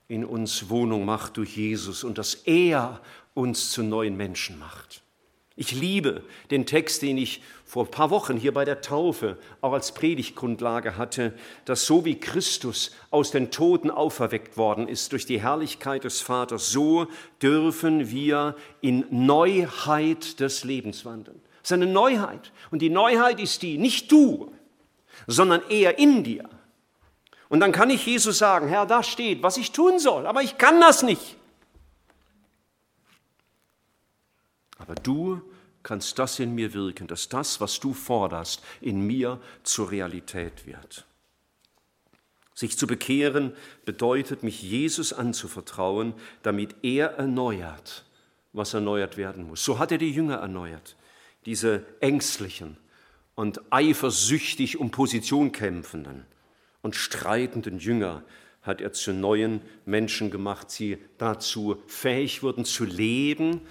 in 0.10 0.26
uns 0.26 0.70
Wohnung 0.70 1.06
macht 1.06 1.38
durch 1.38 1.56
Jesus 1.56 2.04
und 2.04 2.18
dass 2.18 2.34
er 2.34 3.00
uns 3.34 3.72
zu 3.72 3.84
neuen 3.84 4.18
Menschen 4.18 4.60
macht. 4.60 5.04
Ich 5.56 5.72
liebe 5.72 6.24
den 6.50 6.66
Text, 6.66 7.04
den 7.04 7.18
ich 7.18 7.42
vor 7.64 7.86
ein 7.86 7.92
paar 7.92 8.10
Wochen 8.10 8.38
hier 8.38 8.54
bei 8.54 8.66
der 8.66 8.82
Taufe 8.82 9.38
auch 9.62 9.74
als 9.74 9.94
Predigtgrundlage 9.94 10.98
hatte, 10.98 11.34
dass 11.66 11.86
so 11.86 12.06
wie 12.06 12.20
Christus 12.20 12.92
aus 13.12 13.30
den 13.30 13.52
Toten 13.52 13.92
auferweckt 13.92 14.58
worden 14.58 14.88
ist 14.88 15.12
durch 15.12 15.28
die 15.28 15.42
Herrlichkeit 15.42 16.06
des 16.06 16.22
Vaters, 16.22 16.72
so 16.72 17.08
dürfen 17.42 18.10
wir 18.10 18.56
in 18.82 19.06
Neuheit 19.12 20.40
des 20.40 20.64
Lebens 20.64 21.06
wandeln. 21.06 21.40
Das 21.62 21.70
ist 21.70 21.74
eine 21.74 21.86
Neuheit. 21.86 22.52
Und 22.72 22.82
die 22.82 22.90
Neuheit 22.90 23.40
ist 23.40 23.62
die, 23.62 23.78
nicht 23.78 24.12
du, 24.12 24.52
sondern 25.28 25.62
er 25.70 26.00
in 26.00 26.24
dir. 26.24 26.50
Und 27.50 27.60
dann 27.60 27.72
kann 27.72 27.92
ich 27.92 28.06
Jesus 28.08 28.40
sagen, 28.40 28.68
Herr, 28.68 28.88
da 28.88 29.04
steht, 29.04 29.44
was 29.44 29.58
ich 29.58 29.72
tun 29.72 30.00
soll, 30.00 30.26
aber 30.26 30.42
ich 30.42 30.58
kann 30.58 30.82
das 30.82 31.04
nicht. 31.04 31.38
Aber 34.84 34.96
du 34.96 35.42
kannst 35.82 36.20
das 36.20 36.40
in 36.40 36.54
mir 36.54 36.74
wirken, 36.74 37.08
dass 37.08 37.30
das, 37.30 37.62
was 37.62 37.80
du 37.80 37.94
forderst, 37.94 38.62
in 38.82 39.00
mir 39.00 39.40
zur 39.64 39.92
Realität 39.92 40.68
wird. 40.68 41.06
Sich 42.54 42.78
zu 42.78 42.86
bekehren 42.86 43.54
bedeutet, 43.86 44.44
mich 44.44 44.62
Jesus 44.62 45.14
anzuvertrauen, 45.14 46.14
damit 46.42 46.76
er 46.82 47.14
erneuert, 47.14 48.04
was 48.52 48.74
erneuert 48.74 49.16
werden 49.16 49.48
muss. 49.48 49.64
So 49.64 49.80
hat 49.80 49.94
er 49.94 49.98
die 49.98 50.12
Jünger 50.12 50.36
erneuert, 50.36 50.98
diese 51.46 51.86
ängstlichen 52.02 52.76
und 53.34 53.62
eifersüchtig 53.72 54.78
um 54.80 54.92
Position 54.92 55.54
kämpfenden 55.54 56.26
und 56.82 56.98
streitenden 56.98 57.80
Jünger 57.80 58.26
hat 58.64 58.82
er 58.82 58.92
zu 58.92 59.14
neuen 59.14 59.62
Menschen 59.86 60.30
gemacht, 60.30 60.72
sie 60.72 60.98
dazu 61.18 61.82
fähig 61.88 62.44
wurden 62.44 62.66
zu 62.66 62.84
leben, 62.84 63.62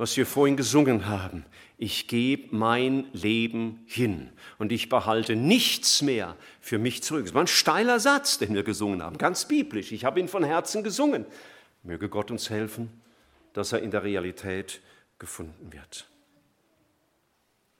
was 0.00 0.16
wir 0.16 0.24
vorhin 0.24 0.56
gesungen 0.56 1.08
haben. 1.08 1.44
Ich 1.76 2.08
gebe 2.08 2.56
mein 2.56 3.04
Leben 3.12 3.84
hin 3.84 4.30
und 4.58 4.72
ich 4.72 4.88
behalte 4.88 5.36
nichts 5.36 6.00
mehr 6.00 6.36
für 6.62 6.78
mich 6.78 7.02
zurück. 7.02 7.26
Das 7.26 7.34
war 7.34 7.42
ein 7.42 7.46
steiler 7.46 8.00
Satz, 8.00 8.38
den 8.38 8.54
wir 8.54 8.62
gesungen 8.62 9.02
haben, 9.02 9.18
ganz 9.18 9.46
biblisch. 9.46 9.92
Ich 9.92 10.06
habe 10.06 10.18
ihn 10.18 10.28
von 10.28 10.42
Herzen 10.42 10.82
gesungen. 10.82 11.26
Möge 11.82 12.08
Gott 12.08 12.30
uns 12.30 12.48
helfen, 12.48 12.88
dass 13.52 13.72
er 13.72 13.82
in 13.82 13.90
der 13.90 14.02
Realität 14.02 14.80
gefunden 15.18 15.70
wird. 15.70 16.08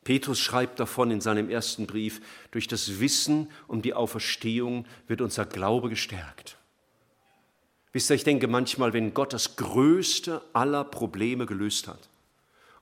Petrus 0.05 0.41
schreibt 0.41 0.79
davon 0.79 1.11
in 1.11 1.23
seinem 1.23 1.49
ersten 1.49 1.87
Brief, 1.87 2.21
durch 2.51 2.69
das 2.69 3.01
Wissen 3.01 3.51
um 3.67 3.81
die 3.81 3.95
Auferstehung 3.95 4.85
wird 5.07 5.23
unser 5.23 5.47
Glaube 5.47 5.89
gestärkt. 5.89 6.59
Wisst 7.95 8.11
ihr, 8.11 8.17
ich 8.17 8.25
denke 8.25 8.47
manchmal, 8.47 8.93
wenn 8.93 9.15
Gott 9.15 9.33
das 9.33 9.57
größte 9.57 10.43
aller 10.53 10.85
Probleme 10.85 11.47
gelöst 11.47 11.89
hat, 11.89 12.10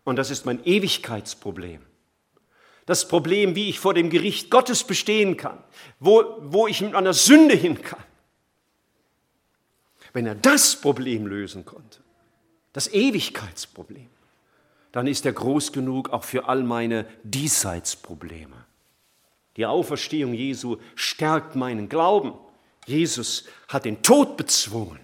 und 0.08 0.16
das 0.16 0.30
ist 0.30 0.46
mein 0.46 0.64
Ewigkeitsproblem. 0.64 1.82
Das 2.86 3.06
Problem, 3.06 3.54
wie 3.54 3.68
ich 3.68 3.78
vor 3.78 3.92
dem 3.92 4.08
Gericht 4.08 4.50
Gottes 4.50 4.82
bestehen 4.82 5.36
kann, 5.36 5.62
wo, 6.00 6.38
wo 6.40 6.66
ich 6.66 6.80
mit 6.80 6.94
einer 6.94 7.12
Sünde 7.12 7.54
hin 7.54 7.82
kann. 7.82 8.02
Wenn 10.14 10.24
er 10.24 10.34
das 10.34 10.80
Problem 10.80 11.26
lösen 11.26 11.66
konnte, 11.66 12.00
das 12.72 12.88
Ewigkeitsproblem, 12.88 14.08
dann 14.92 15.06
ist 15.06 15.26
er 15.26 15.34
groß 15.34 15.72
genug 15.72 16.08
auch 16.08 16.24
für 16.24 16.48
all 16.48 16.62
meine 16.62 17.04
Diesseitsprobleme. 17.22 18.64
Die 19.58 19.66
Auferstehung 19.66 20.32
Jesu 20.32 20.78
stärkt 20.94 21.54
meinen 21.54 21.90
Glauben. 21.90 22.32
Jesus 22.86 23.44
hat 23.68 23.84
den 23.84 24.02
Tod 24.02 24.38
bezwungen 24.38 25.00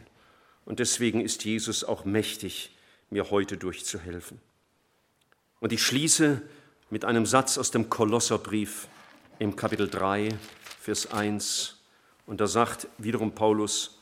und 0.64 0.78
deswegen 0.78 1.20
ist 1.20 1.44
Jesus 1.44 1.84
auch 1.84 2.06
mächtig 2.06 2.70
mir 3.10 3.30
heute 3.30 3.58
durchzuhelfen. 3.58 4.40
Und 5.64 5.72
ich 5.72 5.82
schließe 5.82 6.42
mit 6.90 7.06
einem 7.06 7.24
Satz 7.24 7.56
aus 7.56 7.70
dem 7.70 7.88
Kolosserbrief 7.88 8.86
im 9.38 9.56
Kapitel 9.56 9.88
3, 9.88 10.28
Vers 10.78 11.10
1. 11.10 11.78
Und 12.26 12.42
da 12.42 12.46
sagt 12.46 12.86
wiederum 12.98 13.34
Paulus, 13.34 13.98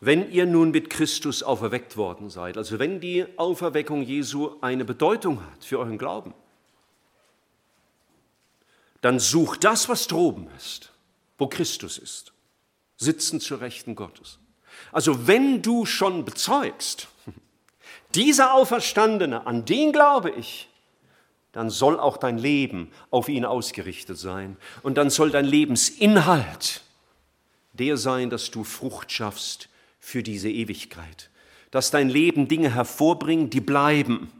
wenn 0.00 0.30
ihr 0.30 0.44
nun 0.44 0.70
mit 0.70 0.90
Christus 0.90 1.42
auferweckt 1.42 1.96
worden 1.96 2.28
seid, 2.28 2.58
also 2.58 2.78
wenn 2.78 3.00
die 3.00 3.24
Auferweckung 3.38 4.02
Jesu 4.02 4.50
eine 4.60 4.84
Bedeutung 4.84 5.42
hat 5.42 5.64
für 5.64 5.78
euren 5.78 5.96
Glauben, 5.96 6.34
dann 9.00 9.18
sucht 9.18 9.64
das, 9.64 9.88
was 9.88 10.08
droben 10.08 10.48
ist, 10.58 10.92
wo 11.38 11.46
Christus 11.46 11.96
ist, 11.96 12.34
sitzen 12.98 13.40
zur 13.40 13.62
Rechten 13.62 13.94
Gottes. 13.94 14.40
Also 14.92 15.26
wenn 15.26 15.62
du 15.62 15.86
schon 15.86 16.26
bezeugst, 16.26 17.08
dieser 18.18 18.52
Auferstandene, 18.52 19.46
an 19.46 19.64
den 19.64 19.92
glaube 19.92 20.30
ich, 20.30 20.68
dann 21.52 21.70
soll 21.70 21.98
auch 21.98 22.16
dein 22.16 22.36
Leben 22.36 22.90
auf 23.10 23.28
ihn 23.28 23.44
ausgerichtet 23.44 24.18
sein. 24.18 24.56
Und 24.82 24.98
dann 24.98 25.08
soll 25.08 25.30
dein 25.30 25.46
Lebensinhalt 25.46 26.82
der 27.78 27.96
sein, 27.96 28.28
dass 28.28 28.50
du 28.50 28.64
Frucht 28.64 29.12
schaffst 29.12 29.68
für 30.00 30.22
diese 30.22 30.50
Ewigkeit. 30.50 31.30
Dass 31.70 31.90
dein 31.90 32.08
Leben 32.08 32.48
Dinge 32.48 32.74
hervorbringt, 32.74 33.54
die 33.54 33.60
bleiben, 33.60 34.32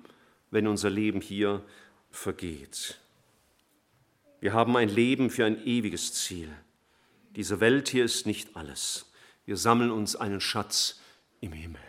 wenn 0.50 0.66
unser 0.66 0.90
Leben 0.90 1.20
hier 1.20 1.62
vergeht. 2.10 2.98
Wir 4.40 4.52
haben 4.52 4.76
ein 4.76 4.88
Leben 4.88 5.30
für 5.30 5.44
ein 5.44 5.64
ewiges 5.66 6.14
Ziel. 6.14 6.48
Diese 7.36 7.60
Welt 7.60 7.88
hier 7.88 8.04
ist 8.04 8.26
nicht 8.26 8.56
alles. 8.56 9.10
Wir 9.44 9.56
sammeln 9.56 9.90
uns 9.90 10.16
einen 10.16 10.40
Schatz 10.40 11.00
im 11.40 11.52
Himmel. 11.52 11.80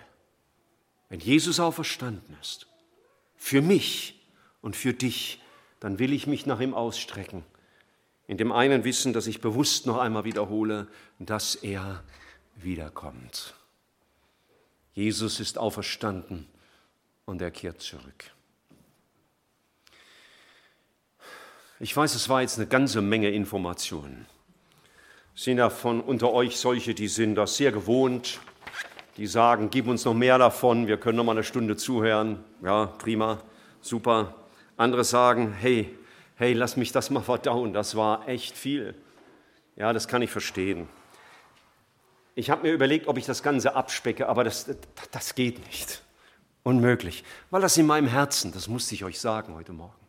Wenn 1.09 1.19
Jesus 1.19 1.59
auferstanden 1.59 2.37
ist, 2.39 2.67
für 3.35 3.61
mich 3.61 4.21
und 4.61 4.75
für 4.75 4.93
dich, 4.93 5.41
dann 5.79 5.97
will 5.97 6.13
ich 6.13 6.27
mich 6.27 6.45
nach 6.45 6.59
ihm 6.59 6.73
ausstrecken. 6.73 7.43
In 8.27 8.37
dem 8.37 8.51
einen 8.51 8.83
Wissen, 8.83 9.11
dass 9.11 9.25
ich 9.25 9.41
bewusst 9.41 9.87
noch 9.87 9.97
einmal 9.97 10.23
wiederhole, 10.23 10.87
dass 11.17 11.55
er 11.55 12.03
wiederkommt. 12.55 13.55
Jesus 14.93 15.39
ist 15.39 15.57
auferstanden 15.57 16.47
und 17.25 17.41
er 17.41 17.51
kehrt 17.51 17.81
zurück. 17.81 18.31
Ich 21.79 21.95
weiß, 21.95 22.13
es 22.15 22.27
war 22.27 22.41
jetzt 22.41 22.57
eine 22.57 22.67
ganze 22.67 23.01
Menge 23.01 23.29
Informationen. 23.29 24.25
Sind 25.33 25.57
ja 25.57 25.69
von 25.69 26.01
unter 26.01 26.33
euch 26.33 26.57
solche, 26.57 26.93
die 26.93 27.07
sind 27.07 27.35
das 27.35 27.55
sehr 27.55 27.71
gewohnt, 27.71 28.41
die 29.19 29.27
sagen, 29.27 29.69
gib 29.69 29.85
uns 29.85 30.05
noch 30.05 30.13
mehr 30.13 30.37
davon, 30.37 30.87
wir 30.87 30.95
können 30.95 31.17
noch 31.17 31.25
mal 31.25 31.33
eine 31.33 31.43
Stunde 31.43 31.75
zuhören. 31.75 32.41
Ja, 32.63 32.85
prima, 32.85 33.41
super. 33.81 34.33
Andere 34.77 35.03
sagen, 35.03 35.53
hey, 35.59 35.93
hey, 36.37 36.53
lass 36.53 36.77
mich 36.77 36.93
das 36.93 37.09
mal 37.09 37.19
verdauen, 37.19 37.73
das 37.73 37.97
war 37.97 38.29
echt 38.29 38.55
viel. 38.55 38.95
Ja, 39.75 39.91
das 39.91 40.07
kann 40.07 40.21
ich 40.21 40.31
verstehen. 40.31 40.87
Ich 42.33 42.49
habe 42.49 42.61
mir 42.65 42.71
überlegt, 42.71 43.07
ob 43.09 43.17
ich 43.17 43.25
das 43.25 43.43
Ganze 43.43 43.75
abspecke, 43.75 44.29
aber 44.29 44.45
das, 44.45 44.73
das 45.11 45.35
geht 45.35 45.65
nicht. 45.67 46.01
Unmöglich, 46.63 47.25
weil 47.49 47.61
das 47.61 47.75
in 47.77 47.87
meinem 47.87 48.07
Herzen, 48.07 48.53
das 48.53 48.69
musste 48.69 48.95
ich 48.95 49.03
euch 49.03 49.19
sagen 49.19 49.53
heute 49.53 49.73
Morgen. 49.73 49.99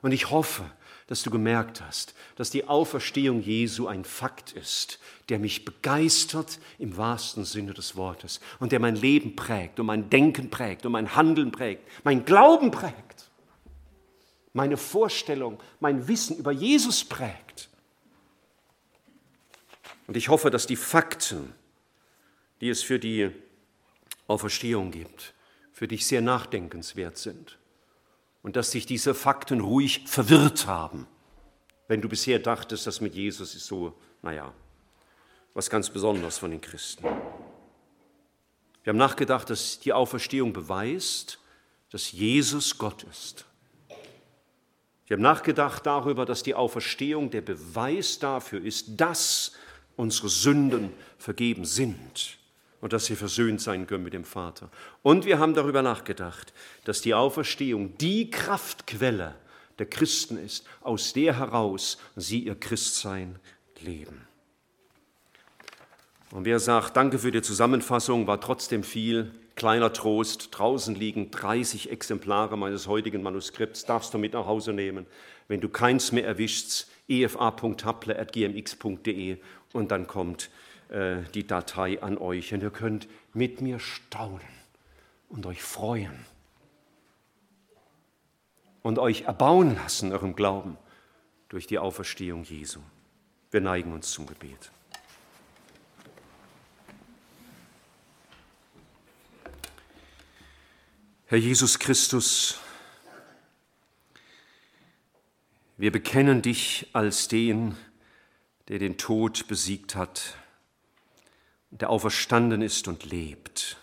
Und 0.00 0.12
ich 0.12 0.30
hoffe, 0.30 0.62
dass 1.06 1.22
du 1.22 1.30
gemerkt 1.30 1.82
hast, 1.82 2.14
dass 2.36 2.50
die 2.50 2.66
Auferstehung 2.66 3.42
Jesu 3.42 3.86
ein 3.86 4.04
Fakt 4.04 4.52
ist, 4.52 4.98
der 5.28 5.38
mich 5.38 5.64
begeistert 5.64 6.58
im 6.78 6.96
wahrsten 6.96 7.44
Sinne 7.44 7.74
des 7.74 7.96
Wortes 7.96 8.40
und 8.58 8.72
der 8.72 8.80
mein 8.80 8.96
Leben 8.96 9.36
prägt 9.36 9.78
und 9.78 9.86
mein 9.86 10.08
Denken 10.08 10.50
prägt 10.50 10.86
und 10.86 10.92
mein 10.92 11.14
Handeln 11.14 11.52
prägt, 11.52 11.86
mein 12.04 12.24
Glauben 12.24 12.70
prägt, 12.70 13.30
meine 14.54 14.76
Vorstellung, 14.76 15.62
mein 15.80 16.08
Wissen 16.08 16.38
über 16.38 16.52
Jesus 16.52 17.04
prägt. 17.04 17.68
Und 20.06 20.16
ich 20.16 20.28
hoffe, 20.28 20.50
dass 20.50 20.66
die 20.66 20.76
Fakten, 20.76 21.52
die 22.60 22.68
es 22.68 22.82
für 22.82 22.98
die 22.98 23.30
Auferstehung 24.26 24.90
gibt, 24.90 25.34
für 25.72 25.88
dich 25.88 26.06
sehr 26.06 26.22
nachdenkenswert 26.22 27.18
sind 27.18 27.58
und 28.44 28.56
dass 28.56 28.70
sich 28.70 28.84
diese 28.84 29.14
Fakten 29.14 29.60
ruhig 29.60 30.02
verwirrt 30.06 30.66
haben, 30.66 31.08
wenn 31.88 32.02
du 32.02 32.10
bisher 32.10 32.38
dachtest, 32.38 32.86
das 32.86 33.00
mit 33.00 33.14
Jesus 33.14 33.54
ist 33.54 33.66
so, 33.66 33.94
naja, 34.20 34.52
was 35.54 35.70
ganz 35.70 35.88
Besonderes 35.88 36.36
von 36.36 36.50
den 36.50 36.60
Christen. 36.60 37.04
Wir 38.82 38.90
haben 38.90 38.98
nachgedacht, 38.98 39.48
dass 39.48 39.80
die 39.80 39.94
Auferstehung 39.94 40.52
beweist, 40.52 41.38
dass 41.90 42.12
Jesus 42.12 42.76
Gott 42.76 43.04
ist. 43.04 43.46
Wir 45.06 45.16
haben 45.16 45.22
nachgedacht 45.22 45.86
darüber, 45.86 46.26
dass 46.26 46.42
die 46.42 46.54
Auferstehung 46.54 47.30
der 47.30 47.40
Beweis 47.40 48.18
dafür 48.18 48.62
ist, 48.62 49.00
dass 49.00 49.52
unsere 49.96 50.28
Sünden 50.28 50.92
vergeben 51.16 51.64
sind 51.64 52.38
und 52.84 52.92
dass 52.92 53.08
wir 53.08 53.16
versöhnt 53.16 53.62
sein 53.62 53.86
können 53.86 54.04
mit 54.04 54.12
dem 54.12 54.26
Vater. 54.26 54.68
Und 55.02 55.24
wir 55.24 55.38
haben 55.38 55.54
darüber 55.54 55.80
nachgedacht, 55.80 56.52
dass 56.84 57.00
die 57.00 57.14
Auferstehung 57.14 57.96
die 57.96 58.28
Kraftquelle 58.28 59.36
der 59.78 59.86
Christen 59.86 60.36
ist, 60.36 60.66
aus 60.82 61.14
der 61.14 61.38
heraus 61.38 61.96
sie 62.14 62.40
ihr 62.40 62.56
Christsein 62.56 63.38
leben. 63.80 64.26
Und 66.30 66.44
wer 66.44 66.60
sagt, 66.60 66.98
danke 66.98 67.18
für 67.18 67.30
die 67.30 67.40
Zusammenfassung, 67.40 68.26
war 68.26 68.42
trotzdem 68.42 68.82
viel, 68.82 69.30
kleiner 69.56 69.90
Trost, 69.90 70.48
draußen 70.50 70.94
liegen 70.94 71.30
30 71.30 71.90
Exemplare 71.90 72.58
meines 72.58 72.86
heutigen 72.86 73.22
Manuskripts, 73.22 73.86
darfst 73.86 74.12
du 74.12 74.18
mit 74.18 74.34
nach 74.34 74.44
Hause 74.44 74.74
nehmen. 74.74 75.06
Wenn 75.48 75.62
du 75.62 75.70
keins 75.70 76.12
mehr 76.12 76.26
erwischst, 76.26 76.90
efa.haple.gmx.de 77.08 79.38
und 79.72 79.90
dann 79.90 80.06
kommt 80.06 80.50
äh, 80.94 81.24
die 81.34 81.44
Datei 81.44 82.00
an 82.00 82.18
euch 82.18 82.54
und 82.54 82.62
ihr 82.62 82.70
könnt 82.70 83.08
mit 83.32 83.60
mir 83.60 83.80
staunen 83.80 84.46
und 85.28 85.44
euch 85.44 85.60
freuen 85.60 86.24
und 88.82 89.00
euch 89.00 89.22
erbauen 89.22 89.74
lassen, 89.74 90.12
eurem 90.12 90.36
Glauben, 90.36 90.78
durch 91.48 91.66
die 91.66 91.80
Auferstehung 91.80 92.44
Jesu. 92.44 92.78
Wir 93.50 93.60
neigen 93.60 93.92
uns 93.92 94.12
zum 94.12 94.26
Gebet. 94.26 94.70
Herr 101.26 101.38
Jesus 101.38 101.80
Christus, 101.80 102.60
wir 105.76 105.90
bekennen 105.90 106.40
dich 106.40 106.88
als 106.92 107.26
den, 107.26 107.76
der 108.68 108.78
den 108.78 108.96
Tod 108.96 109.48
besiegt 109.48 109.96
hat 109.96 110.36
der 111.80 111.90
auferstanden 111.90 112.62
ist 112.62 112.88
und 112.88 113.04
lebt. 113.04 113.76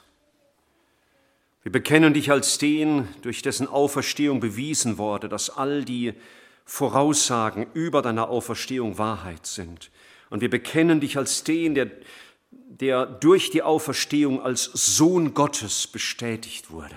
Wir 1.63 1.71
bekennen 1.71 2.13
dich 2.13 2.31
als 2.31 2.57
den, 2.57 3.07
durch 3.21 3.41
dessen 3.41 3.67
Auferstehung 3.67 4.39
bewiesen 4.39 4.97
wurde, 4.97 5.29
dass 5.29 5.49
all 5.49 5.85
die 5.85 6.13
Voraussagen 6.65 7.67
über 7.73 8.01
deine 8.01 8.29
Auferstehung 8.29 8.97
Wahrheit 8.97 9.45
sind. 9.45 9.91
Und 10.29 10.41
wir 10.41 10.49
bekennen 10.49 11.01
dich 11.01 11.17
als 11.17 11.43
den, 11.43 11.75
der, 11.75 11.91
der 12.51 13.05
durch 13.05 13.51
die 13.51 13.61
Auferstehung 13.61 14.41
als 14.41 14.63
Sohn 14.63 15.33
Gottes 15.33 15.87
bestätigt 15.87 16.71
wurde. 16.71 16.95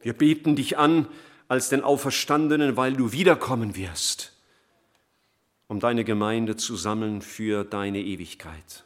Wir 0.00 0.12
beten 0.12 0.56
dich 0.56 0.76
an 0.76 1.06
als 1.48 1.68
den 1.68 1.82
Auferstandenen, 1.82 2.76
weil 2.76 2.94
du 2.94 3.12
wiederkommen 3.12 3.76
wirst, 3.76 4.32
um 5.68 5.80
deine 5.80 6.04
Gemeinde 6.04 6.56
zu 6.56 6.76
sammeln 6.76 7.22
für 7.22 7.64
deine 7.64 8.00
Ewigkeit. 8.00 8.84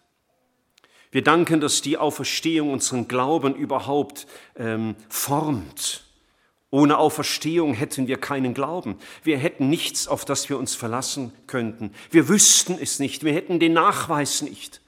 Wir 1.10 1.22
danken, 1.22 1.60
dass 1.60 1.80
die 1.80 1.96
Auferstehung 1.96 2.70
unseren 2.70 3.08
Glauben 3.08 3.54
überhaupt 3.54 4.26
ähm, 4.56 4.94
formt. 5.08 6.04
Ohne 6.70 6.98
Auferstehung 6.98 7.72
hätten 7.72 8.08
wir 8.08 8.18
keinen 8.18 8.52
Glauben. 8.52 8.96
Wir 9.22 9.38
hätten 9.38 9.70
nichts, 9.70 10.06
auf 10.06 10.26
das 10.26 10.50
wir 10.50 10.58
uns 10.58 10.74
verlassen 10.74 11.32
könnten. 11.46 11.94
Wir 12.10 12.28
wüssten 12.28 12.78
es 12.78 12.98
nicht. 12.98 13.24
Wir 13.24 13.32
hätten 13.32 13.58
den 13.58 13.72
Nachweis 13.72 14.42
nicht, 14.42 14.82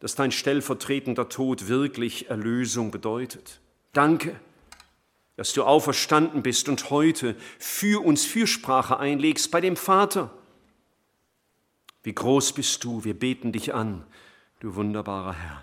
dass 0.00 0.16
dein 0.16 0.32
stellvertretender 0.32 1.28
Tod 1.28 1.68
wirklich 1.68 2.28
Erlösung 2.28 2.90
bedeutet. 2.90 3.60
Danke, 3.92 4.34
dass 5.36 5.52
du 5.52 5.62
auferstanden 5.62 6.42
bist 6.42 6.68
und 6.68 6.90
heute 6.90 7.36
für 7.60 8.04
uns 8.04 8.24
Fürsprache 8.24 8.98
einlegst 8.98 9.52
bei 9.52 9.60
dem 9.60 9.76
Vater. 9.76 10.36
Wie 12.02 12.14
groß 12.14 12.52
bist 12.52 12.82
du? 12.82 13.04
Wir 13.04 13.14
beten 13.14 13.52
dich 13.52 13.74
an 13.74 14.04
du 14.60 14.74
wunderbarer 14.74 15.32
Herr. 15.32 15.62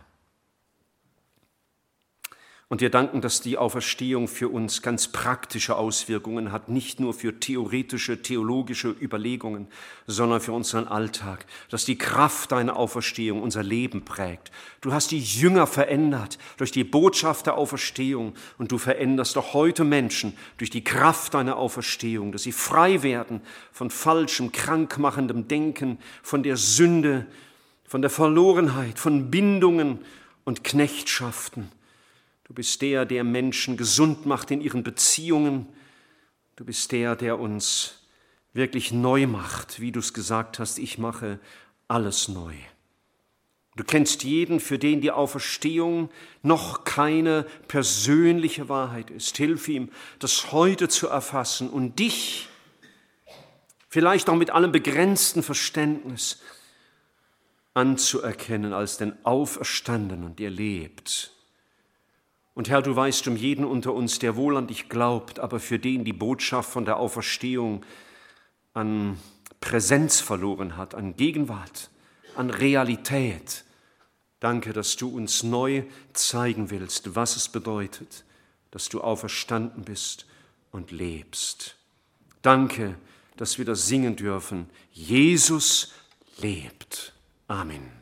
Und 2.69 2.81
wir 2.81 2.89
danken, 2.89 3.21
dass 3.21 3.39
die 3.39 3.57
Auferstehung 3.57 4.27
für 4.27 4.49
uns 4.49 4.81
ganz 4.81 5.07
praktische 5.07 5.77
Auswirkungen 5.77 6.51
hat, 6.51 6.67
nicht 6.67 6.99
nur 6.99 7.13
für 7.13 7.39
theoretische, 7.39 8.21
theologische 8.21 8.89
Überlegungen, 8.89 9.69
sondern 10.05 10.41
für 10.41 10.51
unseren 10.51 10.85
Alltag, 10.85 11.45
dass 11.69 11.85
die 11.85 11.97
Kraft 11.97 12.51
deiner 12.51 12.75
Auferstehung 12.75 13.41
unser 13.41 13.63
Leben 13.63 14.03
prägt. 14.03 14.51
Du 14.81 14.91
hast 14.91 15.11
die 15.11 15.19
Jünger 15.19 15.65
verändert 15.65 16.37
durch 16.57 16.73
die 16.73 16.83
Botschaft 16.83 17.45
der 17.45 17.55
Auferstehung 17.55 18.33
und 18.57 18.73
du 18.73 18.77
veränderst 18.77 19.37
auch 19.37 19.53
heute 19.53 19.85
Menschen 19.85 20.37
durch 20.57 20.69
die 20.69 20.83
Kraft 20.83 21.35
deiner 21.35 21.55
Auferstehung, 21.55 22.33
dass 22.33 22.43
sie 22.43 22.51
frei 22.51 23.01
werden 23.01 23.39
von 23.71 23.89
falschem, 23.89 24.51
krankmachendem 24.51 25.47
Denken, 25.47 25.99
von 26.21 26.43
der 26.43 26.57
Sünde, 26.57 27.27
von 27.87 28.01
der 28.01 28.11
Verlorenheit, 28.11 28.99
von 28.99 29.31
Bindungen 29.31 29.99
und 30.43 30.63
Knechtschaften 30.63 31.71
Du 32.47 32.53
bist 32.53 32.81
der, 32.81 33.05
der 33.05 33.23
Menschen 33.25 33.75
gesund 33.75 34.25
macht 34.25 34.51
in 34.51 34.61
ihren 34.61 34.81
Beziehungen. 34.81 35.67
Du 36.55 36.63
bist 36.63 36.91
der, 36.93 37.15
der 37.15 37.39
uns 37.39 38.03
wirklich 38.53 38.93
neu 38.93 39.27
macht, 39.27 39.81
wie 39.81 39.91
du 39.91 39.99
es 39.99 40.13
gesagt 40.13 40.57
hast, 40.57 40.79
ich 40.79 40.97
mache 40.97 41.39
alles 41.89 42.29
neu. 42.29 42.53
Du 43.75 43.83
kennst 43.83 44.23
jeden, 44.23 44.59
für 44.59 44.79
den 44.79 45.01
die 45.01 45.11
Auferstehung 45.11 46.09
noch 46.41 46.83
keine 46.85 47.45
persönliche 47.67 48.69
Wahrheit 48.69 49.11
ist. 49.11 49.37
Hilf 49.37 49.67
ihm, 49.67 49.91
das 50.17 50.51
heute 50.51 50.87
zu 50.87 51.07
erfassen 51.09 51.69
und 51.69 51.99
dich, 51.99 52.47
vielleicht 53.89 54.29
auch 54.29 54.35
mit 54.35 54.49
allem 54.49 54.71
begrenzten 54.71 55.43
Verständnis, 55.43 56.41
anzuerkennen 57.77 58.73
als 58.73 58.97
den 58.97 59.13
Auferstandenen, 59.23 60.35
der 60.35 60.49
lebt 60.49 61.31
und 62.57 62.69
Herr, 62.69 62.81
du 62.81 62.95
weißt 62.95 63.27
um 63.27 63.35
jeden 63.35 63.63
unter 63.63 63.93
uns, 63.93 64.17
der 64.17 64.35
wohl 64.35 64.57
an 64.57 64.65
dich 64.65 64.89
glaubt, 64.89 65.39
aber 65.39 65.59
für 65.59 65.77
den 65.77 66.03
die 66.03 66.11
Botschaft 66.11 66.71
von 66.71 66.85
der 66.85 66.97
Auferstehung 66.97 67.85
an 68.73 69.19
Präsenz 69.61 70.21
verloren 70.21 70.75
hat, 70.75 70.95
an 70.95 71.15
Gegenwart, 71.15 71.91
an 72.35 72.49
Realität. 72.49 73.63
Danke, 74.39 74.73
dass 74.73 74.95
du 74.95 75.07
uns 75.07 75.43
neu 75.43 75.83
zeigen 76.13 76.71
willst, 76.71 77.15
was 77.15 77.35
es 77.35 77.47
bedeutet, 77.47 78.25
dass 78.71 78.89
du 78.89 79.01
auferstanden 79.01 79.83
bist 79.83 80.25
und 80.71 80.89
lebst. 80.89 81.75
Danke, 82.41 82.97
dass 83.35 83.59
wir 83.59 83.65
das 83.65 83.85
singen 83.85 84.15
dürfen. 84.15 84.67
Jesus 84.91 85.93
lebt. 86.39 87.13
Amen. 87.49 87.96